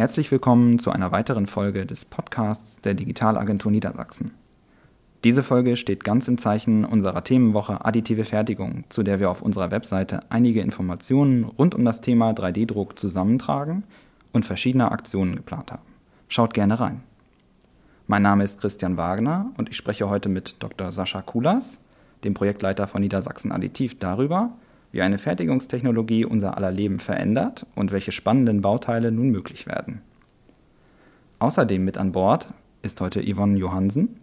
Herzlich 0.00 0.30
willkommen 0.30 0.78
zu 0.78 0.92
einer 0.92 1.12
weiteren 1.12 1.46
Folge 1.46 1.84
des 1.84 2.06
Podcasts 2.06 2.80
der 2.80 2.94
Digitalagentur 2.94 3.70
Niedersachsen. 3.70 4.30
Diese 5.24 5.42
Folge 5.42 5.76
steht 5.76 6.04
ganz 6.04 6.26
im 6.26 6.38
Zeichen 6.38 6.86
unserer 6.86 7.22
Themenwoche 7.22 7.84
Additive 7.84 8.24
Fertigung, 8.24 8.84
zu 8.88 9.02
der 9.02 9.20
wir 9.20 9.30
auf 9.30 9.42
unserer 9.42 9.70
Webseite 9.70 10.22
einige 10.30 10.62
Informationen 10.62 11.44
rund 11.44 11.74
um 11.74 11.84
das 11.84 12.00
Thema 12.00 12.30
3D-Druck 12.30 12.98
zusammentragen 12.98 13.84
und 14.32 14.46
verschiedene 14.46 14.90
Aktionen 14.90 15.36
geplant 15.36 15.70
haben. 15.70 15.82
Schaut 16.28 16.54
gerne 16.54 16.80
rein. 16.80 17.02
Mein 18.06 18.22
Name 18.22 18.44
ist 18.44 18.58
Christian 18.58 18.96
Wagner 18.96 19.52
und 19.58 19.68
ich 19.68 19.76
spreche 19.76 20.08
heute 20.08 20.30
mit 20.30 20.56
Dr. 20.60 20.92
Sascha 20.92 21.20
Kulas, 21.20 21.78
dem 22.24 22.32
Projektleiter 22.32 22.86
von 22.86 23.02
Niedersachsen 23.02 23.52
Additiv, 23.52 23.98
darüber, 23.98 24.52
wie 24.92 25.02
eine 25.02 25.18
Fertigungstechnologie 25.18 26.24
unser 26.24 26.56
aller 26.56 26.70
Leben 26.70 26.98
verändert 26.98 27.66
und 27.74 27.92
welche 27.92 28.12
spannenden 28.12 28.60
Bauteile 28.60 29.12
nun 29.12 29.30
möglich 29.30 29.66
werden. 29.66 30.02
Außerdem 31.38 31.84
mit 31.84 31.96
an 31.96 32.12
Bord 32.12 32.48
ist 32.82 33.00
heute 33.00 33.22
Yvonne 33.22 33.58
Johansen. 33.58 34.20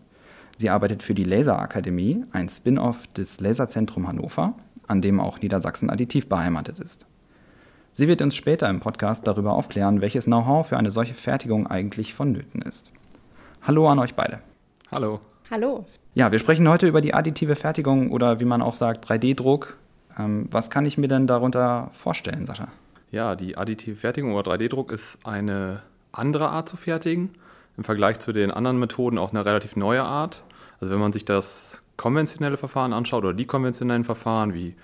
Sie 0.58 0.70
arbeitet 0.70 1.04
für 1.04 1.14
die 1.14 1.24
Laserakademie, 1.24 2.24
ein 2.32 2.50
Spin-off 2.50 3.08
des 3.08 3.40
Laserzentrum 3.40 4.08
Hannover, 4.08 4.56
an 4.88 5.02
dem 5.02 5.20
auch 5.20 5.40
Niedersachsen 5.40 5.90
Additiv 5.90 6.28
beheimatet 6.28 6.80
ist. 6.80 7.06
Sie 7.94 8.08
wird 8.08 8.22
uns 8.22 8.36
später 8.36 8.70
im 8.70 8.80
Podcast 8.80 9.26
darüber 9.26 9.54
aufklären, 9.54 10.02
welches 10.02 10.26
Know-how 10.26 10.68
für 10.68 10.78
eine 10.78 10.92
solche 10.92 11.16
Fertigung 11.16 11.68
eigentlich 11.68 12.14
vonnöten 12.14 12.62
ist. 12.62 12.92
Hallo 13.64 13.90
an 13.90 14.00
euch 14.00 14.14
beide. 14.14 14.40
Hallo. 14.92 15.20
Hallo. 15.50 15.86
Ja, 16.14 16.32
wir 16.32 16.40
sprechen 16.40 16.68
heute 16.68 16.88
über 16.88 17.02
die 17.02 17.14
additive 17.14 17.56
Fertigung 17.56 18.12
oder 18.12 18.40
wie 18.40 18.46
man 18.46 18.62
auch 18.62 18.74
sagt, 18.74 19.10
3D-Druck 19.10 19.78
ähm, 19.78 19.87
was 20.18 20.70
kann 20.70 20.86
ich 20.86 20.98
mir 20.98 21.08
denn 21.08 21.28
darunter 21.28 21.92
vorstellen, 21.94 22.46
Sascha? 22.46 22.70
Ja, 23.12 23.36
die 23.36 23.58
additive 23.58 23.96
Fertigung 23.96 24.34
oder 24.34 24.52
3D-Druck 24.52 24.92
ist 24.92 25.26
eine 25.26 25.82
andere 26.12 26.50
Art 26.50 26.68
zu 26.68 26.78
fertigen. 26.78 27.30
Im 27.78 27.84
Vergleich 27.84 28.20
zu 28.20 28.34
den 28.34 28.52
anderen 28.52 28.80
Methoden 28.80 29.18
auch 29.18 29.32
eine 29.32 29.46
relativ 29.46 29.76
neue 29.76 30.04
Art. 30.04 30.44
Also 30.82 30.94
wenn 30.94 31.00
man 31.00 31.14
sich 31.14 31.26
das 31.26 31.82
konventionelle 31.96 32.58
Verfahren 32.58 32.94
anschaut 32.94 33.24
oder 33.24 33.34
die 33.34 33.46
konventionellen 33.46 34.04
Verfahren 34.04 34.54
wie 34.54 34.76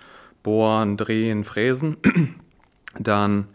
Bohren, 0.43 0.97
Drehen, 0.97 1.43
Fräsen, 1.43 1.97
dann 2.99 3.47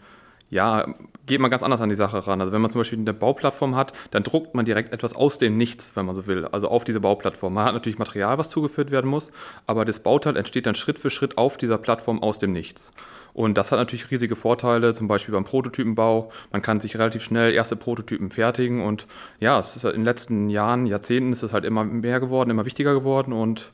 ja, 0.51 0.87
geht 1.27 1.41
man 1.41 1.51
ganz 1.51 1.63
anders 1.63 1.81
an 1.81 1.89
die 1.89 1.95
Sache 1.95 2.27
ran. 2.27 2.41
Also 2.41 2.53
wenn 2.53 2.61
man 2.61 2.71
zum 2.71 2.81
Beispiel 2.81 2.99
eine 2.99 3.13
Bauplattform 3.13 3.77
hat, 3.77 3.93
dann 4.11 4.23
druckt 4.23 4.55
man 4.55 4.65
direkt 4.65 4.93
etwas 4.93 5.15
aus 5.15 5.39
dem 5.39 5.57
Nichts, 5.57 5.95
wenn 5.95 6.07
man 6.07 6.15
so 6.15 6.27
will, 6.27 6.47
also 6.47 6.69
auf 6.69 6.85
diese 6.85 7.01
Bauplattform. 7.01 7.55
Man 7.55 7.67
hat 7.67 7.75
natürlich 7.75 7.99
Material, 7.99 8.39
was 8.39 8.51
zugeführt 8.51 8.91
werden 8.91 9.11
muss, 9.11 9.31
aber 9.67 9.85
das 9.85 10.01
Bauteil 10.01 10.37
entsteht 10.37 10.67
dann 10.67 10.75
Schritt 10.75 10.99
für 10.99 11.11
Schritt 11.11 11.37
auf 11.37 11.57
dieser 11.57 11.79
Plattform 11.79 12.23
aus 12.23 12.39
dem 12.39 12.53
Nichts. 12.53 12.93
Und 13.35 13.57
das 13.57 13.71
hat 13.71 13.79
natürlich 13.79 14.11
riesige 14.11 14.35
Vorteile, 14.35 14.95
zum 14.95 15.07
Beispiel 15.07 15.33
beim 15.33 15.45
Prototypenbau. 15.45 16.33
Man 16.51 16.63
kann 16.63 16.81
sich 16.81 16.99
relativ 16.99 17.23
schnell 17.23 17.53
erste 17.53 17.77
Prototypen 17.77 18.31
fertigen 18.31 18.83
und 18.83 19.07
ja, 19.39 19.61
es 19.61 19.77
ist 19.77 19.85
halt 19.85 19.95
in 19.95 20.01
den 20.01 20.07
letzten 20.07 20.49
Jahren, 20.49 20.87
Jahrzehnten 20.87 21.31
ist 21.33 21.43
es 21.43 21.53
halt 21.53 21.65
immer 21.65 21.85
mehr 21.85 22.21
geworden, 22.21 22.51
immer 22.51 22.65
wichtiger 22.65 22.95
geworden 22.95 23.33
und 23.33 23.71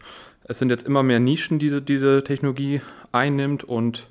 es 0.47 0.59
sind 0.59 0.69
jetzt 0.69 0.87
immer 0.87 1.03
mehr 1.03 1.21
Nischen, 1.21 1.59
die 1.59 1.67
diese, 1.67 1.81
diese 1.81 2.25
Technologie 2.25 2.83
einnimmt 3.13 3.65
und 3.65 4.09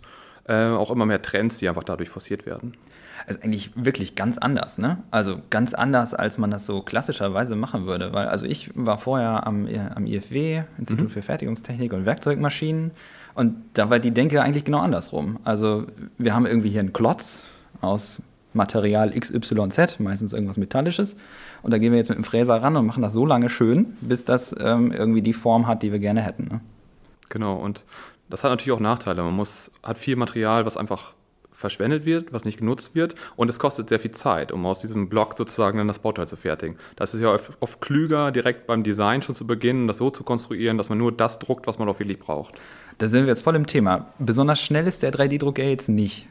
äh, 0.48 0.68
auch 0.68 0.92
immer 0.92 1.06
mehr 1.06 1.22
Trends, 1.22 1.58
die 1.58 1.70
einfach 1.70 1.84
dadurch 1.84 2.10
forciert 2.10 2.46
werden. 2.46 2.74
Also 3.26 3.42
eigentlich 3.42 3.72
wirklich 3.76 4.16
ganz 4.16 4.38
anders, 4.38 4.78
ne? 4.78 4.98
Also 5.12 5.38
ganz 5.50 5.74
anders, 5.74 6.14
als 6.14 6.38
man 6.38 6.52
das 6.52 6.66
so 6.66 6.82
klassischerweise 6.82 7.56
machen 7.56 7.86
würde. 7.86 8.12
Weil, 8.12 8.28
also 8.28 8.46
ich 8.46 8.72
war 8.76 8.98
vorher 8.98 9.48
am, 9.48 9.68
am 9.96 10.06
IFW, 10.06 10.64
Institut 10.78 11.06
mhm. 11.06 11.10
für 11.10 11.22
Fertigungstechnik 11.22 11.94
und 11.94 12.06
Werkzeugmaschinen, 12.06 12.92
und 13.36 13.56
da 13.74 13.90
war 13.90 14.00
die 14.00 14.12
Denke 14.12 14.42
eigentlich 14.42 14.64
genau 14.64 14.80
andersrum. 14.80 15.40
Also 15.44 15.86
wir 16.18 16.36
haben 16.36 16.46
irgendwie 16.46 16.70
hier 16.70 16.82
einen 16.82 16.94
Klotz 16.94 17.42
aus 17.82 18.22
Material 18.54 19.12
XYZ, 19.12 20.00
meistens 20.00 20.34
irgendwas 20.34 20.58
Metallisches. 20.58 21.16
Und 21.64 21.72
da 21.72 21.80
gehen 21.80 21.92
wir 21.92 21.98
jetzt 21.98 22.10
mit 22.10 22.18
dem 22.18 22.24
Fräser 22.24 22.62
ran 22.62 22.76
und 22.76 22.86
machen 22.86 23.02
das 23.02 23.14
so 23.14 23.26
lange 23.26 23.50
schön, 23.50 23.98
bis 24.02 24.26
das 24.26 24.56
ähm, 24.60 24.92
irgendwie 24.92 25.24
die 25.24 25.34
Form 25.34 25.66
hat, 25.66 25.82
die 25.82 25.92
wir 25.92 26.00
gerne 26.00 26.22
hätten. 26.22 26.44
Ne? 26.44 26.62
Genau, 27.30 27.56
und 27.56 27.84
das 28.34 28.44
hat 28.44 28.50
natürlich 28.50 28.72
auch 28.72 28.80
Nachteile. 28.80 29.22
Man 29.22 29.36
muss, 29.36 29.70
hat 29.84 30.00
viel 30.00 30.16
Material, 30.16 30.66
was 30.66 30.76
einfach 30.76 31.14
verschwendet 31.52 32.04
wird, 32.04 32.34
was 32.34 32.46
nicht 32.46 32.58
genutzt 32.58 32.96
wird 32.96 33.14
und 33.36 33.48
es 33.48 33.60
kostet 33.60 33.90
sehr 33.90 34.00
viel 34.00 34.10
Zeit, 34.10 34.52
um 34.52 34.66
aus 34.66 34.82
diesem 34.82 35.08
Block 35.08 35.38
sozusagen 35.38 35.78
dann 35.78 35.88
das 35.88 36.00
Bauteil 36.00 36.28
zu 36.28 36.36
fertigen. 36.36 36.76
Das 36.96 37.14
ist 37.14 37.22
ja 37.22 37.32
oft, 37.32 37.52
oft 37.60 37.80
klüger, 37.80 38.32
direkt 38.32 38.66
beim 38.66 38.82
Design 38.82 39.22
schon 39.22 39.36
zu 39.36 39.46
beginnen, 39.46 39.88
das 39.88 40.00
so 40.00 40.10
zu 40.10 40.24
konstruieren, 40.24 40.80
dass 40.80 40.90
man 40.90 40.98
nur 40.98 41.12
das 41.12 41.38
druckt, 41.38 41.68
was 41.68 41.78
man 41.78 41.88
auch 41.88 42.00
wirklich 42.00 42.18
braucht. 42.18 42.56
Da 42.98 43.08
sind 43.08 43.26
wir 43.26 43.28
jetzt 43.28 43.44
voll 43.44 43.56
im 43.56 43.68
Thema. 43.68 44.08
Besonders 44.18 44.60
schnell 44.60 44.88
ist 44.88 45.04
der 45.04 45.14
3D-Druck 45.14 45.60
ja 45.60 45.66
jetzt 45.66 45.88
nicht. 45.88 46.28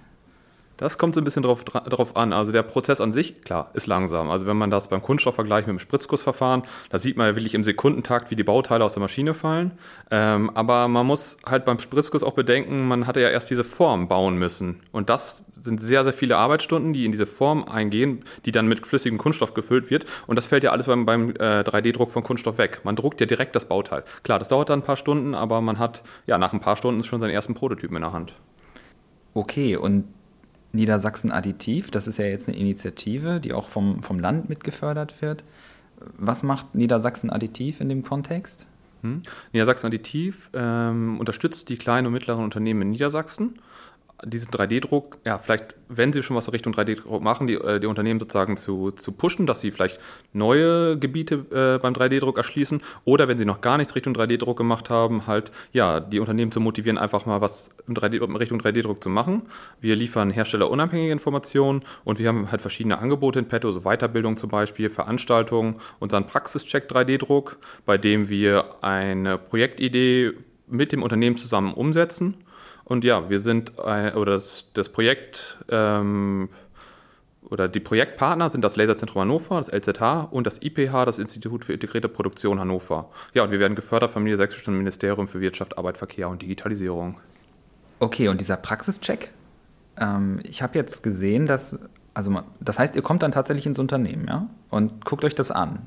Das 0.77 0.99
kommt 0.99 1.15
so 1.15 1.21
ein 1.21 1.25
bisschen 1.25 1.43
drauf, 1.43 2.17
an. 2.17 2.33
Also 2.33 2.51
der 2.51 2.63
Prozess 2.63 3.01
an 3.01 3.13
sich, 3.13 3.43
klar, 3.43 3.71
ist 3.75 3.87
langsam. 3.87 4.31
Also 4.31 4.47
wenn 4.47 4.57
man 4.57 4.71
das 4.71 4.89
beim 4.89 5.03
Kunststoff 5.03 5.35
vergleicht 5.35 5.67
mit 5.67 5.77
dem 5.77 5.79
Spritzgussverfahren, 5.79 6.63
da 6.91 6.99
sieht 6.99 7.17
man 7.17 7.27
ja 7.27 7.37
wirklich 7.37 7.55
im 7.55 7.63
Sekundentakt, 7.63 8.31
wie 8.31 8.37
die 8.37 8.45
Bauteile 8.45 8.85
aus 8.85 8.95
der 8.95 9.01
Maschine 9.01 9.35
fallen. 9.35 9.73
Ähm, 10.11 10.51
aber 10.55 10.89
man 10.89 11.07
muss 11.07 11.37
halt 11.47 11.65
beim 11.65 11.79
Spritzguss 11.79 12.23
auch 12.23 12.33
bedenken, 12.33 12.89
man 12.89 13.07
hatte 13.07 13.21
ja 13.21 13.29
erst 13.29 13.51
diese 13.51 13.65
Form 13.65 14.09
bauen 14.09 14.39
müssen. 14.39 14.81
Und 14.93 15.09
das 15.09 15.45
sind 15.57 15.81
sehr, 15.81 16.05
sehr 16.05 16.13
viele 16.13 16.37
Arbeitsstunden, 16.37 16.93
die 16.93 17.05
in 17.05 17.13
diese 17.13 17.27
Form 17.27 17.65
eingehen, 17.65 18.25
die 18.45 18.53
dann 18.53 18.67
mit 18.67 18.87
flüssigem 18.87 19.19
Kunststoff 19.19 19.55
gefüllt 19.55 19.91
wird. 19.91 20.07
Und 20.27 20.37
das 20.37 20.47
fällt 20.47 20.65
ja 20.65 20.71
alles 20.71 20.87
beim, 20.87 21.07
beim 21.07 21.31
äh, 21.31 21.63
3D-Druck 21.63 22.11
von 22.11 22.23
Kunststoff 22.23 22.59
weg. 22.59 22.81
Man 22.85 22.97
druckt 22.97 23.21
ja 23.21 23.27
direkt 23.27 23.55
das 23.55 23.67
Bauteil. 23.67 24.05
Klar, 24.23 24.39
das 24.39 24.49
dauert 24.49 24.71
dann 24.71 24.81
ein 24.81 24.85
paar 24.85 24.97
Stunden, 24.97 25.35
aber 25.35 25.61
man 25.61 25.79
hat 25.79 26.03
ja 26.27 26.39
nach 26.39 26.53
ein 26.53 26.61
paar 26.61 26.77
Stunden 26.77 27.05
schon 27.05 27.21
seinen 27.21 27.31
ersten 27.31 27.55
Prototypen 27.55 27.97
in 27.97 28.03
der 28.03 28.13
Hand. 28.13 28.35
Okay, 29.35 29.77
und 29.77 30.05
Niedersachsen 30.73 31.31
Additiv, 31.31 31.91
das 31.91 32.07
ist 32.07 32.19
ja 32.19 32.25
jetzt 32.25 32.49
eine 32.49 32.59
Initiative, 32.59 33.41
die 33.41 33.53
auch 33.53 33.69
vom, 33.69 34.03
vom 34.03 34.19
Land 34.19 34.49
mitgefördert 34.49 35.21
wird. 35.23 35.45
Was 36.19 36.43
macht 36.43 36.75
Niedersachsen 36.75 37.31
Additiv 37.31 37.81
in 37.81 37.89
dem 37.89 38.03
Kontext? 38.03 38.67
Hm. 39.03 39.23
Niedersachsen 39.53 39.87
Additiv 39.87 40.51
ähm, 40.55 41.19
unterstützt 41.21 41.69
die 41.69 41.77
kleinen 41.77 42.07
und 42.07 42.13
mittleren 42.13 42.45
Unternehmen 42.45 42.83
in 42.83 42.91
Niedersachsen 42.91 43.59
diesen 44.25 44.51
3D-Druck, 44.51 45.19
ja, 45.25 45.39
vielleicht, 45.39 45.75
wenn 45.89 46.13
sie 46.13 46.23
schon 46.23 46.37
was 46.37 46.53
Richtung 46.53 46.73
3D-Druck 46.73 47.23
machen, 47.23 47.47
die, 47.47 47.55
äh, 47.55 47.81
die 47.81 47.87
Unternehmen 47.87 48.21
sozusagen 48.21 48.57
zu, 48.57 48.93
zu 48.93 49.13
pushen, 49.13 49.47
dass 49.47 49.61
sie 49.61 49.71
vielleicht 49.71 50.01
neue 50.33 50.99
Gebiete 50.99 51.47
äh, 51.51 51.79
beim 51.81 51.93
3D-Druck 51.93 52.37
erschließen 52.37 52.83
oder 53.05 53.29
wenn 53.29 53.39
sie 53.39 53.45
noch 53.45 53.61
gar 53.61 53.79
nichts 53.79 53.95
Richtung 53.95 54.15
3D-Druck 54.15 54.57
gemacht 54.57 54.91
haben, 54.91 55.27
halt, 55.27 55.51
ja, 55.73 56.01
die 56.01 56.21
Unternehmen 56.21 56.53
zu 56.53 56.61
motivieren, 56.61 56.99
einfach 56.99 57.27
mal 57.27 57.41
was 57.41 57.71
in, 57.89 57.95
3D, 57.95 58.25
in 58.25 58.37
Richtung 58.37 58.61
3D-Druck 58.61 59.03
zu 59.03 59.09
machen. 59.09 59.43
Wir 59.81 59.97
liefern 59.97 60.31
herstellerunabhängige 60.31 61.13
Informationen 61.13 61.83
und 62.05 62.19
wir 62.19 62.29
haben 62.29 62.51
halt 62.51 62.61
verschiedene 62.61 62.99
Angebote 62.99 63.41
in 63.41 63.47
petto, 63.47 63.73
so 63.73 63.81
Weiterbildung 63.81 64.37
zum 64.37 64.51
Beispiel, 64.51 64.89
Veranstaltungen, 64.89 65.77
unseren 65.99 66.27
Praxischeck 66.27 66.89
3D-Druck, 66.89 67.59
bei 67.87 67.99
dem 67.99 68.29
wir 68.29 68.83
eine 68.83 69.39
Projektidee 69.39 70.33
mit 70.69 70.93
dem 70.93 71.03
Unternehmen 71.03 71.37
zusammen 71.37 71.75
umsetzen 71.75 72.37
und 72.85 73.05
ja, 73.05 73.31
wir 73.31 73.41
sind, 73.41 73.73
äh, 73.79 74.13
oder 74.13 74.33
das, 74.33 74.67
das 74.75 74.89
Projekt, 74.89 75.59
ähm, 75.69 76.49
oder 77.53 77.69
die 77.69 77.81
Projektpartner 77.81 78.51
sind 78.51 78.63
das 78.63 78.77
Laserzentrum 78.77 79.23
Hannover, 79.23 79.59
das 79.59 79.69
LZH 79.69 80.29
und 80.31 80.47
das 80.47 80.63
IPH, 80.63 81.05
das 81.05 81.19
Institut 81.19 81.65
für 81.65 81.75
integrierte 81.75 82.09
Produktion 82.09 82.59
Hannover. 82.59 83.11
Ja, 83.35 83.43
und 83.43 83.51
wir 83.51 83.59
werden 83.59 83.75
gefördert 83.75 84.11
vom 84.11 84.25
Niedersächsischen 84.25 84.77
Ministerium 84.77 85.29
für 85.29 85.41
Wirtschaft, 85.41 85.77
Arbeit, 85.77 85.99
Verkehr 85.99 86.29
und 86.29 86.41
Digitalisierung. 86.41 87.17
Okay, 87.99 88.29
und 88.29 88.41
dieser 88.41 88.57
Praxischeck? 88.57 89.33
Ähm, 89.99 90.41
ich 90.45 90.63
habe 90.63 90.79
jetzt 90.79 91.03
gesehen, 91.03 91.47
dass, 91.47 91.79
also 92.15 92.41
das 92.61 92.79
heißt, 92.79 92.97
ihr 92.97 93.03
kommt 93.03 93.23
dann 93.23 93.33
tatsächlich 93.33 93.67
ins 93.67 93.79
Unternehmen, 93.79 94.27
ja? 94.29 94.49
Und 94.71 95.05
guckt 95.05 95.25
euch 95.25 95.35
das 95.35 95.51
an. 95.51 95.81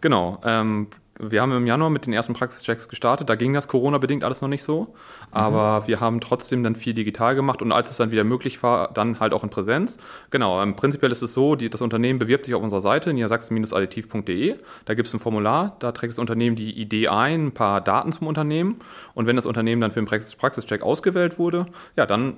Genau. 0.00 0.40
Ähm, 0.44 0.88
wir 1.30 1.40
haben 1.40 1.52
im 1.52 1.66
Januar 1.66 1.90
mit 1.90 2.06
den 2.06 2.12
ersten 2.12 2.32
Praxischecks 2.32 2.88
gestartet. 2.88 3.30
Da 3.30 3.36
ging 3.36 3.52
das 3.52 3.68
Corona-bedingt 3.68 4.24
alles 4.24 4.40
noch 4.40 4.48
nicht 4.48 4.64
so. 4.64 4.94
Aber 5.30 5.80
mhm. 5.80 5.86
wir 5.86 6.00
haben 6.00 6.20
trotzdem 6.20 6.62
dann 6.62 6.74
viel 6.74 6.94
digital 6.94 7.34
gemacht 7.34 7.62
und 7.62 7.70
als 7.70 7.90
es 7.90 7.96
dann 7.96 8.10
wieder 8.10 8.24
möglich 8.24 8.62
war, 8.62 8.92
dann 8.92 9.20
halt 9.20 9.32
auch 9.32 9.44
in 9.44 9.50
Präsenz. 9.50 9.98
Genau, 10.30 10.60
ähm, 10.60 10.74
prinzipiell 10.74 11.12
ist 11.12 11.22
es 11.22 11.32
so, 11.32 11.54
die, 11.54 11.70
das 11.70 11.80
Unternehmen 11.80 12.18
bewirbt 12.18 12.46
sich 12.46 12.54
auf 12.54 12.62
unserer 12.62 12.80
Seite, 12.80 13.12
niedersachsen-additiv.de. 13.12 14.56
Da 14.84 14.94
gibt 14.94 15.08
es 15.08 15.14
ein 15.14 15.20
Formular, 15.20 15.76
da 15.78 15.92
trägt 15.92 16.12
das 16.12 16.18
Unternehmen 16.18 16.56
die 16.56 16.72
Idee 16.72 17.08
ein, 17.08 17.46
ein 17.46 17.52
paar 17.52 17.80
Daten 17.80 18.12
zum 18.12 18.26
Unternehmen. 18.26 18.80
Und 19.14 19.26
wenn 19.26 19.36
das 19.36 19.46
Unternehmen 19.46 19.80
dann 19.80 19.92
für 19.92 20.02
den 20.02 20.06
Praxischeck 20.06 20.82
ausgewählt 20.82 21.38
wurde, 21.38 21.66
ja, 21.96 22.06
dann 22.06 22.36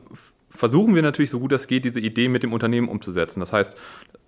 versuchen 0.54 0.94
wir 0.94 1.02
natürlich 1.02 1.30
so 1.30 1.40
gut 1.40 1.52
es 1.52 1.66
geht, 1.66 1.84
diese 1.84 2.00
Idee 2.00 2.28
mit 2.28 2.42
dem 2.42 2.52
Unternehmen 2.52 2.88
umzusetzen. 2.88 3.40
Das 3.40 3.52
heißt, 3.52 3.76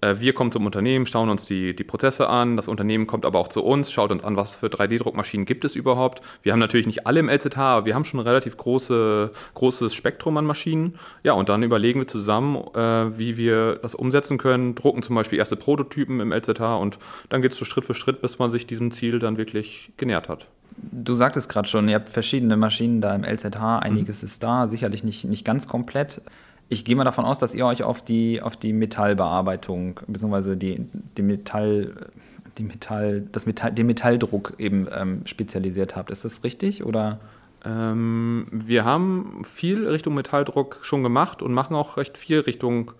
äh, 0.00 0.16
wir 0.18 0.32
kommen 0.32 0.52
zum 0.52 0.66
Unternehmen, 0.66 1.06
schauen 1.06 1.30
uns 1.30 1.46
die, 1.46 1.74
die 1.74 1.84
Prozesse 1.84 2.28
an, 2.28 2.56
das 2.56 2.68
Unternehmen 2.68 3.06
kommt 3.06 3.24
aber 3.24 3.38
auch 3.38 3.48
zu 3.48 3.64
uns, 3.64 3.92
schaut 3.92 4.10
uns 4.10 4.24
an, 4.24 4.36
was 4.36 4.56
für 4.56 4.66
3D-Druckmaschinen 4.66 5.46
gibt 5.46 5.64
es 5.64 5.74
überhaupt. 5.74 6.20
Wir 6.42 6.52
haben 6.52 6.58
natürlich 6.58 6.86
nicht 6.86 7.06
alle 7.06 7.20
im 7.20 7.28
LZH, 7.28 7.58
aber 7.58 7.86
wir 7.86 7.94
haben 7.94 8.04
schon 8.04 8.20
ein 8.20 8.26
relativ 8.26 8.56
große, 8.56 9.30
großes 9.54 9.94
Spektrum 9.94 10.36
an 10.36 10.44
Maschinen. 10.44 10.98
Ja, 11.22 11.32
und 11.32 11.48
dann 11.48 11.62
überlegen 11.62 12.00
wir 12.00 12.08
zusammen, 12.08 12.56
äh, 12.74 13.18
wie 13.18 13.36
wir 13.36 13.76
das 13.76 13.94
umsetzen 13.94 14.38
können, 14.38 14.74
drucken 14.74 15.02
zum 15.02 15.16
Beispiel 15.16 15.38
erste 15.38 15.56
Prototypen 15.56 16.20
im 16.20 16.32
LZH 16.32 16.76
und 16.76 16.98
dann 17.28 17.42
geht 17.42 17.52
es 17.52 17.58
so 17.58 17.64
Schritt 17.64 17.84
für 17.84 17.94
Schritt, 17.94 18.20
bis 18.20 18.38
man 18.38 18.50
sich 18.50 18.66
diesem 18.66 18.90
Ziel 18.90 19.18
dann 19.18 19.38
wirklich 19.38 19.92
genähert 19.96 20.28
hat. 20.28 20.48
Du 20.78 21.14
sagtest 21.14 21.48
gerade 21.48 21.68
schon, 21.68 21.88
ihr 21.88 21.94
habt 21.94 22.08
verschiedene 22.08 22.56
Maschinen 22.56 23.00
da 23.00 23.14
im 23.14 23.24
LZH, 23.24 23.78
einiges 23.78 24.22
mhm. 24.22 24.26
ist 24.26 24.42
da, 24.42 24.68
sicherlich 24.68 25.04
nicht, 25.04 25.24
nicht 25.24 25.44
ganz 25.44 25.68
komplett. 25.68 26.20
Ich 26.68 26.84
gehe 26.84 26.96
mal 26.96 27.04
davon 27.04 27.24
aus, 27.24 27.38
dass 27.38 27.54
ihr 27.54 27.64
euch 27.64 27.82
auf 27.84 28.04
die, 28.04 28.42
auf 28.42 28.56
die 28.56 28.72
Metallbearbeitung 28.72 30.00
bzw. 30.06 30.56
Die, 30.56 30.86
die 31.16 31.22
Metall, 31.22 32.08
die 32.58 32.64
Metall, 32.64 33.22
das 33.30 33.46
Metall, 33.46 33.72
den 33.72 33.86
Metalldruck 33.86 34.54
eben 34.58 34.88
ähm, 34.92 35.24
spezialisiert 35.26 35.94
habt. 35.94 36.10
Ist 36.10 36.24
das 36.24 36.42
richtig 36.42 36.84
oder? 36.84 37.20
Ähm, 37.64 38.46
wir 38.50 38.84
haben 38.84 39.42
viel 39.44 39.88
Richtung 39.88 40.14
Metalldruck 40.14 40.78
schon 40.82 41.02
gemacht 41.02 41.42
und 41.42 41.52
machen 41.52 41.74
auch 41.74 41.96
recht 41.96 42.16
viel 42.16 42.40
Richtung 42.40 42.92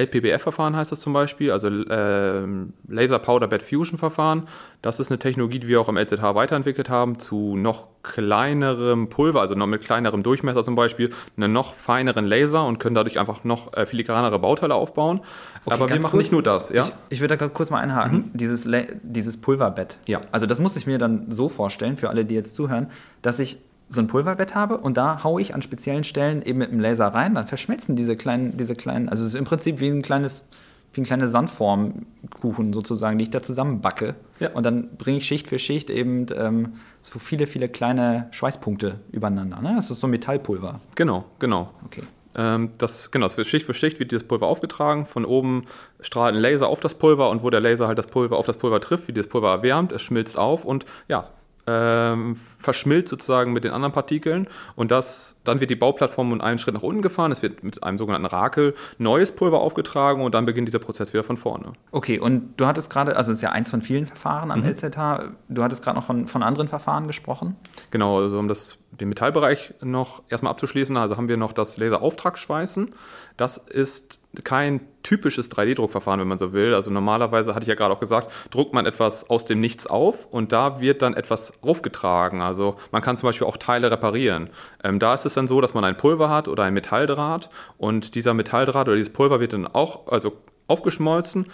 LPBF-Verfahren 0.00 0.76
heißt 0.76 0.92
das 0.92 1.00
zum 1.00 1.12
Beispiel, 1.12 1.50
also 1.52 1.68
äh, 1.68 2.42
Laser 2.88 3.18
Powder 3.18 3.48
Bed 3.48 3.62
Fusion 3.62 3.98
Verfahren. 3.98 4.48
Das 4.82 4.98
ist 5.00 5.10
eine 5.10 5.18
Technologie, 5.18 5.58
die 5.58 5.68
wir 5.68 5.80
auch 5.80 5.88
am 5.88 5.96
LZH 5.96 6.34
weiterentwickelt 6.34 6.88
haben, 6.88 7.18
zu 7.18 7.56
noch 7.56 7.88
kleinerem 8.02 9.08
Pulver, 9.08 9.40
also 9.40 9.54
noch 9.54 9.66
mit 9.66 9.82
kleinerem 9.82 10.22
Durchmesser 10.22 10.64
zum 10.64 10.74
Beispiel, 10.74 11.10
einen 11.36 11.52
noch 11.52 11.74
feineren 11.74 12.26
Laser 12.26 12.64
und 12.64 12.78
können 12.78 12.94
dadurch 12.94 13.18
einfach 13.18 13.44
noch 13.44 13.74
äh, 13.74 13.84
filigranere 13.84 14.38
Bauteile 14.38 14.74
aufbauen. 14.74 15.20
Okay, 15.64 15.74
Aber 15.74 15.88
wir 15.88 15.96
machen 15.96 16.12
kurz, 16.12 16.22
nicht 16.22 16.32
nur 16.32 16.42
das. 16.42 16.70
Ja? 16.70 16.84
Ich, 16.84 16.92
ich 17.10 17.20
würde 17.20 17.36
da 17.36 17.48
kurz 17.48 17.70
mal 17.70 17.78
einhaken. 17.78 18.18
Mhm. 18.18 18.30
Dieses, 18.32 18.68
dieses 19.02 19.40
Pulverbett. 19.40 19.98
Ja. 20.06 20.20
Also 20.32 20.46
das 20.46 20.60
muss 20.60 20.76
ich 20.76 20.86
mir 20.86 20.98
dann 20.98 21.30
so 21.30 21.48
vorstellen, 21.48 21.96
für 21.96 22.08
alle, 22.08 22.24
die 22.24 22.34
jetzt 22.34 22.54
zuhören, 22.54 22.90
dass 23.22 23.38
ich 23.38 23.58
so 23.90 24.00
ein 24.00 24.06
Pulverbett 24.06 24.54
habe 24.54 24.78
und 24.78 24.96
da 24.96 25.24
haue 25.24 25.42
ich 25.42 25.52
an 25.52 25.62
speziellen 25.62 26.04
Stellen 26.04 26.42
eben 26.42 26.58
mit 26.60 26.70
dem 26.70 26.78
Laser 26.78 27.08
rein, 27.08 27.34
dann 27.34 27.46
verschmelzen 27.46 27.96
diese 27.96 28.16
kleinen, 28.16 28.56
diese 28.56 28.76
kleinen, 28.76 29.08
also 29.08 29.24
es 29.24 29.30
ist 29.30 29.34
im 29.34 29.44
Prinzip 29.44 29.80
wie 29.80 29.88
ein 29.88 30.00
kleines, 30.00 30.46
wie 30.92 31.00
ein 31.00 31.04
kleiner 31.04 31.26
Sandformkuchen 31.26 32.72
sozusagen, 32.72 33.18
die 33.18 33.24
ich 33.24 33.30
da 33.30 33.42
zusammenbacke. 33.42 34.14
Ja. 34.38 34.50
Und 34.50 34.64
dann 34.64 34.96
bringe 34.96 35.18
ich 35.18 35.26
Schicht 35.26 35.48
für 35.48 35.58
Schicht 35.58 35.90
eben 35.90 36.26
ähm, 36.36 36.74
so 37.02 37.18
viele, 37.18 37.48
viele 37.48 37.68
kleine 37.68 38.28
Schweißpunkte 38.30 39.00
übereinander. 39.10 39.60
Ne? 39.60 39.72
Das 39.74 39.90
ist 39.90 39.98
so 39.98 40.06
Metallpulver. 40.06 40.80
Genau, 40.94 41.24
genau. 41.40 41.70
Okay. 41.84 42.02
Ähm, 42.36 42.70
das, 42.78 43.10
genau, 43.10 43.28
für 43.28 43.44
Schicht 43.44 43.66
für 43.66 43.74
Schicht 43.74 43.98
wird 43.98 44.12
dieses 44.12 44.22
Pulver 44.22 44.46
aufgetragen. 44.46 45.04
Von 45.04 45.24
oben 45.24 45.64
strahlt 46.00 46.36
ein 46.36 46.40
Laser 46.40 46.68
auf 46.68 46.78
das 46.78 46.94
Pulver 46.94 47.28
und 47.28 47.42
wo 47.42 47.50
der 47.50 47.60
Laser 47.60 47.88
halt 47.88 47.98
das 47.98 48.06
Pulver 48.06 48.36
auf 48.36 48.46
das 48.46 48.56
Pulver 48.56 48.80
trifft, 48.80 49.08
wie 49.08 49.12
das 49.12 49.26
Pulver 49.26 49.50
erwärmt, 49.50 49.90
es 49.90 50.02
schmilzt 50.02 50.38
auf 50.38 50.64
und 50.64 50.84
ja, 51.08 51.28
ähm, 51.66 52.36
verschmilzt 52.58 53.10
sozusagen 53.10 53.52
mit 53.52 53.64
den 53.64 53.72
anderen 53.72 53.92
Partikeln 53.92 54.48
und 54.76 54.90
das, 54.90 55.36
dann 55.44 55.60
wird 55.60 55.70
die 55.70 55.76
Bauplattform 55.76 56.32
um 56.32 56.40
einen 56.40 56.58
Schritt 56.58 56.74
nach 56.74 56.82
unten 56.82 57.02
gefahren, 57.02 57.32
es 57.32 57.42
wird 57.42 57.62
mit 57.62 57.82
einem 57.82 57.98
sogenannten 57.98 58.26
Rakel 58.26 58.74
neues 58.98 59.32
Pulver 59.32 59.60
aufgetragen 59.60 60.22
und 60.22 60.34
dann 60.34 60.46
beginnt 60.46 60.68
dieser 60.68 60.78
Prozess 60.78 61.12
wieder 61.12 61.24
von 61.24 61.36
vorne. 61.36 61.72
Okay, 61.92 62.18
und 62.18 62.54
du 62.56 62.66
hattest 62.66 62.90
gerade, 62.90 63.16
also 63.16 63.32
es 63.32 63.38
ist 63.38 63.42
ja 63.42 63.50
eins 63.50 63.70
von 63.70 63.82
vielen 63.82 64.06
Verfahren 64.06 64.50
am 64.50 64.60
mhm. 64.60 64.68
LZH, 64.70 65.32
du 65.48 65.62
hattest 65.62 65.82
gerade 65.82 65.96
noch 65.96 66.04
von, 66.04 66.26
von 66.26 66.42
anderen 66.42 66.68
Verfahren 66.68 67.06
gesprochen? 67.06 67.56
Genau, 67.90 68.20
also 68.20 68.38
um 68.38 68.48
das, 68.48 68.78
den 69.00 69.08
Metallbereich 69.08 69.74
noch 69.80 70.22
erstmal 70.28 70.52
abzuschließen, 70.52 70.96
also 70.96 71.16
haben 71.16 71.28
wir 71.28 71.36
noch 71.36 71.52
das 71.52 71.76
Laserauftragsschweißen. 71.78 72.94
Das 73.36 73.56
ist 73.56 74.20
kein 74.44 74.80
typisches 75.02 75.50
3D-Druckverfahren, 75.50 76.20
wenn 76.20 76.28
man 76.28 76.38
so 76.38 76.52
will. 76.52 76.74
Also 76.74 76.90
normalerweise, 76.90 77.54
hatte 77.54 77.64
ich 77.64 77.68
ja 77.68 77.74
gerade 77.74 77.94
auch 77.94 78.00
gesagt, 78.00 78.30
druckt 78.50 78.74
man 78.74 78.84
etwas 78.86 79.28
aus 79.30 79.46
dem 79.46 79.60
Nichts 79.60 79.86
auf 79.86 80.26
und 80.26 80.52
da 80.52 80.80
wird 80.80 81.02
dann 81.02 81.14
etwas 81.14 81.54
aufgetragen. 81.62 82.42
Also 82.42 82.76
man 82.92 83.00
kann 83.02 83.16
zum 83.16 83.28
Beispiel 83.28 83.46
auch 83.46 83.56
Teile 83.56 83.90
reparieren. 83.90 84.50
Ähm, 84.84 84.98
da 84.98 85.14
ist 85.14 85.24
es 85.24 85.34
dann 85.34 85.48
so, 85.48 85.60
dass 85.60 85.72
man 85.74 85.84
ein 85.84 85.96
Pulver 85.96 86.28
hat 86.28 86.46
oder 86.46 86.64
ein 86.64 86.74
Metalldraht 86.74 87.48
und 87.78 88.14
dieser 88.14 88.34
Metalldraht 88.34 88.86
oder 88.86 88.96
dieses 88.96 89.12
Pulver 89.12 89.40
wird 89.40 89.54
dann 89.54 89.66
auch 89.66 90.06
also 90.06 90.36
aufgeschmolzen, 90.66 91.46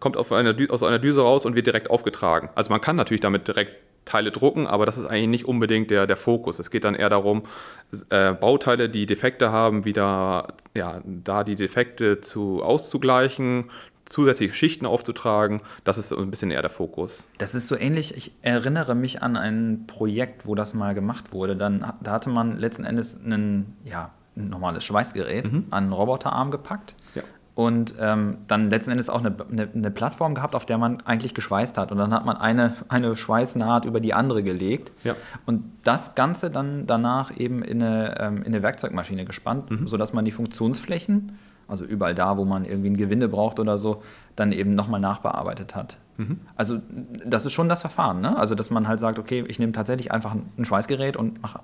kommt 0.00 0.16
auf 0.16 0.32
eine, 0.32 0.56
aus 0.70 0.82
einer 0.82 0.98
Düse 0.98 1.20
raus 1.20 1.44
und 1.44 1.54
wird 1.54 1.66
direkt 1.66 1.90
aufgetragen. 1.90 2.48
Also 2.54 2.70
man 2.70 2.80
kann 2.80 2.96
natürlich 2.96 3.20
damit 3.20 3.46
direkt 3.46 3.76
Teile 4.04 4.30
drucken, 4.30 4.66
aber 4.66 4.86
das 4.86 4.98
ist 4.98 5.06
eigentlich 5.06 5.28
nicht 5.28 5.44
unbedingt 5.46 5.90
der, 5.90 6.06
der 6.06 6.16
Fokus. 6.16 6.58
Es 6.58 6.70
geht 6.70 6.84
dann 6.84 6.94
eher 6.94 7.08
darum, 7.08 7.42
äh, 8.10 8.32
Bauteile, 8.32 8.88
die 8.88 9.06
Defekte 9.06 9.50
haben, 9.50 9.84
wieder 9.84 10.48
ja, 10.74 11.00
da 11.04 11.44
die 11.44 11.56
Defekte 11.56 12.20
zu 12.20 12.62
auszugleichen, 12.62 13.70
zusätzliche 14.04 14.54
Schichten 14.54 14.86
aufzutragen. 14.86 15.62
Das 15.84 15.98
ist 15.98 16.12
ein 16.12 16.30
bisschen 16.30 16.50
eher 16.50 16.62
der 16.62 16.70
Fokus. 16.70 17.24
Das 17.38 17.54
ist 17.54 17.68
so 17.68 17.76
ähnlich, 17.76 18.16
ich 18.16 18.32
erinnere 18.42 18.94
mich 18.94 19.22
an 19.22 19.36
ein 19.36 19.84
Projekt, 19.86 20.46
wo 20.46 20.54
das 20.54 20.74
mal 20.74 20.94
gemacht 20.94 21.32
wurde. 21.32 21.56
Dann, 21.56 21.84
da 22.02 22.12
hatte 22.12 22.30
man 22.30 22.58
letzten 22.58 22.84
Endes 22.84 23.18
einen, 23.24 23.76
ja, 23.84 24.10
ein 24.36 24.48
normales 24.48 24.84
Schweißgerät 24.84 25.50
mhm. 25.50 25.66
an 25.70 25.84
einen 25.84 25.92
Roboterarm 25.92 26.50
gepackt 26.50 26.94
und 27.54 27.94
ähm, 28.00 28.38
dann 28.48 28.68
letzten 28.68 28.90
Endes 28.90 29.08
auch 29.08 29.20
eine, 29.20 29.34
eine, 29.50 29.68
eine, 29.72 29.90
Plattform 29.90 30.34
gehabt, 30.34 30.56
auf 30.56 30.66
der 30.66 30.76
man 30.76 31.00
eigentlich 31.02 31.34
geschweißt 31.34 31.78
hat. 31.78 31.92
Und 31.92 31.98
dann 31.98 32.12
hat 32.12 32.24
man 32.24 32.36
eine, 32.36 32.74
eine 32.88 33.14
Schweißnaht 33.14 33.84
über 33.84 34.00
die 34.00 34.12
andere 34.12 34.42
gelegt 34.42 34.90
ja. 35.04 35.14
und 35.46 35.62
das 35.84 36.16
Ganze 36.16 36.50
dann 36.50 36.86
danach 36.86 37.36
eben 37.36 37.62
in 37.62 37.80
eine, 37.82 38.20
ähm, 38.20 38.38
in 38.38 38.46
eine 38.46 38.62
Werkzeugmaschine 38.62 39.24
gespannt, 39.24 39.70
mhm. 39.70 39.86
sodass 39.86 40.12
man 40.12 40.24
die 40.24 40.32
Funktionsflächen, 40.32 41.38
also 41.68 41.84
überall 41.84 42.14
da, 42.14 42.36
wo 42.36 42.44
man 42.44 42.64
irgendwie 42.64 42.90
ein 42.90 42.96
Gewinde 42.96 43.28
braucht 43.28 43.60
oder 43.60 43.78
so, 43.78 44.02
dann 44.34 44.50
eben 44.50 44.74
nochmal 44.74 45.00
nachbearbeitet 45.00 45.76
hat. 45.76 45.98
Mhm. 46.16 46.40
Also 46.56 46.80
das 47.24 47.46
ist 47.46 47.52
schon 47.52 47.68
das 47.68 47.82
Verfahren, 47.82 48.20
ne? 48.20 48.36
Also 48.36 48.56
dass 48.56 48.70
man 48.70 48.88
halt 48.88 48.98
sagt, 48.98 49.20
okay, 49.20 49.44
ich 49.46 49.60
nehme 49.60 49.72
tatsächlich 49.72 50.10
einfach 50.10 50.34
ein 50.34 50.64
Schweißgerät 50.64 51.16
und 51.16 51.40
mache 51.40 51.60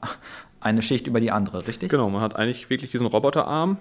eine 0.60 0.82
Schicht 0.82 1.08
über 1.08 1.20
die 1.20 1.32
andere, 1.32 1.66
richtig? 1.66 1.90
Genau, 1.90 2.08
man 2.10 2.22
hat 2.22 2.36
eigentlich 2.36 2.70
wirklich 2.70 2.92
diesen 2.92 3.08
Roboterarm, 3.08 3.78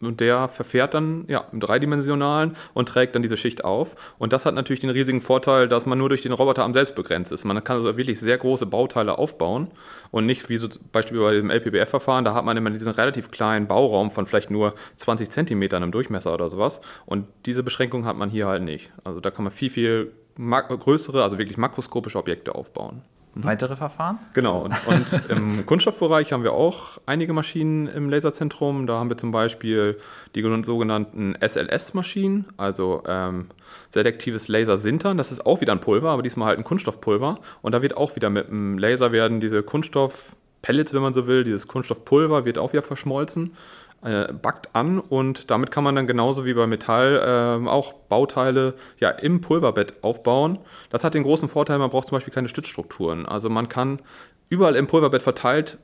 und 0.00 0.20
der 0.20 0.48
verfährt 0.48 0.94
dann 0.94 1.24
ja, 1.28 1.44
im 1.52 1.60
dreidimensionalen 1.60 2.56
und 2.72 2.88
trägt 2.88 3.14
dann 3.14 3.22
diese 3.22 3.36
Schicht 3.36 3.64
auf. 3.64 4.14
Und 4.18 4.32
das 4.32 4.46
hat 4.46 4.54
natürlich 4.54 4.80
den 4.80 4.90
riesigen 4.90 5.20
Vorteil, 5.20 5.68
dass 5.68 5.86
man 5.86 5.98
nur 5.98 6.08
durch 6.08 6.22
den 6.22 6.32
Roboterarm 6.32 6.72
selbst 6.72 6.94
begrenzt 6.94 7.32
ist. 7.32 7.44
Man 7.44 7.62
kann 7.62 7.76
also 7.76 7.96
wirklich 7.96 8.18
sehr 8.18 8.38
große 8.38 8.66
Bauteile 8.66 9.18
aufbauen 9.18 9.68
und 10.10 10.26
nicht 10.26 10.48
wie 10.48 10.56
so 10.56 10.68
Beispiel 10.92 11.18
bei 11.20 11.34
dem 11.34 11.50
LPBF-Verfahren, 11.50 12.24
da 12.24 12.34
hat 12.34 12.44
man 12.44 12.56
immer 12.56 12.70
diesen 12.70 12.92
relativ 12.92 13.30
kleinen 13.30 13.66
Bauraum 13.66 14.10
von 14.10 14.26
vielleicht 14.26 14.50
nur 14.50 14.74
20 14.96 15.30
Zentimetern 15.30 15.82
im 15.82 15.92
Durchmesser 15.92 16.32
oder 16.32 16.50
sowas. 16.50 16.80
Und 17.06 17.26
diese 17.46 17.62
Beschränkung 17.62 18.06
hat 18.06 18.16
man 18.16 18.30
hier 18.30 18.46
halt 18.46 18.62
nicht. 18.62 18.90
Also 19.04 19.20
da 19.20 19.30
kann 19.30 19.44
man 19.44 19.52
viel, 19.52 19.70
viel 19.70 20.12
größere, 20.38 21.22
also 21.22 21.38
wirklich 21.38 21.58
makroskopische 21.58 22.18
Objekte 22.18 22.54
aufbauen. 22.54 23.02
Mhm. 23.34 23.44
Weitere 23.44 23.76
Verfahren? 23.76 24.18
Genau. 24.34 24.62
Und, 24.62 24.74
und 24.86 25.30
im 25.30 25.66
Kunststoffbereich 25.66 26.32
haben 26.32 26.42
wir 26.42 26.52
auch 26.52 26.98
einige 27.06 27.32
Maschinen 27.32 27.86
im 27.86 28.10
Laserzentrum. 28.10 28.86
Da 28.86 28.98
haben 28.98 29.08
wir 29.08 29.16
zum 29.16 29.30
Beispiel 29.30 29.98
die 30.34 30.62
sogenannten 30.62 31.34
SLS-Maschinen, 31.40 32.46
also 32.56 33.02
ähm, 33.06 33.46
selektives 33.90 34.48
Lasersintern. 34.48 35.16
Das 35.16 35.30
ist 35.30 35.46
auch 35.46 35.60
wieder 35.60 35.72
ein 35.72 35.80
Pulver, 35.80 36.10
aber 36.10 36.22
diesmal 36.22 36.48
halt 36.48 36.58
ein 36.58 36.64
Kunststoffpulver. 36.64 37.38
Und 37.62 37.72
da 37.72 37.82
wird 37.82 37.96
auch 37.96 38.16
wieder 38.16 38.30
mit 38.30 38.48
einem 38.48 38.78
Laser 38.78 39.12
werden 39.12 39.40
diese 39.40 39.62
Kunststoffpellets, 39.62 40.92
wenn 40.92 41.02
man 41.02 41.12
so 41.12 41.26
will, 41.26 41.44
dieses 41.44 41.68
Kunststoffpulver 41.68 42.44
wird 42.44 42.58
auch 42.58 42.72
wieder 42.72 42.82
verschmolzen 42.82 43.52
äh, 44.02 44.32
backt 44.32 44.74
an 44.74 44.98
und 44.98 45.50
damit 45.50 45.70
kann 45.70 45.84
man 45.84 45.94
dann 45.94 46.06
genauso 46.06 46.44
wie 46.44 46.54
bei 46.54 46.66
Metall 46.66 47.60
äh, 47.64 47.68
auch 47.68 47.92
Bauteile 47.92 48.74
ja 48.98 49.10
im 49.10 49.40
Pulverbett 49.40 50.02
aufbauen. 50.02 50.58
Das 50.90 51.04
hat 51.04 51.14
den 51.14 51.22
großen 51.22 51.48
Vorteil, 51.48 51.78
man 51.78 51.90
braucht 51.90 52.08
zum 52.08 52.16
Beispiel 52.16 52.32
keine 52.32 52.48
Stützstrukturen. 52.48 53.26
Also 53.26 53.50
man 53.50 53.68
kann 53.68 54.00
überall 54.48 54.76
im 54.76 54.86
Pulverbett 54.86 55.22
verteilt 55.22 55.78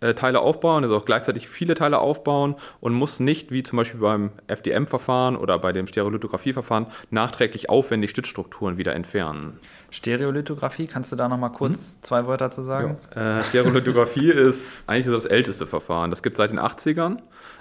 äh, 0.00 0.14
Teile 0.14 0.40
aufbauen, 0.40 0.82
also 0.84 0.96
auch 0.96 1.04
gleichzeitig 1.04 1.48
viele 1.48 1.74
Teile 1.74 1.98
aufbauen 1.98 2.54
und 2.80 2.94
muss 2.94 3.20
nicht, 3.20 3.50
wie 3.50 3.62
zum 3.62 3.76
Beispiel 3.76 4.00
beim 4.00 4.32
FDM-Verfahren 4.46 5.36
oder 5.36 5.58
bei 5.58 5.72
dem 5.72 5.86
Stereolithografie-Verfahren, 5.86 6.86
nachträglich 7.10 7.68
aufwendig 7.68 8.10
Stützstrukturen 8.10 8.78
wieder 8.78 8.94
entfernen. 8.94 9.56
Stereolithografie, 9.90 10.86
kannst 10.86 11.12
du 11.12 11.16
da 11.16 11.28
nochmal 11.28 11.52
kurz 11.52 11.96
mhm. 11.96 12.02
zwei 12.02 12.26
Wörter 12.26 12.50
zu 12.50 12.62
sagen? 12.62 12.98
Ja. 13.14 13.38
Äh, 13.38 13.44
Stereolithografie 13.44 14.30
ist 14.30 14.84
eigentlich 14.86 15.06
so 15.06 15.12
das 15.12 15.26
älteste 15.26 15.66
Verfahren. 15.66 16.10
Das 16.10 16.22
gibt 16.22 16.34
es 16.34 16.38
seit 16.38 16.50
den 16.50 16.60
80ern. 16.60 17.18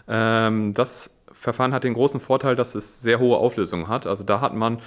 Ähm, 0.07 0.73
das 0.73 1.11
Verfahren 1.31 1.73
hat 1.73 1.83
den 1.83 1.93
großen 1.93 2.19
Vorteil, 2.19 2.55
dass 2.55 2.75
es 2.75 3.01
sehr 3.01 3.19
hohe 3.19 3.37
Auflösung 3.37 3.87
hat. 3.87 4.07
Also 4.07 4.23
da 4.23 4.41
hat 4.41 4.53
man 4.53 4.79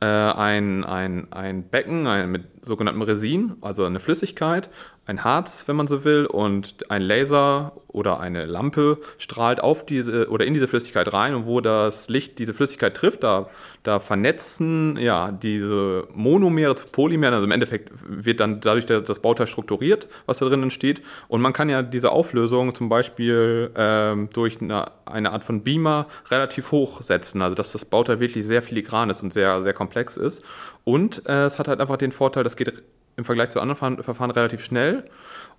äh, 0.00 0.06
ein, 0.06 0.84
ein, 0.84 1.32
ein 1.32 1.62
Becken 1.62 2.06
ein, 2.06 2.30
mit 2.30 2.44
sogenanntem 2.62 3.02
Resin, 3.02 3.56
also 3.60 3.84
eine 3.84 4.00
Flüssigkeit, 4.00 4.68
ein 5.06 5.22
Harz, 5.22 5.68
wenn 5.68 5.76
man 5.76 5.86
so 5.86 6.04
will, 6.04 6.26
und 6.26 6.90
ein 6.90 7.02
Laser 7.02 7.72
oder 7.88 8.20
eine 8.20 8.46
Lampe 8.46 8.98
strahlt 9.18 9.60
auf 9.60 9.84
diese 9.84 10.28
oder 10.30 10.46
in 10.46 10.54
diese 10.54 10.66
Flüssigkeit 10.66 11.12
rein 11.12 11.34
und 11.34 11.46
wo 11.46 11.60
das 11.60 12.08
Licht 12.08 12.38
diese 12.38 12.54
Flüssigkeit 12.54 12.96
trifft, 12.96 13.22
da, 13.22 13.48
da 13.82 14.00
vernetzen 14.00 14.96
ja 14.96 15.30
diese 15.30 16.08
Monomere 16.12 16.74
zu 16.74 16.86
Polymeren, 16.86 17.34
also 17.34 17.44
im 17.44 17.52
Endeffekt 17.52 17.92
wird 18.04 18.40
dann 18.40 18.60
dadurch 18.60 18.86
das 18.86 19.20
Bauteil 19.20 19.46
strukturiert, 19.46 20.08
was 20.26 20.38
da 20.38 20.46
drinnen 20.46 20.70
steht. 20.70 21.02
Und 21.28 21.40
man 21.40 21.52
kann 21.52 21.68
ja 21.68 21.82
diese 21.82 22.10
Auflösung 22.10 22.74
zum 22.74 22.88
Beispiel 22.88 23.70
ähm, 23.76 24.30
durch 24.32 24.60
eine, 24.60 24.90
eine 25.04 25.32
Art 25.32 25.44
von 25.44 25.62
Beamer 25.62 26.06
relativ 26.30 26.72
hoch 26.72 27.02
setzen, 27.02 27.42
also 27.42 27.54
dass 27.54 27.72
das 27.72 27.84
Bauteil 27.84 28.20
wirklich 28.20 28.44
sehr 28.46 28.62
filigran 28.62 29.10
ist 29.10 29.22
und 29.22 29.32
sehr, 29.32 29.62
sehr 29.62 29.74
komplex 29.74 30.16
ist. 30.16 30.42
Und 30.84 31.26
äh, 31.26 31.44
es 31.44 31.58
hat 31.58 31.68
halt 31.68 31.80
einfach 31.80 31.96
den 31.96 32.12
Vorteil, 32.12 32.42
das 32.42 32.56
geht 32.56 32.82
im 33.16 33.24
Vergleich 33.24 33.50
zu 33.50 33.60
anderen 33.60 34.02
Verfahren 34.02 34.30
relativ 34.30 34.62
schnell. 34.62 35.04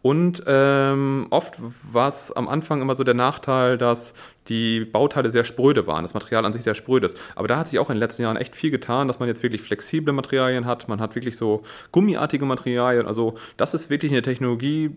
Und 0.01 0.43
ähm, 0.45 1.27
oft 1.31 1.55
war 1.91 2.07
es 2.07 2.31
am 2.31 2.47
Anfang 2.47 2.81
immer 2.81 2.95
so 2.95 3.03
der 3.03 3.15
Nachteil, 3.15 3.77
dass 3.77 4.13
die 4.47 4.85
Bauteile 4.85 5.31
sehr 5.31 5.43
spröde 5.43 5.87
waren, 5.87 6.03
das 6.03 6.13
Material 6.13 6.45
an 6.45 6.53
sich 6.53 6.61
sehr 6.61 6.75
spröde 6.75 7.07
ist. 7.07 7.17
Aber 7.35 7.47
da 7.47 7.57
hat 7.57 7.67
sich 7.67 7.79
auch 7.79 7.89
in 7.89 7.95
den 7.95 8.01
letzten 8.01 8.21
Jahren 8.21 8.37
echt 8.37 8.55
viel 8.55 8.69
getan, 8.69 9.07
dass 9.07 9.19
man 9.19 9.27
jetzt 9.27 9.41
wirklich 9.41 9.63
flexible 9.63 10.13
Materialien 10.13 10.65
hat. 10.65 10.87
Man 10.87 11.01
hat 11.01 11.15
wirklich 11.15 11.37
so 11.37 11.63
gummiartige 11.91 12.45
Materialien. 12.45 13.07
Also 13.07 13.35
das 13.57 13.73
ist 13.73 13.89
wirklich 13.89 14.11
eine 14.11 14.21
Technologie, 14.21 14.95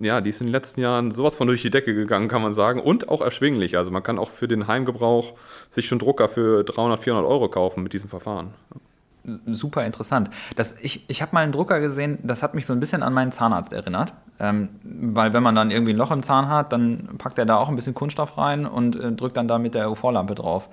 ja, 0.00 0.20
die 0.20 0.30
ist 0.30 0.40
in 0.40 0.48
den 0.48 0.52
letzten 0.52 0.80
Jahren 0.80 1.10
sowas 1.10 1.36
von 1.36 1.46
durch 1.46 1.62
die 1.62 1.70
Decke 1.70 1.94
gegangen, 1.94 2.28
kann 2.28 2.42
man 2.42 2.52
sagen, 2.52 2.80
und 2.80 3.08
auch 3.08 3.20
erschwinglich. 3.20 3.76
Also 3.76 3.90
man 3.90 4.02
kann 4.02 4.18
auch 4.18 4.30
für 4.30 4.48
den 4.48 4.66
Heimgebrauch 4.66 5.34
sich 5.68 5.86
schon 5.86 5.98
Drucker 5.98 6.28
für 6.28 6.64
300, 6.64 6.98
400 6.98 7.30
Euro 7.30 7.48
kaufen 7.48 7.82
mit 7.82 7.92
diesem 7.92 8.08
Verfahren. 8.08 8.54
Super 9.46 9.84
interessant. 9.84 10.30
Das, 10.56 10.76
ich 10.80 11.04
ich 11.08 11.22
habe 11.22 11.34
mal 11.34 11.40
einen 11.40 11.52
Drucker 11.52 11.80
gesehen, 11.80 12.18
das 12.22 12.42
hat 12.42 12.54
mich 12.54 12.66
so 12.66 12.72
ein 12.72 12.80
bisschen 12.80 13.02
an 13.02 13.12
meinen 13.12 13.32
Zahnarzt 13.32 13.72
erinnert. 13.72 14.14
Ähm, 14.38 14.70
weil 14.82 15.32
wenn 15.32 15.42
man 15.42 15.54
dann 15.54 15.70
irgendwie 15.70 15.92
ein 15.92 15.98
Loch 15.98 16.10
im 16.10 16.22
Zahn 16.22 16.48
hat, 16.48 16.72
dann 16.72 17.10
packt 17.18 17.38
er 17.38 17.46
da 17.46 17.56
auch 17.56 17.68
ein 17.68 17.76
bisschen 17.76 17.94
Kunststoff 17.94 18.38
rein 18.38 18.66
und 18.66 18.96
äh, 18.96 19.12
drückt 19.12 19.36
dann 19.36 19.48
da 19.48 19.58
mit 19.58 19.74
der 19.74 19.90
UV-Lampe 19.90 20.34
drauf 20.34 20.70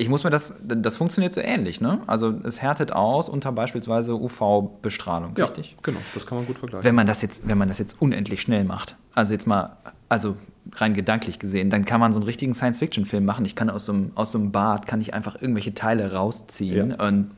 ich 0.00 0.08
muss 0.08 0.24
mir 0.24 0.30
das, 0.30 0.54
das 0.62 0.96
funktioniert 0.96 1.34
so 1.34 1.42
ähnlich, 1.42 1.82
ne? 1.82 2.00
Also 2.06 2.34
es 2.42 2.62
härtet 2.62 2.92
aus 2.92 3.28
unter 3.28 3.52
beispielsweise 3.52 4.14
UV-Bestrahlung, 4.14 5.34
ja, 5.36 5.44
richtig? 5.44 5.76
Genau, 5.82 5.98
das 6.14 6.26
kann 6.26 6.38
man 6.38 6.46
gut 6.46 6.58
vergleichen. 6.58 6.84
Wenn 6.84 6.94
man 6.94 7.06
das 7.06 7.20
jetzt, 7.20 7.46
wenn 7.46 7.58
man 7.58 7.68
das 7.68 7.76
jetzt 7.78 8.00
unendlich 8.00 8.40
schnell 8.40 8.64
macht, 8.64 8.96
also 9.14 9.34
jetzt 9.34 9.46
mal, 9.46 9.76
also 10.08 10.36
rein 10.76 10.94
gedanklich 10.94 11.38
gesehen, 11.38 11.68
dann 11.68 11.84
kann 11.84 12.00
man 12.00 12.14
so 12.14 12.18
einen 12.18 12.24
richtigen 12.24 12.54
Science-Fiction-Film 12.54 13.26
machen. 13.26 13.44
Ich 13.44 13.54
kann 13.54 13.68
aus 13.68 13.84
so, 13.84 13.92
einem, 13.92 14.12
aus 14.14 14.32
so 14.32 14.38
einem 14.38 14.52
Bad, 14.52 14.86
kann 14.86 15.02
ich 15.02 15.12
einfach 15.12 15.40
irgendwelche 15.40 15.74
Teile 15.74 16.14
rausziehen 16.14 16.92
ja. 16.98 17.06
und 17.06 17.32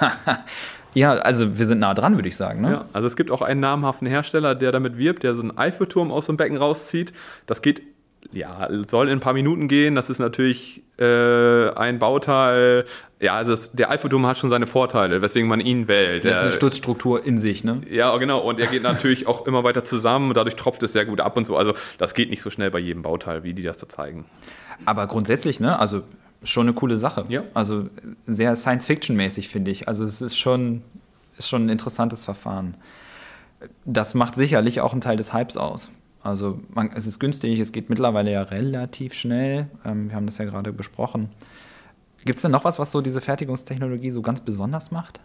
ja, 0.94 1.12
also 1.12 1.58
wir 1.58 1.66
sind 1.66 1.78
nah 1.78 1.94
dran, 1.94 2.16
würde 2.16 2.28
ich 2.28 2.36
sagen. 2.36 2.60
Ne? 2.62 2.70
Ja, 2.70 2.84
also 2.92 3.06
es 3.06 3.16
gibt 3.16 3.30
auch 3.30 3.42
einen 3.42 3.60
namhaften 3.60 4.06
Hersteller, 4.06 4.54
der 4.54 4.72
damit 4.72 4.98
wirbt, 4.98 5.22
der 5.22 5.34
so 5.34 5.42
einen 5.42 5.56
Eiffelturm 5.56 6.10
aus 6.10 6.28
einem 6.28 6.36
Becken 6.36 6.56
rauszieht. 6.56 7.12
Das 7.46 7.62
geht 7.62 7.82
ja, 8.32 8.68
soll 8.88 9.08
in 9.08 9.18
ein 9.18 9.20
paar 9.20 9.32
Minuten 9.32 9.68
gehen. 9.68 9.94
Das 9.94 10.10
ist 10.10 10.18
natürlich 10.18 10.82
äh, 10.98 11.68
ein 11.70 11.98
Bauteil. 11.98 12.84
Ja, 13.20 13.34
also 13.34 13.52
es, 13.52 13.72
der 13.72 13.90
Eiffelturm 13.90 14.26
hat 14.26 14.38
schon 14.38 14.50
seine 14.50 14.66
Vorteile, 14.66 15.22
weswegen 15.22 15.48
man 15.48 15.60
ihn 15.60 15.88
wählt. 15.88 16.24
Das 16.24 16.32
ist 16.32 16.38
eine 16.38 16.52
Stutzstruktur 16.52 17.24
in 17.24 17.38
sich, 17.38 17.64
ne? 17.64 17.80
Ja, 17.90 18.16
genau. 18.18 18.40
Und 18.40 18.60
er 18.60 18.66
geht 18.66 18.82
natürlich 18.84 19.26
auch 19.26 19.46
immer 19.46 19.64
weiter 19.64 19.84
zusammen. 19.84 20.32
Dadurch 20.34 20.56
tropft 20.56 20.82
es 20.82 20.92
sehr 20.92 21.04
gut 21.04 21.20
ab 21.20 21.36
und 21.36 21.46
so. 21.46 21.56
Also 21.56 21.74
das 21.98 22.14
geht 22.14 22.30
nicht 22.30 22.42
so 22.42 22.50
schnell 22.50 22.70
bei 22.70 22.78
jedem 22.78 23.02
Bauteil, 23.02 23.44
wie 23.44 23.54
die 23.54 23.62
das 23.62 23.78
da 23.78 23.88
zeigen. 23.88 24.24
Aber 24.84 25.06
grundsätzlich, 25.06 25.60
ne? 25.60 25.78
Also 25.78 26.02
schon 26.44 26.68
eine 26.68 26.74
coole 26.74 26.96
Sache. 26.96 27.24
Ja. 27.28 27.42
Also 27.54 27.88
sehr 28.26 28.54
Science-Fiction-mäßig, 28.56 29.48
finde 29.48 29.70
ich. 29.70 29.88
Also 29.88 30.04
es 30.04 30.22
ist 30.22 30.36
schon, 30.36 30.82
ist 31.36 31.48
schon 31.48 31.66
ein 31.66 31.68
interessantes 31.70 32.24
Verfahren. 32.24 32.76
Das 33.84 34.14
macht 34.14 34.34
sicherlich 34.34 34.80
auch 34.80 34.92
einen 34.92 35.00
Teil 35.00 35.16
des 35.16 35.32
Hypes 35.32 35.56
aus. 35.56 35.90
Also 36.22 36.60
man, 36.72 36.90
es 36.92 37.06
ist 37.06 37.18
günstig, 37.18 37.58
es 37.60 37.72
geht 37.72 37.90
mittlerweile 37.90 38.32
ja 38.32 38.42
relativ 38.42 39.14
schnell. 39.14 39.68
Ähm, 39.84 40.08
wir 40.08 40.16
haben 40.16 40.26
das 40.26 40.38
ja 40.38 40.46
gerade 40.46 40.72
besprochen. 40.72 41.28
Gibt 42.24 42.38
es 42.38 42.42
denn 42.42 42.52
noch 42.52 42.64
was, 42.64 42.78
was 42.78 42.90
so 42.90 43.02
diese 43.02 43.20
Fertigungstechnologie 43.20 44.10
so 44.10 44.22
ganz 44.22 44.40
besonders 44.40 44.90
macht? 44.90 45.20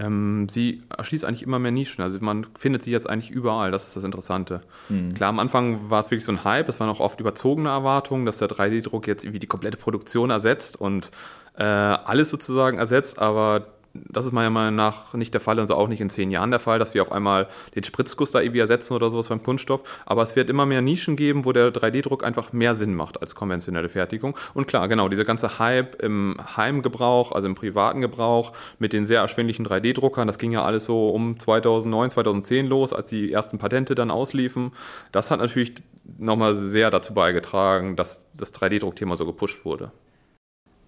Ähm, 0.00 0.48
sie 0.48 0.82
erschließt 0.96 1.24
eigentlich 1.24 1.42
immer 1.42 1.58
mehr 1.58 1.72
Nischen. 1.72 2.02
Also 2.02 2.18
man 2.20 2.46
findet 2.58 2.82
sie 2.82 2.90
jetzt 2.90 3.08
eigentlich 3.08 3.30
überall. 3.30 3.70
Das 3.70 3.86
ist 3.86 3.96
das 3.96 4.04
Interessante. 4.04 4.62
Mhm. 4.88 5.14
Klar, 5.14 5.28
am 5.28 5.38
Anfang 5.38 5.90
war 5.90 6.00
es 6.00 6.10
wirklich 6.10 6.24
so 6.24 6.32
ein 6.32 6.42
Hype. 6.44 6.68
Es 6.68 6.80
waren 6.80 6.88
auch 6.88 7.00
oft 7.00 7.20
überzogene 7.20 7.68
Erwartungen, 7.68 8.24
dass 8.24 8.38
der 8.38 8.48
3D-Druck 8.48 9.06
jetzt 9.06 9.24
irgendwie 9.24 9.40
die 9.40 9.46
komplette 9.46 9.76
Produktion 9.76 10.30
ersetzt 10.30 10.80
und 10.80 11.10
äh, 11.56 11.62
alles 11.64 12.30
sozusagen 12.30 12.78
ersetzt. 12.78 13.18
Aber 13.18 13.66
das 13.92 14.24
ist 14.24 14.32
meiner 14.32 14.50
Meinung 14.50 14.76
nach 14.76 15.14
nicht 15.14 15.34
der 15.34 15.40
Fall 15.40 15.58
und 15.58 15.66
so 15.66 15.74
auch 15.74 15.88
nicht 15.88 16.00
in 16.00 16.10
zehn 16.10 16.30
Jahren 16.30 16.50
der 16.50 16.60
Fall, 16.60 16.78
dass 16.78 16.94
wir 16.94 17.02
auf 17.02 17.10
einmal 17.10 17.48
den 17.74 17.82
Spritzguss 17.82 18.30
da 18.30 18.40
irgendwie 18.40 18.60
ersetzen 18.60 18.94
oder 18.94 19.10
sowas 19.10 19.28
beim 19.28 19.42
Kunststoff. 19.42 19.82
Aber 20.06 20.22
es 20.22 20.36
wird 20.36 20.48
immer 20.48 20.64
mehr 20.64 20.80
Nischen 20.80 21.16
geben, 21.16 21.44
wo 21.44 21.52
der 21.52 21.72
3D-Druck 21.72 22.22
einfach 22.22 22.52
mehr 22.52 22.74
Sinn 22.74 22.94
macht 22.94 23.20
als 23.20 23.34
konventionelle 23.34 23.88
Fertigung. 23.88 24.36
Und 24.54 24.68
klar, 24.68 24.86
genau, 24.88 25.08
dieser 25.08 25.24
ganze 25.24 25.58
Hype 25.58 26.00
im 26.02 26.36
Heimgebrauch, 26.56 27.32
also 27.32 27.48
im 27.48 27.54
privaten 27.54 28.00
Gebrauch 28.00 28.52
mit 28.78 28.92
den 28.92 29.04
sehr 29.04 29.20
erschwinglichen 29.20 29.66
3D-Druckern, 29.66 30.26
das 30.26 30.38
ging 30.38 30.52
ja 30.52 30.62
alles 30.62 30.84
so 30.84 31.10
um 31.10 31.38
2009, 31.38 32.10
2010 32.10 32.66
los, 32.68 32.92
als 32.92 33.08
die 33.08 33.32
ersten 33.32 33.58
Patente 33.58 33.96
dann 33.96 34.10
ausliefen. 34.10 34.72
Das 35.10 35.30
hat 35.30 35.40
natürlich 35.40 35.74
nochmal 36.18 36.54
sehr 36.54 36.90
dazu 36.90 37.12
beigetragen, 37.14 37.96
dass 37.96 38.28
das 38.36 38.54
3D-Druckthema 38.54 39.16
so 39.16 39.26
gepusht 39.26 39.64
wurde. 39.64 39.90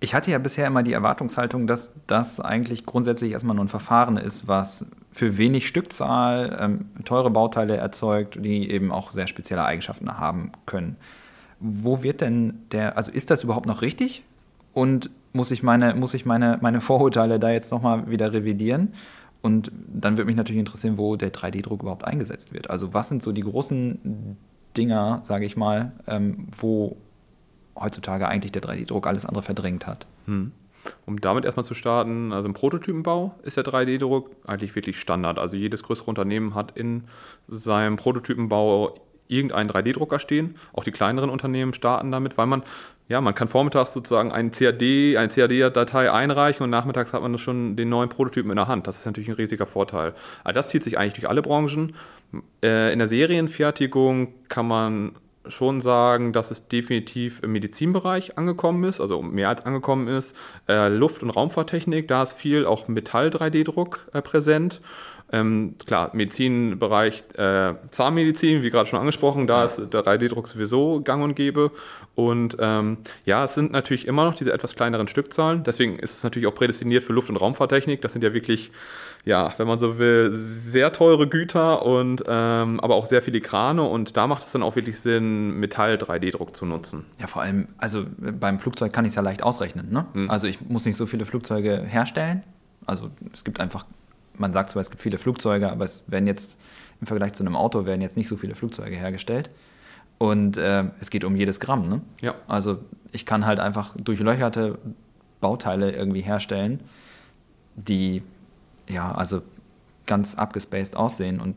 Ich 0.02 0.14
hatte 0.14 0.32
ja 0.32 0.38
bisher 0.38 0.66
immer 0.66 0.82
die 0.82 0.94
Erwartungshaltung, 0.94 1.68
dass 1.68 1.92
das 2.08 2.40
eigentlich 2.40 2.86
grundsätzlich 2.86 3.30
erstmal 3.30 3.54
nur 3.54 3.64
ein 3.64 3.68
Verfahren 3.68 4.16
ist, 4.16 4.48
was 4.48 4.86
für 5.12 5.36
wenig 5.36 5.68
Stückzahl 5.68 6.58
ähm, 6.60 6.86
teure 7.04 7.30
Bauteile 7.30 7.76
erzeugt, 7.76 8.36
die 8.44 8.68
eben 8.68 8.90
auch 8.90 9.12
sehr 9.12 9.28
spezielle 9.28 9.64
Eigenschaften 9.64 10.18
haben 10.18 10.50
können. 10.66 10.96
Wo 11.60 12.02
wird 12.02 12.20
denn 12.20 12.54
der, 12.72 12.96
also 12.96 13.12
ist 13.12 13.30
das 13.30 13.44
überhaupt 13.44 13.66
noch 13.66 13.80
richtig? 13.80 14.24
Und 14.72 15.08
muss 15.32 15.52
ich 15.52 15.62
meine, 15.62 15.94
muss 15.94 16.14
ich 16.14 16.26
meine, 16.26 16.58
meine 16.60 16.80
Vorurteile 16.80 17.38
da 17.38 17.50
jetzt 17.50 17.70
nochmal 17.70 18.10
wieder 18.10 18.32
revidieren? 18.32 18.94
Und 19.40 19.70
dann 19.86 20.16
würde 20.16 20.26
mich 20.26 20.36
natürlich 20.36 20.58
interessieren, 20.58 20.98
wo 20.98 21.14
der 21.14 21.32
3D-Druck 21.32 21.80
überhaupt 21.82 22.04
eingesetzt 22.04 22.52
wird. 22.52 22.70
Also 22.70 22.92
was 22.92 23.08
sind 23.08 23.22
so 23.22 23.30
die 23.30 23.42
großen 23.42 24.36
Dinger, 24.76 25.20
sage 25.22 25.44
ich 25.44 25.56
mal, 25.56 25.92
ähm, 26.08 26.48
wo 26.58 26.96
heutzutage 27.76 28.28
eigentlich 28.28 28.52
der 28.52 28.62
3D-Druck 28.62 29.06
alles 29.06 29.26
andere 29.26 29.42
verdrängt 29.42 29.86
hat. 29.86 30.06
Hm. 30.26 30.52
Um 31.06 31.20
damit 31.20 31.44
erstmal 31.44 31.64
zu 31.64 31.74
starten, 31.74 32.32
also 32.32 32.48
im 32.48 32.54
Prototypenbau 32.54 33.34
ist 33.42 33.56
der 33.56 33.64
3D-Druck 33.64 34.30
eigentlich 34.44 34.74
wirklich 34.74 34.98
Standard. 34.98 35.38
Also 35.38 35.56
jedes 35.56 35.82
größere 35.82 36.08
Unternehmen 36.08 36.54
hat 36.54 36.76
in 36.76 37.04
seinem 37.46 37.96
Prototypenbau 37.96 38.94
irgendeinen 39.28 39.70
3D-Drucker 39.70 40.18
stehen. 40.18 40.56
Auch 40.72 40.84
die 40.84 40.90
kleineren 40.90 41.30
Unternehmen 41.30 41.72
starten 41.72 42.10
damit, 42.10 42.36
weil 42.36 42.46
man, 42.46 42.62
ja, 43.08 43.20
man 43.20 43.34
kann 43.34 43.48
vormittags 43.48 43.92
sozusagen 43.92 44.32
einen 44.32 44.50
CAD, 44.50 45.16
eine 45.16 45.28
CAD-Datei 45.28 46.12
einreichen 46.12 46.64
und 46.64 46.70
nachmittags 46.70 47.12
hat 47.12 47.22
man 47.22 47.38
schon 47.38 47.76
den 47.76 47.88
neuen 47.88 48.08
Prototypen 48.08 48.50
in 48.50 48.56
der 48.56 48.68
Hand. 48.68 48.86
Das 48.86 48.98
ist 48.98 49.06
natürlich 49.06 49.28
ein 49.28 49.36
riesiger 49.36 49.66
Vorteil. 49.66 50.14
Also 50.44 50.54
das 50.54 50.68
zieht 50.68 50.82
sich 50.82 50.98
eigentlich 50.98 51.14
durch 51.14 51.28
alle 51.28 51.42
Branchen. 51.42 51.94
Äh, 52.62 52.92
in 52.92 52.98
der 52.98 53.08
Serienfertigung 53.08 54.34
kann 54.48 54.66
man 54.66 55.12
schon 55.46 55.80
sagen, 55.80 56.32
dass 56.32 56.50
es 56.50 56.68
definitiv 56.68 57.42
im 57.42 57.52
Medizinbereich 57.52 58.38
angekommen 58.38 58.84
ist, 58.84 59.00
also 59.00 59.22
mehr 59.22 59.48
als 59.48 59.64
angekommen 59.64 60.08
ist. 60.08 60.36
Äh, 60.68 60.88
Luft- 60.88 61.22
und 61.22 61.30
Raumfahrttechnik, 61.30 62.08
da 62.08 62.22
ist 62.22 62.34
viel 62.34 62.66
auch 62.66 62.88
Metall-3D-Druck 62.88 64.08
äh, 64.12 64.22
präsent. 64.22 64.80
Ähm, 65.34 65.76
klar, 65.86 66.10
Medizinbereich, 66.12 67.24
äh, 67.36 67.74
Zahnmedizin, 67.90 68.62
wie 68.62 68.68
gerade 68.68 68.88
schon 68.88 68.98
angesprochen, 68.98 69.46
da 69.46 69.64
ist 69.64 69.78
der 69.78 70.04
3D-Druck 70.04 70.46
sowieso 70.46 71.00
gang 71.00 71.24
und 71.24 71.34
gäbe. 71.34 71.70
Und 72.14 72.56
ähm, 72.60 72.98
ja, 73.24 73.44
es 73.44 73.54
sind 73.54 73.72
natürlich 73.72 74.06
immer 74.06 74.24
noch 74.24 74.34
diese 74.34 74.52
etwas 74.52 74.74
kleineren 74.74 75.08
Stückzahlen. 75.08 75.64
Deswegen 75.64 75.98
ist 75.98 76.16
es 76.16 76.24
natürlich 76.24 76.46
auch 76.46 76.54
prädestiniert 76.54 77.02
für 77.02 77.12
Luft- 77.12 77.30
und 77.30 77.36
Raumfahrttechnik. 77.36 78.02
Das 78.02 78.12
sind 78.12 78.22
ja 78.22 78.34
wirklich, 78.34 78.70
ja, 79.24 79.54
wenn 79.56 79.66
man 79.66 79.78
so 79.78 79.98
will, 79.98 80.30
sehr 80.32 80.92
teure 80.92 81.26
Güter 81.26 81.86
und 81.86 82.22
ähm, 82.26 82.80
aber 82.80 82.96
auch 82.96 83.06
sehr 83.06 83.22
filigrane. 83.22 83.82
Und 83.82 84.16
da 84.16 84.26
macht 84.26 84.44
es 84.44 84.52
dann 84.52 84.62
auch 84.62 84.76
wirklich 84.76 85.00
Sinn, 85.00 85.58
Metall-3D-Druck 85.58 86.54
zu 86.54 86.66
nutzen. 86.66 87.06
Ja, 87.18 87.26
vor 87.28 87.42
allem, 87.42 87.68
also 87.78 88.04
beim 88.18 88.58
Flugzeug 88.58 88.92
kann 88.92 89.06
ich 89.06 89.10
es 89.10 89.14
ja 89.16 89.22
leicht 89.22 89.42
ausrechnen. 89.42 89.90
Ne? 89.90 90.06
Hm. 90.12 90.30
Also 90.30 90.46
ich 90.46 90.60
muss 90.60 90.84
nicht 90.84 90.96
so 90.96 91.06
viele 91.06 91.24
Flugzeuge 91.24 91.80
herstellen. 91.80 92.42
Also 92.84 93.10
es 93.32 93.44
gibt 93.44 93.58
einfach 93.60 93.86
man 94.38 94.52
sagt 94.52 94.70
zwar, 94.70 94.80
es 94.80 94.90
gibt 94.90 95.02
viele 95.02 95.18
Flugzeuge, 95.18 95.70
aber 95.70 95.84
es 95.84 96.04
werden 96.06 96.26
jetzt 96.26 96.58
im 97.00 97.06
Vergleich 97.06 97.32
zu 97.32 97.42
einem 97.42 97.56
Auto 97.56 97.84
werden 97.84 98.00
jetzt 98.00 98.16
nicht 98.16 98.28
so 98.28 98.36
viele 98.36 98.54
Flugzeuge 98.54 98.96
hergestellt. 98.96 99.50
Und 100.18 100.56
äh, 100.56 100.84
es 101.00 101.10
geht 101.10 101.24
um 101.24 101.36
jedes 101.36 101.60
Gramm. 101.60 101.88
Ne? 101.88 102.00
Ja. 102.20 102.34
Also 102.46 102.78
ich 103.10 103.26
kann 103.26 103.44
halt 103.44 103.60
einfach 103.60 103.94
durchlöcherte 103.96 104.78
Bauteile 105.40 105.92
irgendwie 105.92 106.20
herstellen, 106.20 106.80
die 107.74 108.22
ja 108.88 109.12
also 109.12 109.42
ganz 110.06 110.34
abgespaced 110.34 110.96
aussehen 110.96 111.40
und 111.40 111.56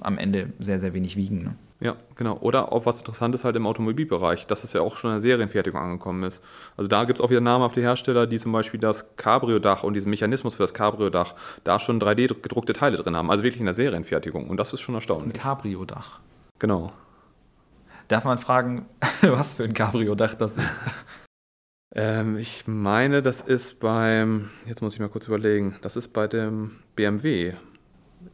am 0.00 0.18
Ende 0.18 0.52
sehr, 0.58 0.80
sehr 0.80 0.94
wenig 0.94 1.16
wiegen. 1.16 1.38
Ne? 1.38 1.56
Ja, 1.80 1.96
genau. 2.14 2.38
Oder 2.38 2.72
auch 2.72 2.86
was 2.86 3.00
Interessantes 3.00 3.44
halt 3.44 3.54
im 3.56 3.66
Automobilbereich, 3.66 4.46
dass 4.46 4.64
es 4.64 4.72
ja 4.72 4.80
auch 4.80 4.96
schon 4.96 5.10
in 5.10 5.16
der 5.16 5.20
Serienfertigung 5.20 5.80
angekommen 5.80 6.22
ist. 6.22 6.42
Also 6.76 6.88
da 6.88 7.04
gibt 7.04 7.18
es 7.18 7.24
auch 7.24 7.28
wieder 7.28 7.42
namhafte 7.42 7.82
Hersteller, 7.82 8.26
die 8.26 8.38
zum 8.38 8.52
Beispiel 8.52 8.80
das 8.80 9.16
Cabrio-Dach 9.16 9.82
und 9.82 9.94
diesen 9.94 10.08
Mechanismus 10.08 10.54
für 10.54 10.62
das 10.62 10.72
Cabrio-Dach 10.72 11.34
da 11.64 11.78
schon 11.78 12.00
3D-gedruckte 12.00 12.72
Teile 12.72 12.96
drin 12.96 13.14
haben. 13.14 13.30
Also 13.30 13.42
wirklich 13.42 13.60
in 13.60 13.66
der 13.66 13.74
Serienfertigung. 13.74 14.48
Und 14.48 14.56
das 14.56 14.72
ist 14.72 14.80
schon 14.80 14.94
erstaunlich. 14.94 15.34
Ein 15.34 15.40
Cabrio-Dach. 15.40 16.20
Genau. 16.58 16.92
Darf 18.08 18.24
man 18.24 18.38
fragen, 18.38 18.86
was 19.22 19.56
für 19.56 19.64
ein 19.64 19.74
Cabrio-Dach 19.74 20.34
das 20.34 20.56
ist? 20.56 20.76
ähm, 21.94 22.38
ich 22.38 22.66
meine, 22.66 23.22
das 23.22 23.40
ist 23.40 23.80
beim, 23.80 24.50
jetzt 24.66 24.82
muss 24.82 24.94
ich 24.94 25.00
mal 25.00 25.08
kurz 25.08 25.26
überlegen, 25.26 25.76
das 25.82 25.96
ist 25.96 26.12
bei 26.12 26.26
dem 26.26 26.76
BMW 26.94 27.54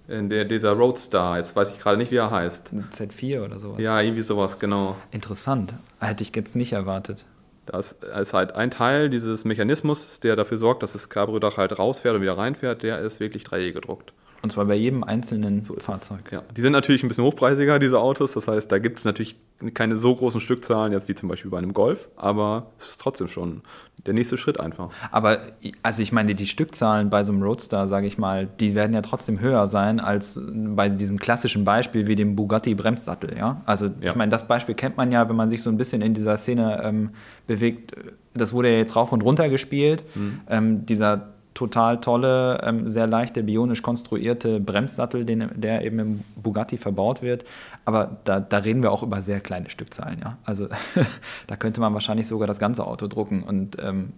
in 0.09 0.29
der, 0.29 0.45
dieser 0.45 0.73
Roadstar, 0.73 1.39
jetzt 1.39 1.55
weiß 1.57 1.73
ich 1.73 1.81
gerade 1.81 1.97
nicht, 1.97 2.11
wie 2.11 2.17
er 2.17 2.31
heißt. 2.31 2.73
Z4 2.91 3.45
oder 3.45 3.59
sowas. 3.59 3.83
Ja, 3.83 4.01
irgendwie 4.01 4.23
sowas, 4.23 4.59
genau. 4.59 4.97
Interessant. 5.11 5.75
Hätte 6.01 6.23
ich 6.23 6.35
jetzt 6.35 6.57
nicht 6.57 6.73
erwartet. 6.73 7.27
Das 7.67 7.93
ist 7.93 8.35
halt 8.35 8.55
ein 8.57 8.71
Teil 8.71 9.09
dieses 9.09 9.45
Mechanismus, 9.45 10.19
der 10.21 10.35
dafür 10.35 10.59
sorgt, 10.59 10.83
dass 10.83 10.95
das 10.95 11.09
Cabrio-Dach 11.09 11.59
halt 11.59 11.79
rausfährt 11.79 12.17
und 12.17 12.23
wieder 12.23 12.37
reinfährt, 12.37 12.83
der 12.83 12.99
ist 12.99 13.21
wirklich 13.21 13.45
3D 13.45 13.73
gedruckt. 13.73 14.13
Und 14.43 14.51
zwar 14.51 14.65
bei 14.65 14.75
jedem 14.75 15.05
einzelnen 15.05 15.63
So 15.63 15.75
Fahrzeug. 15.79 16.31
Ja. 16.33 16.43
Die 16.57 16.61
sind 16.61 16.73
natürlich 16.73 17.05
ein 17.05 17.09
bisschen 17.09 17.25
hochpreisiger, 17.25 17.79
diese 17.79 18.01
Autos. 18.01 18.33
Das 18.33 18.49
heißt, 18.49 18.71
da 18.71 18.79
gibt 18.79 18.99
es 18.99 19.05
natürlich 19.05 19.37
keine 19.75 19.97
so 19.97 20.15
großen 20.15 20.41
Stückzahlen, 20.41 20.93
jetzt 20.93 21.09
wie 21.09 21.15
zum 21.15 21.29
Beispiel 21.29 21.51
bei 21.51 21.59
einem 21.59 21.73
Golf, 21.73 22.09
aber 22.17 22.73
es 22.79 22.89
ist 22.89 23.01
trotzdem 23.01 23.29
schon 23.29 23.63
der 24.05 24.15
nächste 24.15 24.37
Schritt 24.37 24.59
einfach. 24.59 24.91
Aber 25.13 25.39
also 25.83 26.03
ich 26.03 26.11
meine, 26.11 26.35
die 26.35 26.47
Stückzahlen 26.47 27.11
bei 27.11 27.23
so 27.23 27.33
einem 27.33 27.43
Roadster, 27.43 27.87
sage 27.87 28.07
ich 28.07 28.19
mal, 28.19 28.49
die 28.59 28.75
werden 28.75 28.93
ja 28.93 29.03
trotzdem 29.03 29.39
höher 29.39 29.69
sein 29.69 30.01
als 30.01 30.41
bei 30.45 30.89
diesem 30.89 31.19
klassischen 31.19 31.65
Beispiel 31.65 32.09
wie 32.09 32.17
dem 32.17 32.35
Bugatti 32.35 32.75
Bremssattel. 32.75 33.37
Ja? 33.37 33.63
Also 33.65 33.87
ja. 34.01 34.11
ich 34.11 34.17
meine, 34.17 34.31
das 34.31 34.49
Beispiel 34.49 34.75
kennt 34.75 34.97
man 34.97 35.13
ja, 35.13 35.29
wenn 35.29 35.37
man 35.37 35.49
sich 35.49 35.63
so 35.63 35.71
ein 35.71 35.77
bisschen 35.77 36.03
in 36.03 36.15
dieser 36.15 36.37
Szene 36.37 36.83
ähm, 36.83 37.11
bewegt. 37.47 37.93
Das 38.35 38.53
wurde 38.53 38.73
ja 38.73 38.79
jetzt 38.79 38.97
rauf 38.97 39.13
und 39.13 39.23
runter 39.23 39.49
gespielt. 39.49 40.05
Mhm. 40.17 40.41
Ähm, 40.49 40.87
dieser 40.87 41.32
total 41.55 42.01
tolle, 42.01 42.61
ähm, 42.63 42.89
sehr 42.89 43.07
leichte, 43.07 43.43
bionisch 43.43 43.83
konstruierte 43.83 44.61
Bremssattel, 44.61 45.25
den, 45.25 45.51
der 45.55 45.85
eben 45.85 45.99
im 45.99 46.21
Bugatti 46.37 46.79
verbaut 46.79 47.23
wird. 47.23 47.45
Aber 47.85 48.19
da, 48.25 48.41
da 48.41 48.59
reden 48.59 48.83
wir 48.83 48.93
auch 48.93 49.03
über 49.03 49.23
sehr 49.23 49.41
kleine 49.41 49.71
Stückzahlen. 49.71 50.21
Ja? 50.21 50.39
Also 50.45 50.69
da 51.47 51.57
könnte 51.57 51.81
man 51.81 51.95
wahrscheinlich 51.95 52.27
sogar 52.27 52.47
das 52.47 52.59
ganze 52.59 52.87
Auto 52.87 53.07
drucken 53.07 53.43
und 53.43 53.77
ähm, 53.83 54.13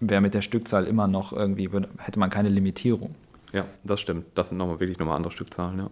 wäre 0.00 0.20
mit 0.20 0.34
der 0.34 0.42
Stückzahl 0.42 0.86
immer 0.86 1.08
noch 1.08 1.32
irgendwie, 1.32 1.72
würde, 1.72 1.88
hätte 1.98 2.18
man 2.18 2.30
keine 2.30 2.48
Limitierung. 2.48 3.14
Ja, 3.52 3.64
das 3.84 4.00
stimmt. 4.00 4.26
Das 4.34 4.48
sind 4.48 4.58
nochmal 4.58 4.80
wirklich 4.80 4.98
nochmal 4.98 5.16
andere 5.16 5.32
Stückzahlen, 5.32 5.78
ja. 5.78 5.90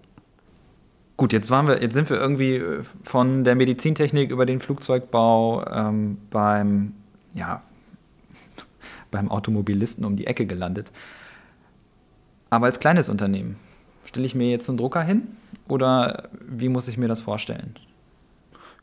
Gut, 1.17 1.33
jetzt, 1.33 1.49
waren 1.49 1.69
wir, 1.69 1.81
jetzt 1.81 1.95
sind 1.95 2.11
wir 2.11 2.17
irgendwie 2.17 2.57
äh, 2.57 2.83
von 3.05 3.45
der 3.45 3.55
Medizintechnik 3.55 4.33
über 4.33 4.47
den 4.47 4.59
Flugzeugbau 4.59 5.65
ähm, 5.71 6.19
beim 6.31 6.95
ja, 7.35 7.63
beim 9.15 9.31
Automobilisten 9.31 10.05
um 10.05 10.17
die 10.17 10.27
Ecke 10.27 10.45
gelandet. 10.45 10.91
Aber 12.51 12.67
als 12.67 12.81
kleines 12.81 13.09
Unternehmen, 13.09 13.57
stelle 14.05 14.27
ich 14.27 14.35
mir 14.35 14.51
jetzt 14.51 14.69
einen 14.69 14.79
Drucker 14.79 15.03
hin 15.03 15.29
oder 15.69 16.29
wie 16.41 16.69
muss 16.69 16.89
ich 16.89 16.99
mir 16.99 17.09
das 17.09 17.23
vorstellen? 17.23 17.75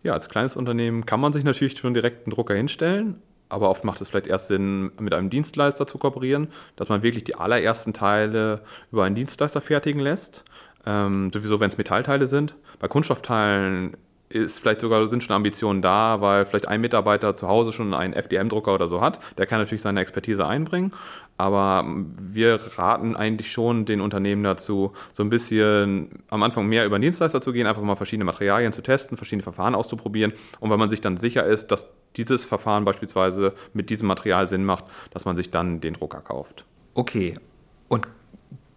Ja, 0.04 0.14
als 0.14 0.30
kleines 0.30 0.56
Unternehmen 0.56 1.06
kann 1.06 1.20
man 1.20 1.32
sich 1.32 1.44
natürlich 1.44 1.78
schon 1.78 1.94
direkt 1.94 2.26
einen 2.26 2.34
Drucker 2.34 2.56
hinstellen, 2.56 3.22
aber 3.50 3.70
oft 3.70 3.84
macht 3.84 4.02
es 4.02 4.08
vielleicht 4.08 4.28
erst 4.28 4.48
Sinn, 4.48 4.92
mit 5.00 5.14
einem 5.14 5.30
Dienstleister 5.30 5.86
zu 5.86 5.98
kooperieren, 5.98 6.48
dass 6.76 6.90
man 6.90 7.04
wirklich 7.04 7.24
die 7.24 7.36
allerersten 7.36 7.94
Teile 7.94 8.62
über 8.92 9.04
einen 9.04 9.16
Dienstleister 9.16 9.62
fertigen 9.62 10.02
lässt. 10.02 10.44
Ähm, 10.86 11.30
sowieso, 11.32 11.60
wenn 11.60 11.70
es 11.70 11.78
Metallteile 11.78 12.26
sind. 12.26 12.56
Bei 12.80 12.88
Kunststoffteilen 12.88 13.96
ist 14.34 14.60
vielleicht 14.60 14.82
sogar 14.82 15.06
sind 15.08 15.24
schon 15.24 15.36
Ambitionen 15.36 15.82
da, 15.82 16.22
weil 16.22 16.46
vielleicht 16.46 16.68
ein 16.68 16.82
Mitarbeiter 16.82 17.36
zu 17.36 17.48
Hause 17.48 17.72
schon 17.72 17.94
einen 17.94 18.14
FDM-Drucker 18.14 18.74
oder 18.74 18.88
so 18.88 19.02
hat. 19.02 19.20
Der 19.38 19.46
kann 19.46 19.60
natürlich 19.60 19.82
seine 19.82 20.02
Expertise 20.02 20.46
einbringen. 20.46 20.94
Aber 21.38 21.86
wir 22.22 22.60
raten 22.78 23.16
eigentlich 23.16 23.52
schon 23.52 23.86
den 23.86 24.00
Unternehmen 24.00 24.44
dazu, 24.44 24.94
so 25.12 25.24
ein 25.24 25.32
bisschen 25.32 26.24
am 26.30 26.44
Anfang 26.44 26.68
mehr 26.68 26.86
über 26.86 27.00
Dienstleister 27.00 27.42
zu 27.42 27.52
gehen, 27.52 27.66
einfach 27.66 27.82
mal 27.82 27.96
verschiedene 27.96 28.26
Materialien 28.26 28.74
zu 28.74 28.84
testen, 28.84 29.18
verschiedene 29.18 29.42
Verfahren 29.42 29.74
auszuprobieren. 29.74 30.34
Und 30.60 30.70
wenn 30.70 30.78
man 30.78 30.92
sich 30.92 31.02
dann 31.02 31.18
sicher 31.18 31.44
ist, 31.44 31.72
dass 31.72 31.88
dieses 32.16 32.46
Verfahren 32.46 32.86
beispielsweise 32.86 33.54
mit 33.74 33.90
diesem 33.90 34.08
Material 34.08 34.48
Sinn 34.48 34.66
macht, 34.66 34.86
dass 35.12 35.26
man 35.26 35.36
sich 35.36 35.50
dann 35.50 35.82
den 35.82 35.96
Drucker 35.96 36.22
kauft. 36.22 36.66
Okay. 36.94 37.40
Und 37.88 38.08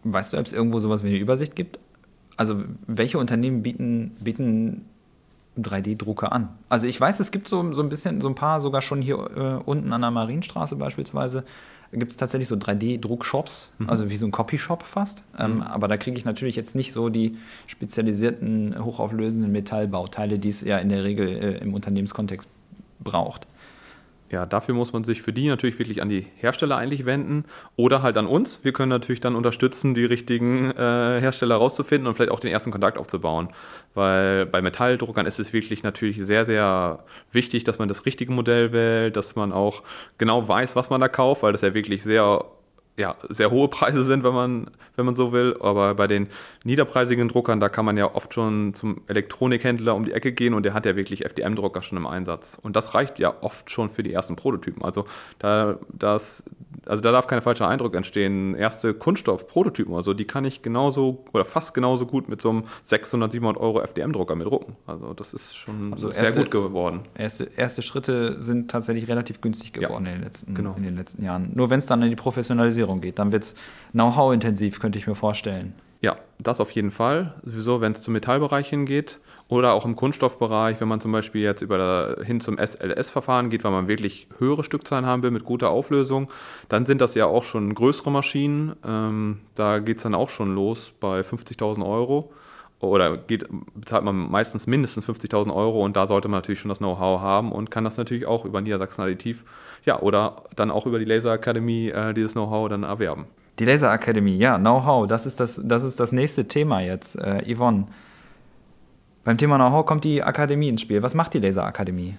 weißt 0.05 0.33
du, 0.33 0.39
ob 0.39 0.47
es 0.47 0.53
irgendwo 0.53 0.79
sowas 0.79 1.05
wie 1.05 1.09
eine 1.09 1.19
Übersicht 1.19 1.57
gibt? 1.57 1.79
Also 2.37 2.63
welche 2.87 3.19
Unternehmen 3.19 3.63
bieten, 3.63 4.17
bieten 4.21 4.87
3D-Drucker 5.59 6.33
an. 6.33 6.49
Also 6.69 6.87
ich 6.87 7.01
weiß, 7.01 7.21
es 7.21 7.31
gibt 7.31 7.49
so, 7.49 7.73
so 7.73 7.83
ein 7.83 7.89
bisschen, 7.89 8.21
so 8.21 8.29
ein 8.29 8.35
paar 8.35 8.61
sogar 8.61 8.83
schon 8.83 9.01
hier 9.03 9.17
äh, 9.37 9.63
unten 9.65 9.93
an 9.93 10.01
der 10.01 10.11
Marienstraße 10.11 10.77
beispielsweise, 10.77 11.45
gibt 11.93 12.11
es 12.11 12.19
tatsächlich 12.19 12.49
so 12.49 12.57
3D-Druckshops, 12.57 13.71
mhm. 13.79 13.89
also 13.89 14.11
wie 14.11 14.17
so 14.17 14.27
ein 14.27 14.33
Copyshop 14.33 14.83
fast. 14.83 15.23
Ähm, 15.39 15.57
mhm. 15.57 15.63
aber 15.63 15.87
da 15.87 15.97
kriege 15.97 16.19
ich 16.19 16.25
natürlich 16.25 16.57
jetzt 16.57 16.75
nicht 16.75 16.93
so 16.93 17.09
die 17.09 17.37
spezialisierten, 17.67 18.75
hochauflösenden 18.85 19.53
Metallbauteile, 19.53 20.39
die 20.39 20.49
es 20.49 20.63
ja 20.63 20.79
in 20.79 20.89
der 20.89 21.05
Regel 21.05 21.29
äh, 21.29 21.59
im 21.59 21.73
Unternehmenskontext 21.73 22.49
braucht 23.01 23.47
ja, 24.35 24.47
dafür 24.47 24.75
muss 24.75 24.93
man 24.93 25.05
sich 25.05 25.23
für 25.23 25.33
die 25.33 25.47
natürlich 25.47 25.79
wirklich 25.79 26.03
an 26.03 26.09
die 26.09 26.27
Hersteller 26.37 26.77
eigentlich 26.77 27.07
wenden 27.07 27.45
oder 27.77 28.03
halt 28.03 28.17
an 28.17 28.27
uns. 28.27 28.59
Wir 28.65 28.73
können 28.73 28.91
natürlich 28.91 29.21
dann 29.21 29.37
unterstützen, 29.37 29.95
die 29.95 30.05
richtigen 30.05 30.73
äh, 30.73 31.21
Hersteller 31.21 31.55
rauszufinden 31.55 32.09
und 32.09 32.17
vielleicht 32.17 32.33
auch 32.33 32.41
den 32.41 32.51
ersten 32.51 32.73
Kontakt 32.73 32.99
aufzubauen. 32.99 33.51
Weil 33.95 34.45
bei 34.47 34.61
Metalldruckern 34.61 35.25
ist 35.25 35.39
es 35.39 35.53
wirklich 35.53 35.85
natürlich 35.85 36.21
sehr, 36.21 36.45
sehr 36.45 37.05
wichtig, 37.31 37.63
dass 37.63 37.79
man 37.79 37.87
das 37.87 38.07
richtige 38.07 38.33
Modell 38.33 38.73
wählt, 38.73 39.17
dass 39.17 39.37
man 39.37 39.53
auch 39.53 39.85
genau 40.19 40.47
weiß, 40.49 40.75
was 40.75 40.91
man 40.91 41.01
da 41.01 41.07
kauft, 41.07 41.45
weil 41.45 41.53
das 41.53 41.61
ja 41.61 41.73
wirklich 41.73 42.03
sehr 42.03 42.45
ja, 42.97 43.17
sehr 43.29 43.51
hohe 43.51 43.69
Preise 43.69 44.05
sind, 44.05 44.23
wenn 44.23 44.35
man, 44.35 44.71
wenn 44.95 45.05
man 45.05 45.15
so 45.15 45.33
will. 45.33 45.57
Aber 45.61 45.95
bei 45.95 46.07
den 46.07 46.29
niederpreisigen 46.65 47.29
Druckern, 47.29 47.59
da 47.59 47.69
kann 47.69 47.85
man 47.85 47.97
ja 47.97 48.15
oft 48.15 48.33
schon 48.33 48.73
zum 48.75 49.01
Elektronikhändler 49.09 49.95
um 49.95 50.05
die 50.05 50.13
Ecke 50.13 50.33
gehen 50.33 50.55
und 50.55 50.65
der 50.65 50.75
hat 50.75 50.87
ja 50.87 50.95
wirklich 50.95 51.25
FDM-Drucker 51.25 51.83
schon 51.83 51.99
im 51.99 52.07
Einsatz. 52.07 52.59
Und 52.63 52.77
das 52.77 52.95
reicht 52.95 53.19
ja 53.19 53.35
oft 53.41 53.71
schon 53.71 53.91
für 53.91 54.03
die 54.03 54.13
ersten 54.13 54.37
Prototypen. 54.37 54.85
Also 54.85 55.07
da, 55.41 55.79
das, 55.93 56.45
also 56.87 57.03
da 57.03 57.11
darf 57.11 57.27
kein 57.27 57.43
falscher 57.43 57.67
Eindruck 57.67 57.97
entstehen. 57.97 58.55
Erste 58.55 58.95
Kunststoff-Prototypen, 58.95 59.95
also 59.95 60.15
die 60.15 60.25
kann 60.25 60.45
ich 60.45 60.63
genauso 60.63 61.25
oder 61.33 61.45
fast 61.45 61.75
genauso 61.75 62.07
gut 62.07 62.29
mit 62.29 62.41
so 62.41 62.51
einem 62.51 62.65
600, 62.83 63.33
700 63.33 63.61
Euro 63.61 63.81
FDM-Drucker 63.81 64.37
mit 64.37 64.47
drucken. 64.47 64.77
Also 64.87 65.15
das 65.15 65.33
ist 65.33 65.57
schon 65.57 65.93
also 65.93 66.11
sehr 66.11 66.25
erste, 66.25 66.43
gut 66.43 66.53
geworden. 66.53 67.01
Erste, 67.17 67.51
erste 67.57 67.83
Schritte 67.83 68.41
sind 68.41 68.71
tatsächlich 68.71 69.09
relativ 69.09 69.41
günstig 69.41 69.73
geworden 69.73 70.07
ja, 70.07 70.13
in, 70.13 70.19
den 70.19 70.25
letzten, 70.25 70.55
genau. 70.55 70.75
in 70.77 70.85
den 70.85 70.97
letzten 70.97 71.25
Jahren. 71.25 71.51
Nur 71.55 71.71
wenn 71.71 71.79
es 71.79 71.87
dann 71.87 72.01
in 72.03 72.11
die 72.11 72.17
Professionalisierung 72.17 72.84
Digitalisierung 72.85 73.01
geht. 73.01 73.19
Dann 73.19 73.33
wird 73.33 73.45
es 73.45 73.55
Know-how-intensiv, 73.93 74.81
könnte 74.81 74.99
ich 74.99 75.07
mir 75.07 75.15
vorstellen. 75.15 75.75
Ja, 76.01 76.17
das 76.39 76.61
auf 76.61 76.71
jeden 76.73 76.91
Fall. 76.91 77.35
Sowieso, 77.45 77.81
wenn 77.81 77.93
es 77.93 78.03
zum 78.03 78.13
Metallbereich 78.13 78.69
hingeht 78.69 79.21
oder 79.49 79.73
auch 79.73 79.87
im 79.87 79.97
Kunststoffbereich, 79.97 80.79
wenn 80.81 80.89
man 80.89 81.01
zum 81.01 81.13
Beispiel 81.13 81.41
jetzt 81.41 81.63
über 81.63 82.19
hin 82.23 82.41
zum 82.41 82.59
SLS-Verfahren 82.59 83.49
geht, 83.49 83.65
weil 83.65 83.73
man 83.73 83.89
wirklich 83.89 84.27
höhere 84.39 84.65
Stückzahlen 84.65 85.07
haben 85.07 85.23
will 85.23 85.31
mit 85.31 85.45
guter 85.45 85.71
Auflösung, 85.71 86.31
dann 86.69 86.85
sind 86.85 87.01
das 87.01 87.15
ja 87.15 87.25
auch 87.25 87.45
schon 87.45 87.75
größere 87.75 88.11
Maschinen. 88.11 88.77
Ähm, 88.87 89.41
da 89.55 89.79
geht 89.79 89.97
es 89.97 90.03
dann 90.03 90.15
auch 90.15 90.29
schon 90.29 90.55
los 90.55 90.93
bei 91.01 91.21
50.000 91.21 91.87
Euro 91.87 92.31
oder 92.87 93.17
geht, 93.17 93.47
bezahlt 93.75 94.05
man 94.05 94.31
meistens 94.31 94.67
mindestens 94.67 95.09
50.000 95.09 95.55
Euro 95.55 95.85
und 95.85 95.97
da 95.97 96.07
sollte 96.07 96.29
man 96.29 96.39
natürlich 96.39 96.61
schon 96.61 96.69
das 96.69 96.79
Know-how 96.79 97.21
haben 97.21 97.53
und 97.53 97.71
kann 97.71 97.85
das 97.85 97.97
natürlich 97.97 98.27
auch 98.27 98.45
über 98.45 98.61
Niedersachsen 98.61 99.03
Additiv, 99.03 99.45
ja, 99.85 100.01
oder 100.01 100.45
dann 100.57 100.71
auch 100.71 100.87
über 100.87 100.99
die 100.99 101.05
Laserakademie 101.05 101.91
äh, 101.91 102.15
dieses 102.15 102.33
Know-how 102.33 102.69
dann 102.69 102.83
erwerben. 102.83 103.27
Die 103.59 103.65
Laserakademie, 103.65 104.37
ja, 104.37 104.59
Know-how, 104.59 105.07
das, 105.07 105.27
ist 105.27 105.41
das, 105.41 105.61
das 105.63 105.85
ist 105.85 106.01
das 106.01 106.13
nächste 106.13 106.49
Thema 106.49 106.81
jetzt. 106.81 107.17
Äh, 107.17 107.55
Yvonne, 107.55 107.87
beim 109.25 109.39
Thema 109.39 109.57
Know-how 109.57 109.87
kommt 109.87 110.05
die 110.05 110.23
Akademie 110.23 110.69
ins 110.69 110.81
Spiel. 110.81 111.03
Was 111.03 111.15
macht 111.15 111.35
die 111.35 111.39
Laserakademie? 111.39 112.15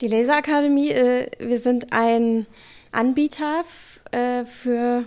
Die 0.00 0.08
Laserakademie, 0.08 0.90
äh, 0.90 1.30
wir 1.38 1.60
sind 1.60 1.92
ein 1.92 2.46
Anbieter 2.92 3.62
äh, 4.10 4.44
für 4.44 5.04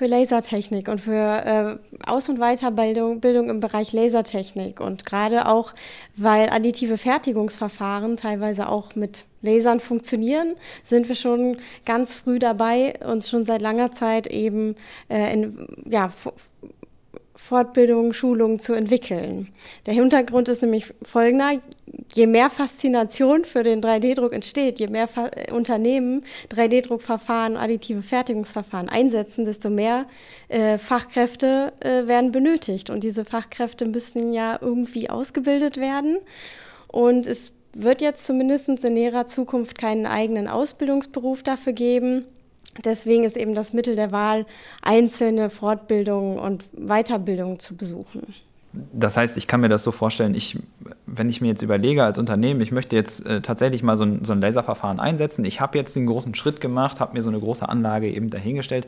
für 0.00 0.06
Lasertechnik 0.06 0.88
und 0.88 0.98
für 1.02 1.12
äh, 1.12 2.08
Aus- 2.08 2.30
und 2.30 2.38
Weiterbildung 2.38 3.20
Bildung 3.20 3.50
im 3.50 3.60
Bereich 3.60 3.92
Lasertechnik. 3.92 4.80
Und 4.80 5.04
gerade 5.04 5.46
auch, 5.46 5.74
weil 6.16 6.48
additive 6.48 6.96
Fertigungsverfahren 6.96 8.16
teilweise 8.16 8.70
auch 8.70 8.94
mit 8.94 9.26
Lasern 9.42 9.78
funktionieren, 9.78 10.54
sind 10.84 11.06
wir 11.08 11.14
schon 11.16 11.58
ganz 11.84 12.14
früh 12.14 12.38
dabei, 12.38 12.94
uns 13.04 13.28
schon 13.28 13.44
seit 13.44 13.60
langer 13.60 13.92
Zeit 13.92 14.26
eben 14.26 14.74
äh, 15.10 15.34
in, 15.34 15.68
ja, 15.84 16.10
Fortbildungen, 17.42 18.14
Schulungen 18.14 18.60
zu 18.60 18.74
entwickeln. 18.74 19.48
Der 19.86 19.94
Hintergrund 19.94 20.48
ist 20.48 20.62
nämlich 20.62 20.92
folgender. 21.02 21.60
Je 22.14 22.26
mehr 22.26 22.50
Faszination 22.50 23.44
für 23.44 23.64
den 23.64 23.80
3D-Druck 23.82 24.32
entsteht, 24.32 24.78
je 24.78 24.86
mehr 24.86 25.08
Fa 25.08 25.30
Unternehmen 25.50 26.22
3D-Druckverfahren, 26.54 27.56
additive 27.56 28.02
Fertigungsverfahren 28.02 28.88
einsetzen, 28.88 29.44
desto 29.46 29.70
mehr 29.70 30.06
äh, 30.48 30.78
Fachkräfte 30.78 31.72
äh, 31.80 32.06
werden 32.06 32.30
benötigt. 32.30 32.90
Und 32.90 33.02
diese 33.02 33.24
Fachkräfte 33.24 33.86
müssen 33.86 34.32
ja 34.32 34.58
irgendwie 34.60 35.10
ausgebildet 35.10 35.76
werden. 35.78 36.18
Und 36.86 37.26
es 37.26 37.52
wird 37.72 38.00
jetzt 38.00 38.26
zumindest 38.26 38.68
in 38.68 38.94
näherer 38.94 39.26
Zukunft 39.26 39.78
keinen 39.78 40.06
eigenen 40.06 40.46
Ausbildungsberuf 40.46 41.42
dafür 41.42 41.72
geben. 41.72 42.26
Deswegen 42.84 43.24
ist 43.24 43.36
eben 43.36 43.54
das 43.54 43.72
Mittel 43.72 43.96
der 43.96 44.12
Wahl, 44.12 44.46
einzelne 44.82 45.50
Fortbildungen 45.50 46.38
und 46.38 46.64
Weiterbildungen 46.72 47.58
zu 47.58 47.76
besuchen. 47.76 48.34
Das 48.72 49.16
heißt, 49.16 49.36
ich 49.36 49.48
kann 49.48 49.60
mir 49.60 49.68
das 49.68 49.82
so 49.82 49.90
vorstellen, 49.90 50.36
ich, 50.36 50.56
wenn 51.04 51.28
ich 51.28 51.40
mir 51.40 51.48
jetzt 51.48 51.62
überlege 51.62 52.04
als 52.04 52.18
Unternehmen, 52.18 52.60
ich 52.60 52.70
möchte 52.70 52.94
jetzt 52.94 53.26
äh, 53.26 53.40
tatsächlich 53.40 53.82
mal 53.82 53.96
so 53.96 54.04
ein, 54.04 54.24
so 54.24 54.32
ein 54.32 54.40
Laserverfahren 54.40 55.00
einsetzen, 55.00 55.44
ich 55.44 55.60
habe 55.60 55.76
jetzt 55.76 55.96
den 55.96 56.06
großen 56.06 56.36
Schritt 56.36 56.60
gemacht, 56.60 57.00
habe 57.00 57.14
mir 57.14 57.22
so 57.22 57.30
eine 57.30 57.40
große 57.40 57.68
Anlage 57.68 58.08
eben 58.08 58.30
dahingestellt. 58.30 58.86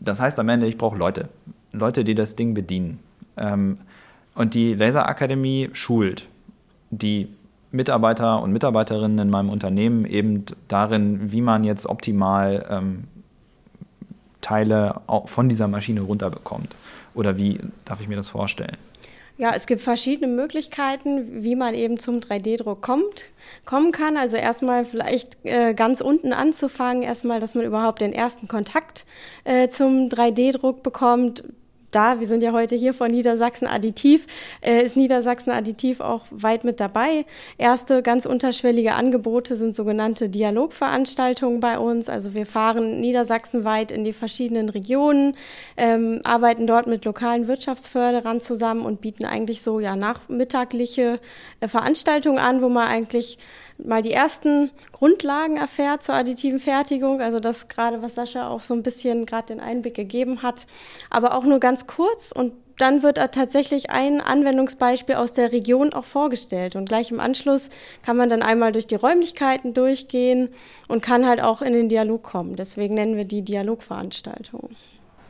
Das 0.00 0.20
heißt 0.20 0.38
am 0.40 0.48
Ende, 0.48 0.66
ich 0.66 0.76
brauche 0.76 0.96
Leute, 0.96 1.28
Leute, 1.72 2.02
die 2.02 2.16
das 2.16 2.34
Ding 2.34 2.54
bedienen. 2.54 2.98
Ähm, 3.36 3.78
und 4.34 4.54
die 4.54 4.74
Laserakademie 4.74 5.70
schult 5.72 6.28
die 6.90 7.28
Mitarbeiter 7.76 8.42
und 8.42 8.52
Mitarbeiterinnen 8.52 9.18
in 9.18 9.30
meinem 9.30 9.50
Unternehmen 9.50 10.04
eben 10.04 10.44
darin, 10.68 11.30
wie 11.30 11.40
man 11.40 11.64
jetzt 11.64 11.86
optimal 11.86 12.66
ähm, 12.70 13.04
Teile 14.40 15.00
von 15.26 15.48
dieser 15.48 15.68
Maschine 15.68 16.02
runterbekommt. 16.02 16.74
Oder 17.14 17.36
wie 17.36 17.58
darf 17.84 18.00
ich 18.00 18.08
mir 18.08 18.16
das 18.16 18.28
vorstellen? 18.28 18.76
Ja, 19.38 19.52
es 19.54 19.66
gibt 19.66 19.82
verschiedene 19.82 20.32
Möglichkeiten, 20.32 21.42
wie 21.42 21.56
man 21.56 21.74
eben 21.74 21.98
zum 21.98 22.20
3D-Druck 22.20 22.80
kommt, 22.80 23.26
kommen 23.66 23.92
kann. 23.92 24.16
Also 24.16 24.36
erstmal 24.36 24.86
vielleicht 24.86 25.44
äh, 25.44 25.74
ganz 25.74 26.00
unten 26.00 26.32
anzufangen, 26.32 27.02
erstmal, 27.02 27.38
dass 27.38 27.54
man 27.54 27.66
überhaupt 27.66 28.00
den 28.00 28.14
ersten 28.14 28.48
Kontakt 28.48 29.04
äh, 29.44 29.68
zum 29.68 30.08
3D-Druck 30.08 30.82
bekommt 30.82 31.44
da, 31.96 32.20
wir 32.20 32.26
sind 32.26 32.42
ja 32.42 32.52
heute 32.52 32.76
hier 32.76 32.92
von 32.92 33.10
Niedersachsen 33.10 33.66
Additiv, 33.66 34.26
äh, 34.60 34.82
ist 34.82 34.96
Niedersachsen 34.96 35.50
Additiv 35.50 36.00
auch 36.00 36.26
weit 36.30 36.62
mit 36.62 36.78
dabei. 36.78 37.24
Erste 37.56 38.02
ganz 38.02 38.26
unterschwellige 38.26 38.92
Angebote 38.92 39.56
sind 39.56 39.74
sogenannte 39.74 40.28
Dialogveranstaltungen 40.28 41.58
bei 41.60 41.78
uns. 41.78 42.10
Also 42.10 42.34
wir 42.34 42.44
fahren 42.44 43.00
niedersachsenweit 43.00 43.90
in 43.90 44.04
die 44.04 44.12
verschiedenen 44.12 44.68
Regionen, 44.68 45.36
ähm, 45.78 46.20
arbeiten 46.22 46.66
dort 46.66 46.86
mit 46.86 47.06
lokalen 47.06 47.48
Wirtschaftsförderern 47.48 48.42
zusammen 48.42 48.82
und 48.82 49.00
bieten 49.00 49.24
eigentlich 49.24 49.62
so 49.62 49.80
ja 49.80 49.96
nachmittagliche 49.96 51.18
äh, 51.60 51.68
Veranstaltungen 51.68 52.38
an, 52.38 52.60
wo 52.60 52.68
man 52.68 52.88
eigentlich 52.88 53.38
mal 53.78 54.02
die 54.02 54.12
ersten 54.12 54.70
Grundlagen 54.92 55.56
erfährt 55.56 56.02
zur 56.02 56.14
additiven 56.14 56.60
Fertigung. 56.60 57.20
Also 57.20 57.40
das 57.40 57.68
gerade, 57.68 58.02
was 58.02 58.14
Sascha 58.14 58.48
auch 58.48 58.60
so 58.60 58.74
ein 58.74 58.82
bisschen 58.82 59.26
gerade 59.26 59.48
den 59.48 59.60
Einblick 59.60 59.94
gegeben 59.94 60.42
hat, 60.42 60.66
aber 61.10 61.34
auch 61.34 61.44
nur 61.44 61.60
ganz 61.60 61.86
kurz 61.86 62.32
und 62.32 62.52
dann 62.78 63.02
wird 63.02 63.16
tatsächlich 63.16 63.90
ein 63.90 64.20
Anwendungsbeispiel 64.20 65.14
aus 65.14 65.32
der 65.32 65.52
Region 65.52 65.92
auch 65.92 66.04
vorgestellt. 66.04 66.76
Und 66.76 66.86
gleich 66.86 67.10
im 67.10 67.20
Anschluss 67.20 67.70
kann 68.04 68.16
man 68.16 68.28
dann 68.28 68.42
einmal 68.42 68.72
durch 68.72 68.86
die 68.86 68.96
Räumlichkeiten 68.96 69.72
durchgehen 69.72 70.50
und 70.86 71.02
kann 71.02 71.26
halt 71.26 71.42
auch 71.42 71.62
in 71.62 71.72
den 71.72 71.88
Dialog 71.88 72.22
kommen. 72.22 72.56
Deswegen 72.56 72.94
nennen 72.94 73.16
wir 73.16 73.24
die 73.24 73.42
Dialogveranstaltung. 73.42 74.70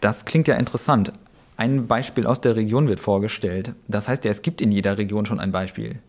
Das 0.01 0.25
klingt 0.25 0.49
ja 0.49 0.57
interessant. 0.57 1.13
Ein 1.57 1.87
Beispiel 1.87 2.27
aus 2.27 2.41
der 2.41 2.57
Region 2.57 2.89
wird 2.89 3.01
vorgestellt. 3.01 3.75
Das 3.89 4.09
heißt 4.09 4.25
ja, 4.25 4.31
es 4.31 4.43
gibt 4.43 4.61
in 4.61 4.73
jeder 4.73 4.99
Region 4.99 5.25
schon 5.25 5.41
ein 5.41 5.53
Beispiel. 5.53 6.01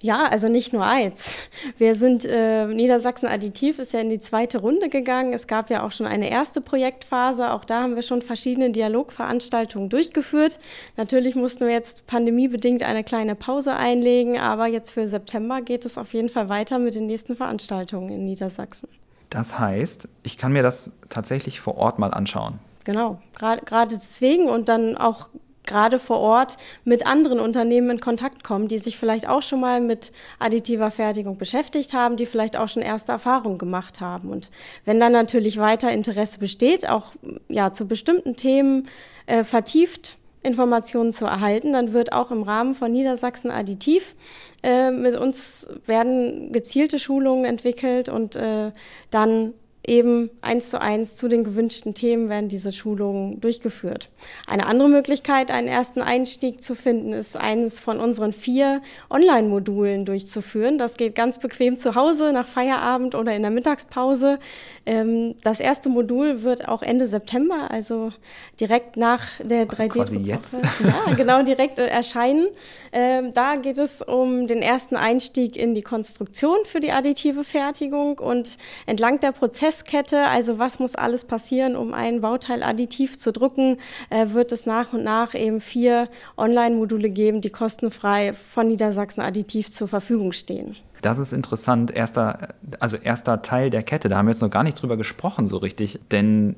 Ja, 0.00 0.26
also 0.26 0.46
nicht 0.48 0.72
nur 0.72 0.86
eins. 0.86 1.48
Wir 1.76 1.96
sind, 1.96 2.24
äh, 2.24 2.66
Niedersachsen 2.66 3.26
Additiv 3.26 3.80
ist 3.80 3.92
ja 3.92 3.98
in 3.98 4.10
die 4.10 4.20
zweite 4.20 4.58
Runde 4.58 4.88
gegangen. 4.88 5.32
Es 5.32 5.48
gab 5.48 5.70
ja 5.70 5.82
auch 5.82 5.90
schon 5.90 6.06
eine 6.06 6.30
erste 6.30 6.60
Projektphase. 6.60 7.50
Auch 7.52 7.64
da 7.64 7.82
haben 7.82 7.96
wir 7.96 8.02
schon 8.02 8.22
verschiedene 8.22 8.70
Dialogveranstaltungen 8.70 9.88
durchgeführt. 9.88 10.58
Natürlich 10.96 11.34
mussten 11.34 11.66
wir 11.66 11.72
jetzt 11.72 12.06
pandemiebedingt 12.06 12.84
eine 12.84 13.02
kleine 13.02 13.34
Pause 13.34 13.74
einlegen, 13.74 14.38
aber 14.38 14.68
jetzt 14.68 14.92
für 14.92 15.08
September 15.08 15.62
geht 15.62 15.84
es 15.84 15.98
auf 15.98 16.14
jeden 16.14 16.28
Fall 16.28 16.48
weiter 16.48 16.78
mit 16.78 16.94
den 16.94 17.06
nächsten 17.06 17.34
Veranstaltungen 17.34 18.10
in 18.10 18.24
Niedersachsen. 18.24 18.88
Das 19.30 19.58
heißt, 19.58 20.08
ich 20.22 20.38
kann 20.38 20.52
mir 20.52 20.62
das 20.62 20.92
tatsächlich 21.08 21.58
vor 21.58 21.76
Ort 21.76 21.98
mal 21.98 22.14
anschauen. 22.14 22.60
Genau, 22.84 23.20
gerade 23.34 23.96
deswegen 23.96 24.48
und 24.48 24.68
dann 24.68 24.96
auch 24.96 25.28
gerade 25.68 26.00
vor 26.00 26.18
Ort 26.18 26.56
mit 26.84 27.06
anderen 27.06 27.38
Unternehmen 27.38 27.90
in 27.90 28.00
Kontakt 28.00 28.42
kommen, 28.42 28.66
die 28.66 28.78
sich 28.78 28.98
vielleicht 28.98 29.28
auch 29.28 29.42
schon 29.42 29.60
mal 29.60 29.80
mit 29.80 30.10
additiver 30.40 30.90
Fertigung 30.90 31.38
beschäftigt 31.38 31.92
haben, 31.92 32.16
die 32.16 32.26
vielleicht 32.26 32.56
auch 32.56 32.68
schon 32.68 32.82
erste 32.82 33.12
Erfahrungen 33.12 33.58
gemacht 33.58 34.00
haben. 34.00 34.30
Und 34.30 34.50
wenn 34.84 34.98
dann 34.98 35.12
natürlich 35.12 35.58
weiter 35.58 35.92
Interesse 35.92 36.40
besteht, 36.40 36.88
auch 36.88 37.12
ja, 37.48 37.72
zu 37.72 37.86
bestimmten 37.86 38.34
Themen 38.34 38.88
äh, 39.26 39.44
vertieft 39.44 40.16
Informationen 40.42 41.12
zu 41.12 41.26
erhalten, 41.26 41.72
dann 41.72 41.92
wird 41.92 42.12
auch 42.12 42.30
im 42.30 42.42
Rahmen 42.42 42.74
von 42.74 42.90
Niedersachsen 42.90 43.50
Additiv 43.50 44.14
äh, 44.62 44.90
mit 44.90 45.16
uns 45.16 45.68
werden 45.86 46.52
gezielte 46.52 46.98
Schulungen 46.98 47.44
entwickelt 47.44 48.08
und 48.08 48.36
äh, 48.36 48.72
dann 49.10 49.54
eben 49.88 50.30
eins 50.42 50.70
zu 50.70 50.80
eins 50.80 51.16
zu 51.16 51.28
den 51.28 51.42
gewünschten 51.42 51.94
Themen 51.94 52.28
werden 52.28 52.48
diese 52.48 52.72
Schulungen 52.72 53.40
durchgeführt. 53.40 54.10
Eine 54.46 54.66
andere 54.66 54.88
Möglichkeit, 54.88 55.50
einen 55.50 55.66
ersten 55.66 56.02
Einstieg 56.02 56.62
zu 56.62 56.74
finden, 56.74 57.12
ist 57.12 57.36
eines 57.36 57.80
von 57.80 57.98
unseren 57.98 58.32
vier 58.32 58.82
Online-Modulen 59.10 60.04
durchzuführen. 60.04 60.78
Das 60.78 60.96
geht 60.96 61.14
ganz 61.14 61.38
bequem 61.38 61.78
zu 61.78 61.94
Hause 61.94 62.32
nach 62.32 62.46
Feierabend 62.46 63.14
oder 63.14 63.34
in 63.34 63.42
der 63.42 63.50
Mittagspause. 63.50 64.38
Ähm, 64.84 65.34
das 65.42 65.58
erste 65.58 65.88
Modul 65.88 66.42
wird 66.42 66.68
auch 66.68 66.82
Ende 66.82 67.08
September, 67.08 67.70
also 67.70 68.12
direkt 68.60 68.96
nach 68.96 69.22
der 69.40 69.66
3D. 69.66 69.88
Quasi 69.88 70.16
jetzt. 70.18 70.58
Ja, 70.78 71.14
genau, 71.14 71.42
direkt 71.42 71.78
äh, 71.78 71.86
erscheinen. 71.86 72.46
Ähm, 72.92 73.32
da 73.34 73.56
geht 73.56 73.78
es 73.78 74.00
um 74.00 74.46
den 74.46 74.62
ersten 74.62 74.96
Einstieg 74.96 75.56
in 75.56 75.74
die 75.74 75.82
Konstruktion 75.82 76.58
für 76.64 76.80
die 76.80 76.92
additive 76.92 77.44
Fertigung 77.44 78.18
und 78.18 78.58
entlang 78.86 79.20
der 79.20 79.32
Prozess 79.32 79.77
Prozesskette, 79.78 80.26
also 80.26 80.58
was 80.58 80.78
muss 80.78 80.94
alles 80.94 81.24
passieren, 81.24 81.76
um 81.76 81.94
ein 81.94 82.20
Bauteil 82.20 82.62
additiv 82.62 83.18
zu 83.18 83.32
drucken, 83.32 83.78
äh, 84.10 84.28
wird 84.30 84.52
es 84.52 84.66
nach 84.66 84.92
und 84.92 85.04
nach 85.04 85.34
eben 85.34 85.60
vier 85.60 86.08
Online-Module 86.36 87.10
geben, 87.10 87.40
die 87.40 87.50
kostenfrei 87.50 88.32
von 88.32 88.68
Niedersachsen 88.68 89.20
Additiv 89.20 89.70
zur 89.70 89.88
Verfügung 89.88 90.32
stehen. 90.32 90.76
Das 91.02 91.18
ist 91.18 91.32
interessant. 91.32 91.90
Erster, 91.90 92.54
also 92.80 92.96
erster 92.96 93.42
Teil 93.42 93.70
der 93.70 93.82
Kette, 93.82 94.08
da 94.08 94.16
haben 94.16 94.26
wir 94.26 94.32
jetzt 94.32 94.42
noch 94.42 94.50
gar 94.50 94.64
nicht 94.64 94.80
drüber 94.80 94.96
gesprochen 94.96 95.46
so 95.46 95.58
richtig, 95.58 96.00
denn 96.10 96.56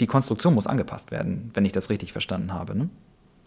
die 0.00 0.06
Konstruktion 0.06 0.54
muss 0.54 0.66
angepasst 0.66 1.10
werden, 1.10 1.50
wenn 1.54 1.64
ich 1.64 1.72
das 1.72 1.90
richtig 1.90 2.12
verstanden 2.12 2.52
habe. 2.52 2.76
Ne? 2.76 2.88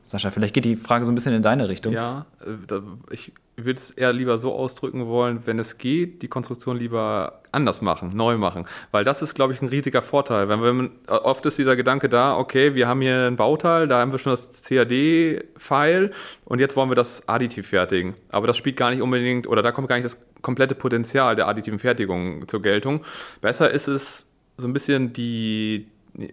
Sascha, 0.08 0.32
vielleicht 0.32 0.54
geht 0.54 0.66
die 0.66 0.76
Frage 0.76 1.06
so 1.06 1.12
ein 1.12 1.16
bisschen 1.16 1.34
in 1.34 1.42
deine 1.42 1.68
Richtung. 1.68 1.94
Ja, 1.94 2.26
äh, 2.46 2.80
ich 3.12 3.34
würde 3.58 3.78
es 3.78 3.92
eher 3.92 4.14
lieber 4.14 4.38
so 4.38 4.54
ausdrücken 4.54 5.08
wollen, 5.08 5.46
wenn 5.46 5.60
es 5.60 5.78
geht, 5.78 6.22
die 6.22 6.28
Konstruktion 6.28 6.78
lieber 6.78 7.42
anders 7.52 7.82
machen, 7.82 8.16
neu 8.16 8.38
machen. 8.38 8.66
Weil 8.92 9.04
das 9.04 9.22
ist, 9.22 9.34
glaube 9.34 9.54
ich, 9.54 9.62
ein 9.62 9.68
riesiger 9.68 10.02
Vorteil. 10.02 10.48
Wenn 10.48 10.62
wir, 10.62 10.92
oft 11.26 11.46
ist 11.46 11.58
dieser 11.58 11.76
Gedanke 11.76 12.08
da, 12.08 12.38
okay, 12.38 12.76
wir 12.76 12.88
haben 12.88 13.02
hier 13.02 13.26
ein 13.26 13.36
Bauteil, 13.36 13.88
da 13.88 14.00
haben 14.00 14.12
wir 14.12 14.20
schon 14.20 14.32
das 14.32 14.64
CAD-File 14.64 16.12
und 16.46 16.60
jetzt 16.60 16.76
wollen 16.76 16.90
wir 16.90 16.96
das 16.96 17.28
additiv 17.28 17.68
fertigen. 17.68 18.14
Aber 18.30 18.48
das 18.48 18.58
spielt 18.58 18.78
gar 18.78 18.92
nicht 18.92 19.02
unbedingt, 19.02 19.48
oder 19.48 19.64
da 19.64 19.72
kommt 19.72 19.90
gar 19.90 19.96
nicht 19.96 20.06
das 20.06 20.18
komplette 20.42 20.76
Potenzial 20.76 21.36
der 21.36 21.48
additiven 21.48 21.80
Fertigung 21.80 22.48
zur 22.48 22.62
Geltung. 22.62 23.04
Besser 23.42 23.72
ist 23.72 23.88
es, 23.88 24.26
so 24.58 24.68
ein 24.68 24.74
bisschen 24.74 25.14
die, 25.14 25.88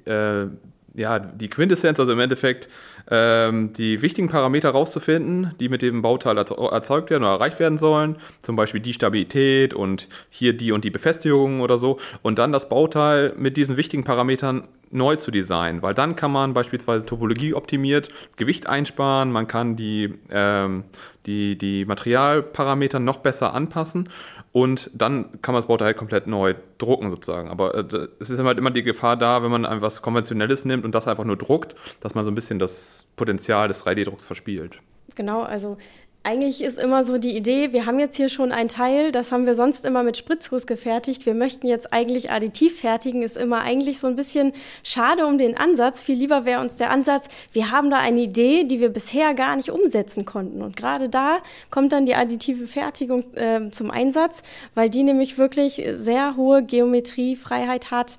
äh, 0.07 0.47
ja, 0.95 1.19
die 1.19 1.49
Quintessenz, 1.49 1.99
also 2.01 2.13
im 2.13 2.21
Endeffekt 2.21 2.69
die 3.11 4.01
wichtigen 4.01 4.29
Parameter 4.29 4.71
rauszufinden, 4.71 5.55
die 5.61 5.69
mit 5.69 5.83
dem 5.83 6.01
Bauteil 6.01 6.39
erzeugt 6.39 7.11
werden 7.11 7.23
oder 7.23 7.33
erreicht 7.33 7.59
werden 7.59 7.77
sollen, 7.77 8.17
zum 8.41 8.57
Beispiel 8.57 8.81
die 8.81 8.95
Stabilität 8.95 9.75
und 9.75 10.09
hier 10.31 10.57
die 10.57 10.73
und 10.73 10.85
die 10.85 10.91
Befestigung 10.91 11.61
oder 11.61 11.77
so, 11.77 11.99
und 12.23 12.39
dann 12.39 12.53
das 12.53 12.69
Bauteil 12.69 13.35
mit 13.37 13.59
diesen 13.59 13.77
wichtigen 13.77 14.05
Parametern 14.05 14.69
neu 14.91 15.17
zu 15.17 15.31
designen, 15.31 15.83
weil 15.83 15.93
dann 15.93 16.17
kann 16.17 16.31
man 16.31 16.55
beispielsweise 16.55 17.05
Topologie 17.05 17.53
optimiert 17.53 18.09
Gewicht 18.37 18.69
einsparen, 18.69 19.33
man 19.33 19.49
kann 19.49 19.77
die, 19.77 20.15
ähm, 20.31 20.85
die, 21.27 21.59
die 21.59 21.85
Materialparameter 21.85 23.01
noch 23.01 23.19
besser 23.19 23.55
anpassen 23.55 24.09
und 24.55 24.89
dann 24.95 25.43
kann 25.43 25.53
man 25.53 25.59
das 25.59 25.67
Bauteil 25.67 25.87
halt 25.87 25.97
komplett 25.97 26.29
neu 26.29 26.55
drucken 26.79 27.11
sozusagen. 27.11 27.49
Aber 27.49 27.75
äh, 27.75 28.09
es 28.21 28.31
ist 28.31 28.39
halt 28.39 28.57
immer 28.57 28.71
die 28.71 28.85
Gefahr 28.85 29.17
da, 29.17 29.43
wenn 29.43 29.51
man 29.51 29.65
etwas 29.65 30.01
Konventionelles 30.01 30.65
nimmt 30.65 30.85
und 30.85 30.95
das 30.95 31.09
einfach 31.09 31.25
nur 31.25 31.37
druckt, 31.37 31.75
dass 31.99 32.15
man 32.15 32.23
so 32.23 32.31
ein 32.31 32.37
bisschen 32.37 32.61
das 32.61 33.09
Potenzial 33.17 33.67
des 33.67 33.85
3D-Drucks 33.85 34.25
verspielt. 34.25 34.79
Genau, 35.17 35.43
also 35.43 35.77
eigentlich 36.25 36.63
ist 36.63 36.79
immer 36.79 37.05
so 37.05 37.19
die 37.19 37.37
Idee, 37.37 37.73
wir 37.73 37.85
haben 37.85 37.99
jetzt 38.01 38.17
hier 38.17 38.31
schon 38.31 38.51
ein 38.51 38.69
Teil, 38.69 39.13
das 39.13 39.31
haben 39.31 39.45
wir 39.45 39.55
sonst 39.55 39.85
immer 39.85 40.03
mit 40.03 40.17
Spritzguss 40.17 40.67
gefertigt. 40.67 41.27
Wir 41.27 41.35
möchten 41.35 41.69
jetzt 41.69 41.93
eigentlich 41.93 42.31
additiv 42.31 42.81
fertigen, 42.81 43.23
ist 43.23 43.37
immer 43.37 43.61
eigentlich 43.61 43.99
so 43.99 44.07
ein 44.07 44.17
bisschen 44.17 44.53
schade 44.83 45.27
um 45.27 45.37
den 45.37 45.55
Ansatz. 45.55 46.01
Viel 46.01 46.17
lieber 46.17 46.47
wäre 46.47 46.63
uns 46.63 46.77
der 46.77 46.91
Ansatz, 46.91 47.29
wir 47.53 47.71
haben 47.71 47.91
da 47.91 47.99
eine 47.99 48.23
Idee, 48.23 48.65
die 48.65 48.81
wir 48.81 48.89
bisher 48.89 49.35
gar 49.35 49.55
nicht 49.55 49.71
umsetzen 49.71 50.25
konnten. 50.25 50.63
Und 50.63 50.77
gerade 50.77 51.11
da 51.11 51.39
kommt 51.71 51.93
dann 51.93 52.07
die 52.07 52.15
additive 52.15 52.67
Fertigung 52.67 53.35
äh, 53.35 53.71
zum 53.71 53.91
Einsatz, 53.91 54.43
weil 54.75 54.89
die 54.89 55.03
nämlich 55.03 55.37
wirklich 55.37 55.83
sehr 55.93 56.37
hohe 56.37 56.63
Geometriefreiheit 56.63 57.91
hat, 57.91 58.17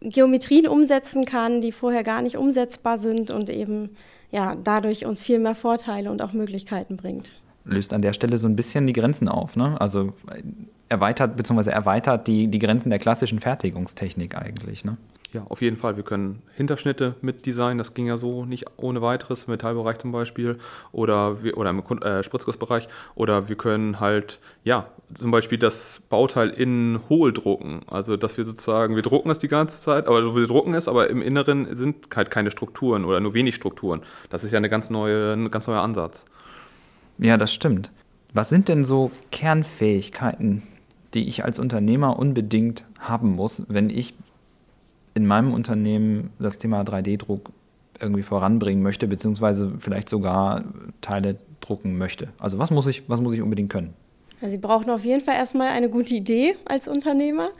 Geometrien 0.00 0.66
umsetzen 0.66 1.26
kann, 1.26 1.60
die 1.60 1.72
vorher 1.72 2.04
gar 2.04 2.22
nicht 2.22 2.38
umsetzbar 2.38 2.96
sind 2.96 3.30
und 3.30 3.50
eben 3.50 3.96
ja, 4.32 4.56
dadurch 4.56 5.06
uns 5.06 5.22
viel 5.22 5.38
mehr 5.38 5.54
Vorteile 5.54 6.10
und 6.10 6.22
auch 6.22 6.32
Möglichkeiten 6.32 6.96
bringt. 6.96 7.32
Löst 7.64 7.92
an 7.92 8.02
der 8.02 8.12
Stelle 8.12 8.38
so 8.38 8.48
ein 8.48 8.56
bisschen 8.56 8.88
die 8.88 8.92
Grenzen 8.92 9.28
auf, 9.28 9.54
ne? 9.54 9.80
Also 9.80 10.14
erweitert 10.88 11.36
bzw. 11.36 11.70
erweitert 11.70 12.26
die, 12.26 12.48
die 12.48 12.58
Grenzen 12.58 12.90
der 12.90 12.98
klassischen 12.98 13.38
Fertigungstechnik 13.38 14.36
eigentlich, 14.36 14.84
ne? 14.84 14.96
Ja, 15.32 15.46
auf 15.48 15.62
jeden 15.62 15.78
Fall. 15.78 15.96
Wir 15.96 16.04
können 16.04 16.42
Hinterschnitte 16.56 17.14
mit 17.22 17.46
designen. 17.46 17.78
Das 17.78 17.94
ging 17.94 18.06
ja 18.06 18.18
so 18.18 18.44
nicht 18.44 18.66
ohne 18.76 19.00
weiteres, 19.00 19.44
im 19.44 19.52
Metallbereich 19.52 19.96
zum 19.98 20.12
Beispiel 20.12 20.58
oder, 20.92 21.42
wir, 21.42 21.56
oder 21.56 21.70
im 21.70 21.82
äh, 22.02 22.22
Spritzgussbereich. 22.22 22.86
Oder 23.14 23.48
wir 23.48 23.56
können 23.56 23.98
halt, 23.98 24.40
ja, 24.62 24.88
zum 25.14 25.30
Beispiel 25.30 25.56
das 25.56 26.02
Bauteil 26.10 26.50
innen 26.50 27.00
hohl 27.08 27.32
drucken. 27.32 27.80
Also, 27.86 28.18
dass 28.18 28.36
wir 28.36 28.44
sozusagen, 28.44 28.94
wir 28.94 29.02
drucken 29.02 29.30
es 29.30 29.38
die 29.38 29.48
ganze 29.48 29.80
Zeit, 29.80 30.06
aber 30.06 30.36
wir 30.36 30.46
drucken 30.46 30.74
es, 30.74 30.86
aber 30.86 31.08
im 31.08 31.22
Inneren 31.22 31.74
sind 31.74 32.14
halt 32.14 32.30
keine 32.30 32.50
Strukturen 32.50 33.06
oder 33.06 33.20
nur 33.20 33.32
wenig 33.32 33.54
Strukturen. 33.54 34.02
Das 34.28 34.44
ist 34.44 34.50
ja 34.50 34.58
eine 34.58 34.68
ganz 34.68 34.90
neue, 34.90 35.32
ein 35.32 35.50
ganz 35.50 35.66
neuer 35.66 35.80
Ansatz. 35.80 36.26
Ja, 37.16 37.38
das 37.38 37.54
stimmt. 37.54 37.90
Was 38.34 38.50
sind 38.50 38.68
denn 38.68 38.84
so 38.84 39.10
Kernfähigkeiten, 39.30 40.62
die 41.14 41.26
ich 41.26 41.44
als 41.44 41.58
Unternehmer 41.58 42.18
unbedingt 42.18 42.84
haben 42.98 43.32
muss, 43.32 43.62
wenn 43.68 43.88
ich 43.88 44.14
in 45.14 45.26
meinem 45.26 45.52
Unternehmen 45.52 46.30
das 46.38 46.58
Thema 46.58 46.82
3D-Druck 46.82 47.52
irgendwie 48.00 48.22
voranbringen 48.22 48.82
möchte, 48.82 49.06
beziehungsweise 49.06 49.72
vielleicht 49.78 50.08
sogar 50.08 50.64
Teile 51.00 51.36
drucken 51.60 51.98
möchte? 51.98 52.28
Also 52.38 52.58
was 52.58 52.70
muss 52.70 52.86
ich, 52.86 53.08
was 53.08 53.20
muss 53.20 53.32
ich 53.34 53.42
unbedingt 53.42 53.70
können? 53.70 53.94
Also 54.42 54.50
Sie 54.50 54.58
brauchen 54.58 54.90
auf 54.90 55.04
jeden 55.04 55.20
Fall 55.20 55.36
erstmal 55.36 55.68
eine 55.68 55.88
gute 55.88 56.16
Idee 56.16 56.56
als 56.64 56.88
Unternehmer, 56.88 57.50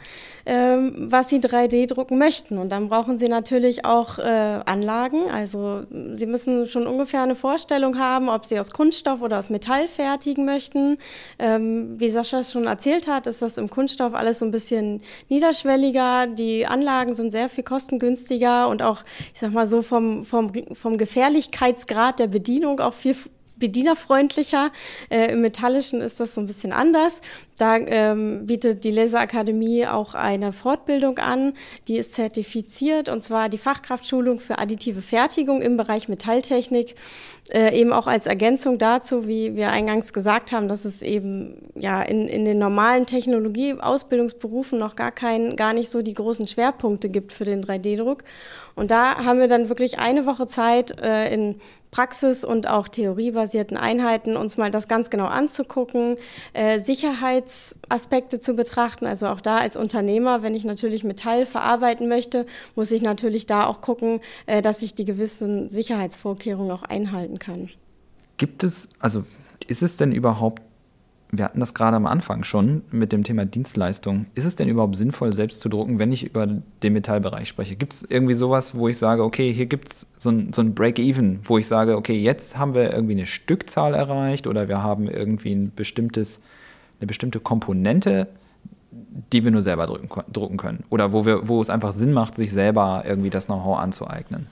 ähm, 0.44 0.92
was 1.10 1.28
Sie 1.28 1.38
3D 1.38 1.86
drucken 1.86 2.18
möchten. 2.18 2.58
Und 2.58 2.70
dann 2.70 2.88
brauchen 2.88 3.20
Sie 3.20 3.28
natürlich 3.28 3.84
auch 3.84 4.18
äh, 4.18 4.22
Anlagen. 4.22 5.30
Also 5.30 5.84
Sie 6.16 6.26
müssen 6.26 6.66
schon 6.66 6.88
ungefähr 6.88 7.22
eine 7.22 7.36
Vorstellung 7.36 8.00
haben, 8.00 8.28
ob 8.28 8.46
Sie 8.46 8.58
aus 8.58 8.72
Kunststoff 8.72 9.22
oder 9.22 9.38
aus 9.38 9.48
Metall 9.48 9.86
fertigen 9.86 10.44
möchten. 10.44 10.98
Ähm, 11.38 12.00
wie 12.00 12.10
Sascha 12.10 12.42
schon 12.42 12.66
erzählt 12.66 13.06
hat, 13.06 13.28
ist 13.28 13.42
das 13.42 13.58
im 13.58 13.70
Kunststoff 13.70 14.12
alles 14.12 14.40
so 14.40 14.44
ein 14.44 14.50
bisschen 14.50 15.02
niederschwelliger. 15.28 16.26
Die 16.26 16.66
Anlagen 16.66 17.14
sind 17.14 17.30
sehr 17.30 17.48
viel 17.48 17.62
kostengünstiger 17.62 18.68
und 18.68 18.82
auch, 18.82 19.04
ich 19.32 19.38
sag 19.38 19.52
mal 19.52 19.68
so, 19.68 19.82
vom, 19.82 20.24
vom, 20.24 20.50
vom 20.72 20.98
Gefährlichkeitsgrad 20.98 22.18
der 22.18 22.26
Bedienung 22.26 22.80
auch 22.80 22.94
viel 22.94 23.14
bedienerfreundlicher. 23.62 24.72
Äh, 25.08 25.32
Im 25.32 25.40
Metallischen 25.40 26.00
ist 26.00 26.18
das 26.18 26.34
so 26.34 26.40
ein 26.40 26.48
bisschen 26.48 26.72
anders. 26.72 27.20
Da 27.56 27.76
ähm, 27.76 28.44
bietet 28.46 28.82
die 28.82 28.90
Laserakademie 28.90 29.86
auch 29.86 30.14
eine 30.14 30.52
Fortbildung 30.52 31.18
an, 31.18 31.52
die 31.86 31.96
ist 31.96 32.14
zertifiziert 32.14 33.08
und 33.08 33.22
zwar 33.22 33.48
die 33.48 33.58
Fachkraftschulung 33.58 34.40
für 34.40 34.58
additive 34.58 35.00
Fertigung 35.00 35.62
im 35.62 35.76
Bereich 35.76 36.08
Metalltechnik, 36.08 36.96
äh, 37.50 37.78
eben 37.78 37.92
auch 37.92 38.06
als 38.06 38.26
Ergänzung 38.26 38.78
dazu, 38.78 39.26
wie 39.26 39.56
wir 39.56 39.70
eingangs 39.70 40.12
gesagt 40.12 40.52
haben, 40.52 40.68
dass 40.68 40.84
es 40.84 41.02
eben 41.02 41.56
ja 41.74 42.00
in, 42.00 42.28
in 42.28 42.44
den 42.44 42.58
normalen 42.58 43.04
Technologie-Ausbildungsberufen 43.04 44.78
noch 44.78 44.94
gar 44.94 45.10
kein, 45.10 45.56
gar 45.56 45.72
nicht 45.72 45.90
so 45.90 46.02
die 46.02 46.14
großen 46.14 46.46
Schwerpunkte 46.46 47.08
gibt 47.08 47.32
für 47.32 47.44
den 47.44 47.64
3D-Druck. 47.64 48.22
Und 48.74 48.90
da 48.90 49.24
haben 49.24 49.40
wir 49.40 49.48
dann 49.48 49.68
wirklich 49.68 49.98
eine 49.98 50.24
Woche 50.24 50.46
Zeit 50.46 51.00
äh, 51.00 51.32
in 51.34 51.56
Praxis- 51.90 52.42
und 52.42 52.68
auch 52.68 52.88
theoriebasierten 52.88 53.76
Einheiten 53.76 54.36
uns 54.36 54.56
mal 54.56 54.70
das 54.70 54.88
ganz 54.88 55.10
genau 55.10 55.26
anzugucken, 55.26 56.16
äh, 56.54 56.80
Sicherheitsaspekte 57.92 58.40
zu 58.40 58.54
betrachten. 58.54 59.06
Also 59.06 59.26
auch 59.26 59.40
da 59.40 59.58
als 59.58 59.76
Unternehmer, 59.76 60.42
wenn 60.42 60.54
ich 60.54 60.64
natürlich 60.64 61.04
Metall 61.04 61.46
verarbeiten 61.46 62.08
möchte, 62.08 62.46
muss 62.74 62.90
ich 62.90 63.02
natürlich 63.02 63.46
da 63.46 63.66
auch 63.66 63.80
gucken, 63.80 64.20
äh, 64.46 64.62
dass 64.62 64.82
ich 64.82 64.94
die 64.94 65.04
gewissen 65.04 65.70
Sicherheitsvorkehrungen 65.70 66.70
auch 66.70 66.82
einhalten 66.82 67.38
kann. 67.38 67.68
Gibt 68.36 68.64
es, 68.64 68.88
also 68.98 69.24
ist 69.66 69.82
es 69.82 69.96
denn 69.96 70.12
überhaupt 70.12 70.62
wir 71.34 71.46
hatten 71.46 71.60
das 71.60 71.72
gerade 71.72 71.96
am 71.96 72.04
Anfang 72.04 72.44
schon 72.44 72.82
mit 72.90 73.10
dem 73.10 73.24
Thema 73.24 73.46
Dienstleistung. 73.46 74.26
Ist 74.34 74.44
es 74.44 74.54
denn 74.54 74.68
überhaupt 74.68 74.96
sinnvoll, 74.96 75.32
selbst 75.32 75.62
zu 75.62 75.70
drucken, 75.70 75.98
wenn 75.98 76.12
ich 76.12 76.24
über 76.24 76.46
den 76.46 76.92
Metallbereich 76.92 77.48
spreche? 77.48 77.74
Gibt 77.74 77.94
es 77.94 78.06
irgendwie 78.06 78.34
sowas, 78.34 78.74
wo 78.74 78.86
ich 78.86 78.98
sage, 78.98 79.24
okay, 79.24 79.50
hier 79.50 79.64
gibt 79.64 79.90
es 79.90 80.06
so 80.18 80.28
ein, 80.28 80.52
so 80.52 80.60
ein 80.60 80.74
Break-Even, 80.74 81.40
wo 81.44 81.56
ich 81.56 81.66
sage, 81.66 81.96
okay, 81.96 82.18
jetzt 82.18 82.58
haben 82.58 82.74
wir 82.74 82.92
irgendwie 82.92 83.14
eine 83.14 83.24
Stückzahl 83.24 83.94
erreicht 83.94 84.46
oder 84.46 84.68
wir 84.68 84.82
haben 84.82 85.08
irgendwie 85.08 85.54
ein 85.54 85.72
bestimmtes, 85.74 86.40
eine 87.02 87.08
bestimmte 87.08 87.40
Komponente, 87.40 88.28
die 89.32 89.44
wir 89.44 89.50
nur 89.50 89.60
selber 89.60 89.86
drucken, 89.86 90.08
drucken 90.32 90.56
können? 90.56 90.84
Oder 90.88 91.12
wo, 91.12 91.26
wir, 91.26 91.48
wo 91.48 91.60
es 91.60 91.68
einfach 91.68 91.92
Sinn 91.92 92.12
macht, 92.12 92.36
sich 92.36 92.52
selber 92.52 93.02
irgendwie 93.04 93.30
das 93.30 93.46
Know-how 93.46 93.78
anzueignen? 93.78 94.46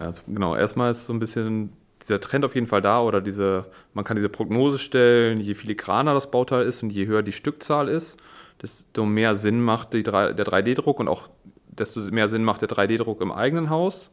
Also 0.00 0.22
genau, 0.26 0.56
erstmal 0.56 0.90
ist 0.90 1.06
so 1.06 1.12
ein 1.12 1.20
bisschen 1.20 1.72
dieser 2.02 2.20
Trend 2.20 2.44
auf 2.44 2.54
jeden 2.54 2.66
Fall 2.66 2.80
da 2.80 3.02
oder 3.02 3.20
diese, 3.20 3.66
man 3.94 4.04
kann 4.04 4.16
diese 4.16 4.28
Prognose 4.28 4.78
stellen, 4.78 5.40
je 5.40 5.54
filigraner 5.54 6.14
das 6.14 6.30
Bauteil 6.30 6.62
ist 6.62 6.82
und 6.82 6.90
je 6.90 7.06
höher 7.06 7.22
die 7.22 7.32
Stückzahl 7.32 7.88
ist, 7.88 8.16
desto 8.60 9.04
mehr 9.06 9.34
Sinn 9.34 9.60
macht 9.60 9.92
die, 9.92 10.02
der 10.02 10.34
3D-Druck 10.34 10.98
und 10.98 11.08
auch 11.08 11.28
desto 11.68 12.00
mehr 12.12 12.26
Sinn 12.26 12.42
macht 12.42 12.62
der 12.62 12.68
3D-Druck 12.68 13.20
im 13.20 13.30
eigenen 13.30 13.70
Haus. 13.70 14.10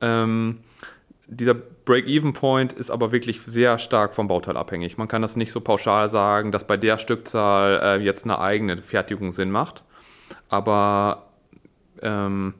Ähm, 0.00 0.60
dieser 1.28 1.54
Break-Even-Point 1.54 2.72
ist 2.72 2.90
aber 2.90 3.12
wirklich 3.12 3.42
sehr 3.42 3.78
stark 3.78 4.14
vom 4.14 4.28
Bauteil 4.28 4.56
abhängig. 4.56 4.96
Man 4.96 5.08
kann 5.08 5.22
das 5.22 5.36
nicht 5.36 5.52
so 5.52 5.60
pauschal 5.60 6.08
sagen, 6.08 6.52
dass 6.52 6.66
bei 6.66 6.76
der 6.76 6.98
Stückzahl 6.98 7.80
äh, 7.82 8.02
jetzt 8.02 8.24
eine 8.24 8.38
eigene 8.38 8.76
Fertigung 8.78 9.32
Sinn 9.32 9.50
macht. 9.50 9.84
Aber 10.48 11.30
ähm, 12.02 12.54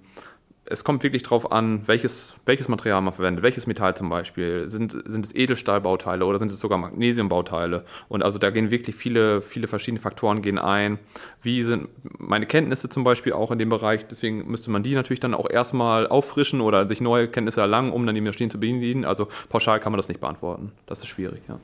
es 0.68 0.84
kommt 0.84 1.02
wirklich 1.02 1.22
darauf 1.22 1.52
an, 1.52 1.86
welches, 1.86 2.36
welches 2.44 2.68
Material 2.68 3.00
man 3.00 3.12
verwendet, 3.12 3.42
welches 3.42 3.66
Metall 3.66 3.96
zum 3.96 4.08
Beispiel. 4.08 4.68
Sind, 4.68 4.96
sind 5.06 5.24
es 5.24 5.34
Edelstahlbauteile 5.34 6.24
oder 6.24 6.38
sind 6.38 6.50
es 6.50 6.58
sogar 6.58 6.78
Magnesiumbauteile? 6.78 7.84
Und 8.08 8.22
also 8.22 8.38
da 8.38 8.50
gehen 8.50 8.70
wirklich 8.70 8.96
viele, 8.96 9.40
viele 9.40 9.68
verschiedene 9.68 10.00
Faktoren 10.00 10.42
gehen 10.42 10.58
ein. 10.58 10.98
Wie 11.40 11.62
sind 11.62 11.88
meine 12.18 12.46
Kenntnisse 12.46 12.88
zum 12.88 13.04
Beispiel 13.04 13.32
auch 13.32 13.50
in 13.50 13.58
dem 13.58 13.68
Bereich? 13.68 14.06
Deswegen 14.08 14.50
müsste 14.50 14.70
man 14.70 14.82
die 14.82 14.94
natürlich 14.94 15.20
dann 15.20 15.34
auch 15.34 15.48
erstmal 15.48 16.08
auffrischen 16.08 16.60
oder 16.60 16.88
sich 16.88 17.00
neue 17.00 17.28
Kenntnisse 17.28 17.60
erlangen, 17.60 17.92
um 17.92 18.04
dann 18.04 18.14
die 18.14 18.20
Maschinen 18.20 18.50
zu 18.50 18.58
bedienen. 18.58 19.04
Also 19.04 19.28
pauschal 19.48 19.78
kann 19.78 19.92
man 19.92 19.98
das 19.98 20.08
nicht 20.08 20.20
beantworten. 20.20 20.72
Das 20.86 20.98
ist 20.98 21.06
schwierig, 21.06 21.42
ja. 21.48 21.58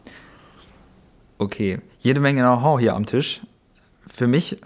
Okay, 1.38 1.80
jede 1.98 2.20
Menge 2.20 2.42
Know-how 2.42 2.78
hier 2.78 2.94
am 2.94 3.04
Tisch. 3.04 3.40
Für 4.06 4.28
mich 4.28 4.58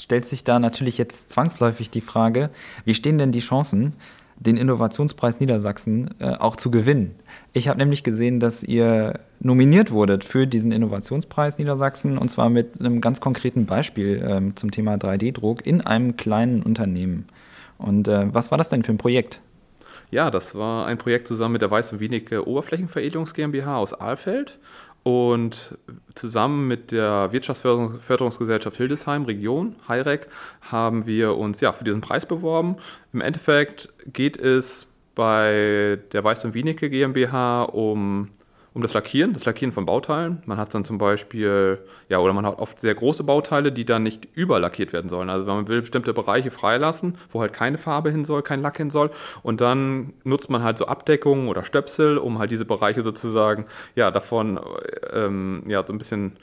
stellt 0.00 0.24
sich 0.24 0.42
da 0.42 0.58
natürlich 0.58 0.98
jetzt 0.98 1.30
zwangsläufig 1.30 1.90
die 1.90 2.00
Frage, 2.00 2.50
wie 2.84 2.94
stehen 2.94 3.18
denn 3.18 3.30
die 3.30 3.40
Chancen, 3.40 3.92
den 4.36 4.56
Innovationspreis 4.56 5.38
Niedersachsen 5.38 6.14
äh, 6.18 6.32
auch 6.32 6.56
zu 6.56 6.70
gewinnen? 6.70 7.14
Ich 7.52 7.68
habe 7.68 7.78
nämlich 7.78 8.02
gesehen, 8.02 8.40
dass 8.40 8.62
ihr 8.62 9.20
nominiert 9.38 9.90
wurdet 9.90 10.24
für 10.24 10.46
diesen 10.46 10.72
Innovationspreis 10.72 11.58
Niedersachsen 11.58 12.16
und 12.16 12.30
zwar 12.30 12.48
mit 12.48 12.80
einem 12.80 13.00
ganz 13.00 13.20
konkreten 13.20 13.66
Beispiel 13.66 14.26
ähm, 14.26 14.56
zum 14.56 14.70
Thema 14.70 14.94
3D-Druck 14.94 15.66
in 15.66 15.82
einem 15.82 16.16
kleinen 16.16 16.62
Unternehmen. 16.62 17.26
Und 17.76 18.08
äh, 18.08 18.32
was 18.32 18.50
war 18.50 18.58
das 18.58 18.70
denn 18.70 18.82
für 18.82 18.92
ein 18.92 18.98
Projekt? 18.98 19.40
Ja, 20.10 20.30
das 20.30 20.56
war 20.56 20.86
ein 20.86 20.98
Projekt 20.98 21.28
zusammen 21.28 21.52
mit 21.52 21.62
der 21.62 21.70
Weiß 21.70 21.92
und 21.92 22.00
Wenige 22.00 22.46
Oberflächenveredelungs 22.48 23.32
GmbH 23.32 23.76
aus 23.76 23.94
Ahlfeld. 23.94 24.58
Und 25.02 25.78
zusammen 26.14 26.68
mit 26.68 26.92
der 26.92 27.32
Wirtschaftsförderungsgesellschaft 27.32 28.76
Hildesheim 28.76 29.24
Region, 29.24 29.76
HIREC, 29.88 30.26
haben 30.60 31.06
wir 31.06 31.36
uns 31.36 31.60
ja, 31.60 31.72
für 31.72 31.84
diesen 31.84 32.02
Preis 32.02 32.26
beworben. 32.26 32.76
Im 33.12 33.22
Endeffekt 33.22 33.88
geht 34.12 34.36
es 34.36 34.86
bei 35.14 35.98
der 36.12 36.22
Weiß 36.22 36.44
und 36.44 36.54
Wienicke 36.54 36.90
GmbH 36.90 37.62
um 37.62 38.28
um 38.72 38.82
das 38.82 38.94
Lackieren, 38.94 39.32
das 39.32 39.44
Lackieren 39.44 39.72
von 39.72 39.84
Bauteilen. 39.84 40.42
Man 40.46 40.58
hat 40.58 40.72
dann 40.74 40.84
zum 40.84 40.98
Beispiel, 40.98 41.78
ja, 42.08 42.18
oder 42.18 42.32
man 42.32 42.46
hat 42.46 42.58
oft 42.58 42.80
sehr 42.80 42.94
große 42.94 43.24
Bauteile, 43.24 43.72
die 43.72 43.84
dann 43.84 44.02
nicht 44.04 44.28
überlackiert 44.34 44.92
werden 44.92 45.08
sollen. 45.08 45.28
Also 45.28 45.46
man 45.46 45.66
will 45.66 45.80
bestimmte 45.80 46.14
Bereiche 46.14 46.50
freilassen, 46.50 47.18
wo 47.30 47.40
halt 47.40 47.52
keine 47.52 47.78
Farbe 47.78 48.10
hin 48.10 48.24
soll, 48.24 48.42
kein 48.42 48.62
Lack 48.62 48.76
hin 48.76 48.90
soll. 48.90 49.10
Und 49.42 49.60
dann 49.60 50.12
nutzt 50.22 50.50
man 50.50 50.62
halt 50.62 50.78
so 50.78 50.86
Abdeckungen 50.86 51.48
oder 51.48 51.64
Stöpsel, 51.64 52.18
um 52.18 52.38
halt 52.38 52.50
diese 52.52 52.64
Bereiche 52.64 53.02
sozusagen, 53.02 53.66
ja, 53.96 54.10
davon, 54.10 54.60
ähm, 55.12 55.64
ja, 55.66 55.84
so 55.84 55.92
ein 55.92 55.98
bisschen 55.98 56.36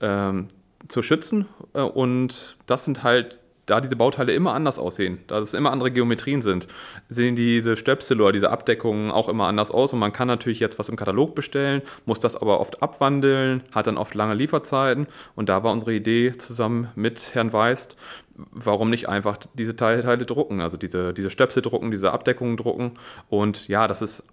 ähm, 0.00 0.48
zu 0.88 1.02
schützen. 1.02 1.46
Äh, 1.74 1.80
und 1.80 2.56
das 2.66 2.84
sind 2.84 3.02
halt 3.02 3.38
da 3.66 3.80
diese 3.80 3.96
Bauteile 3.96 4.32
immer 4.32 4.54
anders 4.54 4.78
aussehen, 4.78 5.20
da 5.28 5.38
es 5.38 5.54
immer 5.54 5.70
andere 5.70 5.90
Geometrien 5.90 6.42
sind, 6.42 6.66
sehen 7.08 7.36
diese 7.36 7.76
Stöpsel 7.76 8.20
oder 8.20 8.32
diese 8.32 8.50
Abdeckungen 8.50 9.10
auch 9.10 9.28
immer 9.28 9.46
anders 9.46 9.70
aus. 9.70 9.92
Und 9.92 10.00
man 10.00 10.12
kann 10.12 10.28
natürlich 10.28 10.60
jetzt 10.60 10.78
was 10.78 10.88
im 10.88 10.96
Katalog 10.96 11.34
bestellen, 11.34 11.82
muss 12.04 12.20
das 12.20 12.36
aber 12.36 12.60
oft 12.60 12.82
abwandeln, 12.82 13.62
hat 13.70 13.86
dann 13.86 13.98
oft 13.98 14.14
lange 14.14 14.34
Lieferzeiten. 14.34 15.06
Und 15.36 15.48
da 15.48 15.62
war 15.62 15.72
unsere 15.72 15.94
Idee 15.94 16.32
zusammen 16.32 16.88
mit 16.96 17.34
Herrn 17.34 17.52
Weist, 17.52 17.96
warum 18.34 18.90
nicht 18.90 19.08
einfach 19.08 19.38
diese 19.54 19.76
Teile, 19.76 20.24
drucken, 20.24 20.60
also 20.60 20.76
diese, 20.76 21.12
diese 21.12 21.30
Stöpsel 21.30 21.62
drucken, 21.62 21.90
diese 21.90 22.12
Abdeckungen 22.12 22.56
drucken. 22.56 22.92
Und 23.28 23.68
ja, 23.68 23.86
das 23.86 24.02
ist 24.02 24.26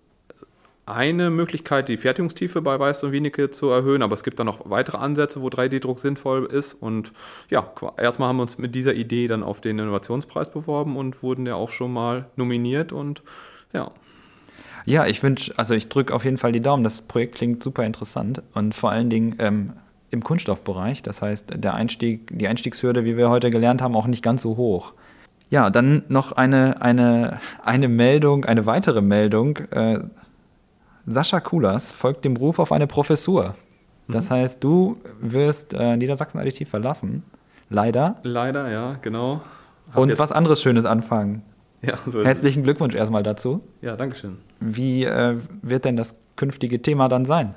eine 0.89 1.29
Möglichkeit, 1.29 1.89
die 1.89 1.97
Fertigungstiefe 1.97 2.61
bei 2.61 2.79
Weiß 2.79 3.03
und 3.03 3.11
Wienicke 3.11 3.49
zu 3.49 3.69
erhöhen, 3.69 4.01
aber 4.01 4.13
es 4.13 4.23
gibt 4.23 4.39
dann 4.39 4.47
noch 4.47 4.69
weitere 4.69 4.97
Ansätze, 4.97 5.41
wo 5.41 5.47
3D-Druck 5.47 5.99
sinnvoll 5.99 6.45
ist. 6.45 6.73
Und 6.73 7.13
ja, 7.49 7.71
erstmal 7.97 8.29
haben 8.29 8.37
wir 8.37 8.43
uns 8.43 8.57
mit 8.57 8.75
dieser 8.75 8.93
Idee 8.93 9.27
dann 9.27 9.43
auf 9.43 9.61
den 9.61 9.79
Innovationspreis 9.79 10.51
beworben 10.51 10.97
und 10.97 11.21
wurden 11.23 11.45
ja 11.45 11.55
auch 11.55 11.71
schon 11.71 11.93
mal 11.93 12.27
nominiert 12.35 12.91
und 12.91 13.23
ja. 13.73 13.91
Ja, 14.85 15.05
ich 15.05 15.21
wünsche, 15.21 15.53
also 15.57 15.75
ich 15.75 15.89
drücke 15.89 16.13
auf 16.13 16.25
jeden 16.25 16.37
Fall 16.37 16.51
die 16.51 16.61
Daumen. 16.61 16.83
Das 16.83 17.01
Projekt 17.01 17.35
klingt 17.35 17.61
super 17.61 17.83
interessant 17.85 18.41
und 18.53 18.73
vor 18.73 18.91
allen 18.91 19.09
Dingen 19.09 19.35
ähm, 19.39 19.73
im 20.09 20.23
Kunststoffbereich. 20.23 21.03
Das 21.03 21.21
heißt, 21.21 21.53
der 21.55 21.73
Einstieg, 21.73 22.31
die 22.31 22.47
Einstiegshürde, 22.47 23.05
wie 23.05 23.17
wir 23.17 23.29
heute 23.29 23.51
gelernt 23.51 23.81
haben, 23.81 23.95
auch 23.95 24.07
nicht 24.07 24.23
ganz 24.23 24.41
so 24.41 24.57
hoch. 24.57 24.93
Ja, 25.49 25.69
dann 25.69 26.03
noch 26.09 26.31
eine, 26.31 26.81
eine, 26.81 27.39
eine 27.63 27.87
Meldung, 27.87 28.45
eine 28.45 28.65
weitere 28.65 29.01
Meldung. 29.01 29.57
Äh, 29.71 29.99
Sascha 31.05 31.39
Kulas 31.39 31.91
folgt 31.91 32.25
dem 32.25 32.33
Beruf 32.33 32.59
auf 32.59 32.71
eine 32.71 32.87
Professur. 32.87 33.55
Das 34.07 34.29
mhm. 34.29 34.33
heißt, 34.35 34.63
du 34.63 34.97
wirst 35.19 35.73
äh, 35.73 35.95
Niedersachsen 35.97 36.39
Additiv 36.39 36.69
verlassen. 36.69 37.23
Leider. 37.69 38.17
Leider, 38.23 38.69
ja, 38.69 38.97
genau. 39.01 39.41
Hab 39.91 39.97
Und 39.97 40.17
was 40.17 40.31
anderes 40.31 40.61
Schönes 40.61 40.85
anfangen. 40.85 41.43
Ja, 41.81 41.97
so 42.05 42.21
Herzlichen 42.21 42.63
Glückwunsch 42.63 42.93
erstmal 42.93 43.23
dazu. 43.23 43.61
Ja, 43.81 43.95
danke 43.95 44.13
schön. 44.13 44.39
Wie 44.59 45.05
äh, 45.05 45.37
wird 45.61 45.85
denn 45.85 45.95
das 45.95 46.19
künftige 46.35 46.81
Thema 46.81 47.07
dann 47.07 47.23
sein? 47.23 47.55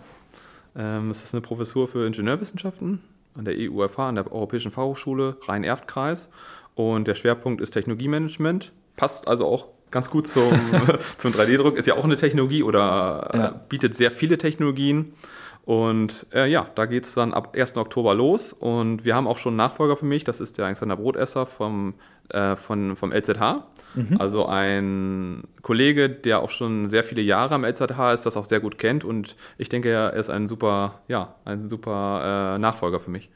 Ähm, 0.76 1.11
es 1.11 1.24
ist 1.24 1.35
eine 1.35 1.40
Professur 1.40 1.88
für 1.88 2.07
Ingenieurwissenschaften 2.07 3.02
an 3.37 3.44
der 3.44 3.55
EUFH, 3.59 3.98
an 3.98 4.14
der 4.14 4.31
Europäischen 4.31 4.70
Fachhochschule 4.70 5.38
Rhein-Erft-Kreis. 5.48 6.31
Und 6.76 7.09
der 7.09 7.16
Schwerpunkt 7.16 7.61
ist 7.61 7.72
Technologiemanagement. 7.72 8.70
Passt 8.94 9.26
also 9.26 9.46
auch 9.46 9.70
ganz 9.92 10.11
gut 10.11 10.26
zum, 10.26 10.52
zum 11.18 11.33
3D-Druck. 11.33 11.76
Ist 11.76 11.87
ja 11.87 11.94
auch 11.94 12.05
eine 12.05 12.16
Technologie 12.16 12.64
oder 12.64 13.31
äh, 13.33 13.38
ja. 13.38 13.48
bietet 13.68 13.94
sehr 13.94 14.11
viele 14.11 14.38
Technologien. 14.38 15.12
Und 15.64 16.26
äh, 16.35 16.50
ja, 16.50 16.66
da 16.74 16.87
geht 16.87 17.05
es 17.05 17.14
dann 17.14 17.33
ab 17.33 17.57
1. 17.57 17.76
Oktober 17.76 18.14
los. 18.14 18.52
Und 18.52 19.05
wir 19.05 19.14
haben 19.14 19.28
auch 19.28 19.38
schon 19.38 19.52
einen 19.52 19.59
Nachfolger 19.59 19.94
für 19.94 20.07
mich. 20.07 20.24
Das 20.24 20.40
ist 20.40 20.59
der 20.59 20.64
Alexander 20.64 20.96
Brotesser 20.96 21.46
vom, 21.46 21.94
äh, 22.31 22.57
von, 22.57 22.96
vom 22.96 23.12
LZH. 23.12 23.64
Mhm. 23.94 24.16
Also 24.18 24.46
ein 24.46 25.44
Kollege, 25.62 26.11
der 26.11 26.40
auch 26.40 26.50
schon 26.50 26.88
sehr 26.88 27.05
viele 27.05 27.22
Jahre 27.22 27.55
am 27.55 27.64
LZH 27.64 28.12
ist, 28.12 28.26
das 28.26 28.37
auch 28.37 28.44
sehr 28.44 28.59
gut 28.59 28.76
kennt. 28.78 29.05
Und 29.05 29.37
ich 29.57 29.68
denke, 29.68 29.90
er 29.90 30.14
ist 30.14 30.31
ein 30.31 30.48
super, 30.48 31.00
ja, 31.07 31.37
ein 31.44 31.68
super 31.68 32.57
äh, 32.57 32.59
Nachfolger 32.59 32.98
für 32.98 33.11
mich. 33.11 33.31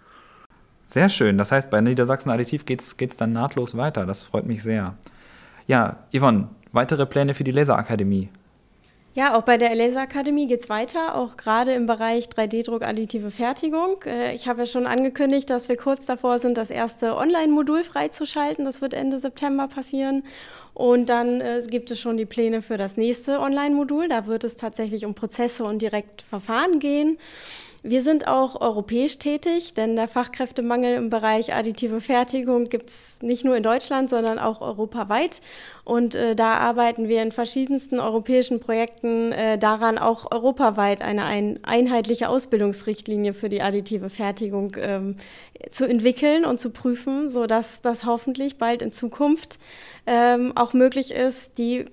Sehr 0.84 1.08
schön. 1.08 1.38
Das 1.38 1.52
heißt, 1.52 1.70
bei 1.70 1.80
Niedersachsen 1.80 2.30
Additiv 2.30 2.64
geht 2.64 2.80
es 2.80 3.16
dann 3.16 3.32
nahtlos 3.32 3.76
weiter. 3.76 4.04
Das 4.04 4.24
freut 4.24 4.46
mich 4.46 4.62
sehr. 4.62 4.94
Ja, 5.66 5.96
Yvonne, 6.12 6.48
weitere 6.72 7.06
Pläne 7.06 7.34
für 7.34 7.44
die 7.44 7.52
Laserakademie? 7.52 8.28
Ja, 9.14 9.34
auch 9.34 9.42
bei 9.42 9.56
der 9.56 9.74
Laserakademie 9.74 10.46
geht 10.46 10.60
es 10.60 10.68
weiter, 10.68 11.14
auch 11.14 11.38
gerade 11.38 11.72
im 11.72 11.86
Bereich 11.86 12.26
3D-Druck 12.26 12.82
additive 12.82 13.30
Fertigung. 13.30 14.02
Äh, 14.04 14.34
ich 14.34 14.46
habe 14.46 14.60
ja 14.60 14.66
schon 14.66 14.86
angekündigt, 14.86 15.48
dass 15.48 15.70
wir 15.70 15.76
kurz 15.78 16.04
davor 16.04 16.38
sind, 16.38 16.58
das 16.58 16.68
erste 16.68 17.16
Online-Modul 17.16 17.82
freizuschalten. 17.82 18.66
Das 18.66 18.82
wird 18.82 18.92
Ende 18.92 19.18
September 19.18 19.68
passieren. 19.68 20.22
Und 20.74 21.08
dann 21.08 21.40
äh, 21.40 21.62
gibt 21.66 21.90
es 21.90 21.98
schon 21.98 22.18
die 22.18 22.26
Pläne 22.26 22.60
für 22.60 22.76
das 22.76 22.98
nächste 22.98 23.40
Online-Modul. 23.40 24.10
Da 24.10 24.26
wird 24.26 24.44
es 24.44 24.56
tatsächlich 24.56 25.06
um 25.06 25.14
Prozesse 25.14 25.64
und 25.64 25.80
Direktverfahren 25.80 26.78
gehen. 26.78 27.16
Wir 27.88 28.02
sind 28.02 28.26
auch 28.26 28.60
europäisch 28.60 29.18
tätig, 29.18 29.74
denn 29.74 29.94
der 29.94 30.08
Fachkräftemangel 30.08 30.96
im 30.96 31.08
Bereich 31.08 31.54
additive 31.54 32.00
Fertigung 32.00 32.68
gibt 32.68 32.88
es 32.88 33.18
nicht 33.22 33.44
nur 33.44 33.56
in 33.56 33.62
Deutschland, 33.62 34.10
sondern 34.10 34.40
auch 34.40 34.60
europaweit. 34.60 35.40
Und 35.84 36.16
äh, 36.16 36.34
da 36.34 36.54
arbeiten 36.54 37.06
wir 37.06 37.22
in 37.22 37.30
verschiedensten 37.30 38.00
europäischen 38.00 38.58
Projekten 38.58 39.30
äh, 39.30 39.56
daran, 39.56 39.98
auch 39.98 40.32
europaweit 40.32 41.00
eine 41.00 41.26
ein, 41.26 41.60
einheitliche 41.62 42.28
Ausbildungsrichtlinie 42.28 43.34
für 43.34 43.48
die 43.48 43.62
additive 43.62 44.10
Fertigung 44.10 44.76
ähm, 44.80 45.16
zu 45.70 45.88
entwickeln 45.88 46.44
und 46.44 46.60
zu 46.60 46.70
prüfen, 46.70 47.30
sodass 47.30 47.82
das 47.82 48.04
hoffentlich 48.04 48.58
bald 48.58 48.82
in 48.82 48.90
Zukunft 48.90 49.60
ähm, 50.08 50.56
auch 50.56 50.72
möglich 50.72 51.12
ist, 51.12 51.56
die 51.58 51.84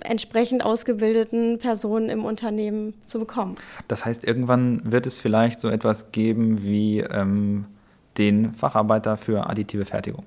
entsprechend 0.00 0.64
ausgebildeten 0.64 1.58
Personen 1.58 2.08
im 2.08 2.24
Unternehmen 2.24 2.94
zu 3.06 3.18
bekommen. 3.18 3.56
Das 3.88 4.04
heißt, 4.04 4.24
irgendwann 4.24 4.80
wird 4.84 5.06
es 5.06 5.18
vielleicht 5.18 5.60
so 5.60 5.68
etwas 5.68 6.10
geben 6.12 6.62
wie 6.62 7.00
ähm, 7.00 7.66
den 8.18 8.54
Facharbeiter 8.54 9.16
für 9.16 9.48
additive 9.48 9.84
Fertigung, 9.84 10.24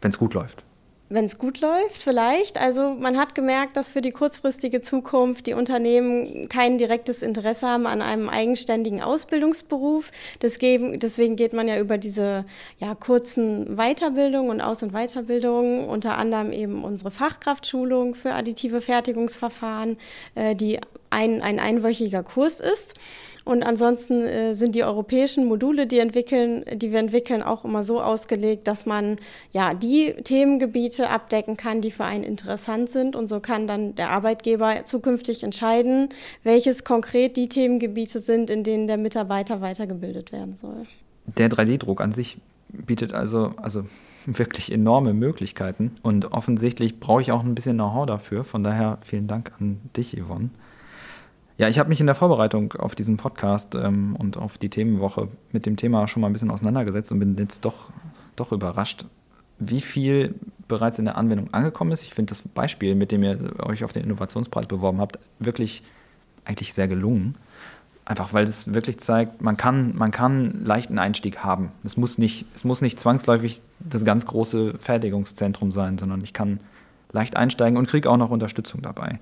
wenn 0.00 0.10
es 0.10 0.18
gut 0.18 0.34
läuft 0.34 0.62
wenn 1.08 1.24
es 1.24 1.38
gut 1.38 1.60
läuft, 1.60 2.02
vielleicht. 2.02 2.58
Also 2.58 2.94
man 2.94 3.16
hat 3.16 3.34
gemerkt, 3.34 3.76
dass 3.76 3.88
für 3.88 4.00
die 4.00 4.10
kurzfristige 4.10 4.80
Zukunft 4.80 5.46
die 5.46 5.54
Unternehmen 5.54 6.48
kein 6.48 6.78
direktes 6.78 7.22
Interesse 7.22 7.68
haben 7.68 7.86
an 7.86 8.02
einem 8.02 8.28
eigenständigen 8.28 9.00
Ausbildungsberuf. 9.02 10.10
Deswegen 10.42 11.36
geht 11.36 11.52
man 11.52 11.68
ja 11.68 11.78
über 11.78 11.96
diese 11.98 12.44
ja, 12.80 12.94
kurzen 12.94 13.76
Weiterbildungen 13.76 14.50
und 14.50 14.60
Aus- 14.60 14.82
und 14.82 14.92
Weiterbildungen, 14.92 15.88
unter 15.88 16.18
anderem 16.18 16.52
eben 16.52 16.82
unsere 16.82 17.12
Fachkraftschulung 17.12 18.16
für 18.16 18.32
additive 18.32 18.80
Fertigungsverfahren, 18.80 19.98
äh, 20.34 20.56
die 20.56 20.80
ein, 21.10 21.40
ein 21.40 21.60
einwöchiger 21.60 22.24
Kurs 22.24 22.58
ist. 22.58 22.94
Und 23.46 23.62
ansonsten 23.62 24.24
äh, 24.24 24.54
sind 24.54 24.74
die 24.74 24.82
europäischen 24.82 25.46
Module, 25.46 25.86
die, 25.86 26.00
entwickeln, 26.00 26.64
die 26.74 26.90
wir 26.90 26.98
entwickeln, 26.98 27.44
auch 27.44 27.64
immer 27.64 27.84
so 27.84 28.02
ausgelegt, 28.02 28.66
dass 28.66 28.86
man 28.86 29.18
ja 29.52 29.72
die 29.72 30.14
Themengebiete 30.24 31.08
abdecken 31.08 31.56
kann, 31.56 31.80
die 31.80 31.92
für 31.92 32.02
einen 32.02 32.24
interessant 32.24 32.90
sind. 32.90 33.14
Und 33.14 33.28
so 33.28 33.38
kann 33.38 33.68
dann 33.68 33.94
der 33.94 34.10
Arbeitgeber 34.10 34.84
zukünftig 34.84 35.44
entscheiden, 35.44 36.08
welches 36.42 36.82
konkret 36.82 37.36
die 37.36 37.48
Themengebiete 37.48 38.18
sind, 38.18 38.50
in 38.50 38.64
denen 38.64 38.88
der 38.88 38.96
Mitarbeiter 38.96 39.60
weitergebildet 39.60 40.32
werden 40.32 40.56
soll. 40.56 40.84
Der 41.38 41.48
3D-Druck 41.48 42.00
an 42.00 42.10
sich 42.10 42.38
bietet 42.68 43.12
also, 43.12 43.54
also 43.58 43.84
wirklich 44.26 44.72
enorme 44.72 45.14
Möglichkeiten. 45.14 45.92
Und 46.02 46.32
offensichtlich 46.32 46.98
brauche 46.98 47.22
ich 47.22 47.30
auch 47.30 47.44
ein 47.44 47.54
bisschen 47.54 47.76
Know-how 47.76 48.06
dafür. 48.06 48.42
Von 48.42 48.64
daher 48.64 48.98
vielen 49.06 49.28
Dank 49.28 49.52
an 49.60 49.78
dich, 49.96 50.20
Yvonne. 50.20 50.50
Ja, 51.58 51.68
ich 51.68 51.78
habe 51.78 51.88
mich 51.88 52.00
in 52.00 52.06
der 52.06 52.14
Vorbereitung 52.14 52.72
auf 52.74 52.94
diesen 52.94 53.16
Podcast 53.16 53.74
ähm, 53.74 54.14
und 54.16 54.36
auf 54.36 54.58
die 54.58 54.68
Themenwoche 54.68 55.28
mit 55.52 55.64
dem 55.64 55.76
Thema 55.76 56.06
schon 56.06 56.20
mal 56.20 56.26
ein 56.26 56.34
bisschen 56.34 56.50
auseinandergesetzt 56.50 57.10
und 57.12 57.18
bin 57.18 57.34
jetzt 57.38 57.64
doch, 57.64 57.90
doch 58.36 58.52
überrascht, 58.52 59.06
wie 59.58 59.80
viel 59.80 60.34
bereits 60.68 60.98
in 60.98 61.06
der 61.06 61.16
Anwendung 61.16 61.54
angekommen 61.54 61.92
ist. 61.92 62.02
Ich 62.02 62.12
finde 62.12 62.30
das 62.30 62.42
Beispiel, 62.42 62.94
mit 62.94 63.10
dem 63.10 63.22
ihr 63.22 63.54
euch 63.64 63.84
auf 63.84 63.92
den 63.92 64.04
Innovationspreis 64.04 64.66
beworben 64.66 65.00
habt, 65.00 65.18
wirklich 65.38 65.82
eigentlich 66.44 66.74
sehr 66.74 66.88
gelungen. 66.88 67.36
Einfach 68.04 68.34
weil 68.34 68.44
es 68.44 68.74
wirklich 68.74 68.98
zeigt, 68.98 69.40
man 69.40 69.56
kann, 69.56 69.96
man 69.96 70.10
kann 70.10 70.62
leichten 70.62 70.98
Einstieg 70.98 71.38
haben. 71.38 71.72
Es 71.84 71.96
muss, 71.96 72.18
nicht, 72.18 72.44
es 72.54 72.64
muss 72.64 72.82
nicht 72.82 73.00
zwangsläufig 73.00 73.62
das 73.80 74.04
ganz 74.04 74.26
große 74.26 74.74
Fertigungszentrum 74.78 75.72
sein, 75.72 75.96
sondern 75.96 76.22
ich 76.22 76.34
kann 76.34 76.60
leicht 77.12 77.34
einsteigen 77.34 77.78
und 77.78 77.88
kriege 77.88 78.10
auch 78.10 78.18
noch 78.18 78.30
Unterstützung 78.30 78.82
dabei. 78.82 79.18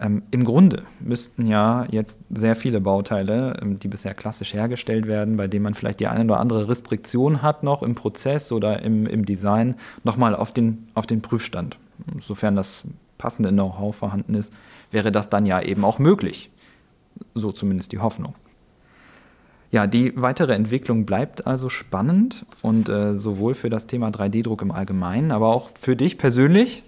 Ähm, 0.00 0.22
Im 0.30 0.44
Grunde 0.44 0.84
müssten 0.98 1.46
ja 1.46 1.86
jetzt 1.90 2.20
sehr 2.30 2.56
viele 2.56 2.80
Bauteile, 2.80 3.58
ähm, 3.60 3.78
die 3.78 3.88
bisher 3.88 4.14
klassisch 4.14 4.54
hergestellt 4.54 5.06
werden, 5.06 5.36
bei 5.36 5.46
denen 5.46 5.62
man 5.62 5.74
vielleicht 5.74 6.00
die 6.00 6.06
eine 6.06 6.24
oder 6.24 6.40
andere 6.40 6.68
Restriktion 6.68 7.42
hat 7.42 7.62
noch 7.62 7.82
im 7.82 7.94
Prozess 7.94 8.50
oder 8.50 8.82
im, 8.82 9.06
im 9.06 9.26
Design, 9.26 9.76
nochmal 10.02 10.34
auf 10.34 10.52
den, 10.52 10.88
auf 10.94 11.06
den 11.06 11.20
Prüfstand. 11.20 11.78
Sofern 12.18 12.56
das 12.56 12.84
passende 13.18 13.50
Know-how 13.50 13.94
vorhanden 13.94 14.34
ist, 14.34 14.54
wäre 14.90 15.12
das 15.12 15.28
dann 15.28 15.44
ja 15.44 15.60
eben 15.60 15.84
auch 15.84 15.98
möglich. 15.98 16.50
So 17.34 17.52
zumindest 17.52 17.92
die 17.92 17.98
Hoffnung. 17.98 18.34
Ja, 19.70 19.86
die 19.86 20.14
weitere 20.16 20.54
Entwicklung 20.54 21.04
bleibt 21.04 21.46
also 21.46 21.68
spannend 21.68 22.46
und 22.62 22.88
äh, 22.88 23.14
sowohl 23.14 23.54
für 23.54 23.68
das 23.68 23.86
Thema 23.86 24.08
3D-Druck 24.08 24.62
im 24.62 24.72
Allgemeinen, 24.72 25.30
aber 25.30 25.48
auch 25.48 25.68
für 25.78 25.94
dich 25.94 26.16
persönlich 26.16 26.82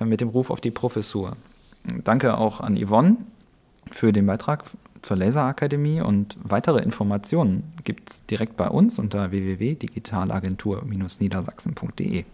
äh, 0.00 0.04
mit 0.04 0.20
dem 0.20 0.28
Ruf 0.28 0.50
auf 0.50 0.60
die 0.60 0.70
Professur. 0.70 1.36
Danke 2.04 2.38
auch 2.38 2.60
an 2.60 2.76
Yvonne 2.76 3.16
für 3.90 4.12
den 4.12 4.26
Beitrag 4.26 4.62
zur 5.02 5.16
Laserakademie 5.16 6.00
und 6.00 6.38
weitere 6.42 6.82
Informationen 6.82 7.72
gibt 7.84 8.10
es 8.10 8.26
direkt 8.26 8.56
bei 8.56 8.68
uns 8.68 8.98
unter 8.98 9.30
www.digitalagentur-niedersachsen.de. 9.30 12.24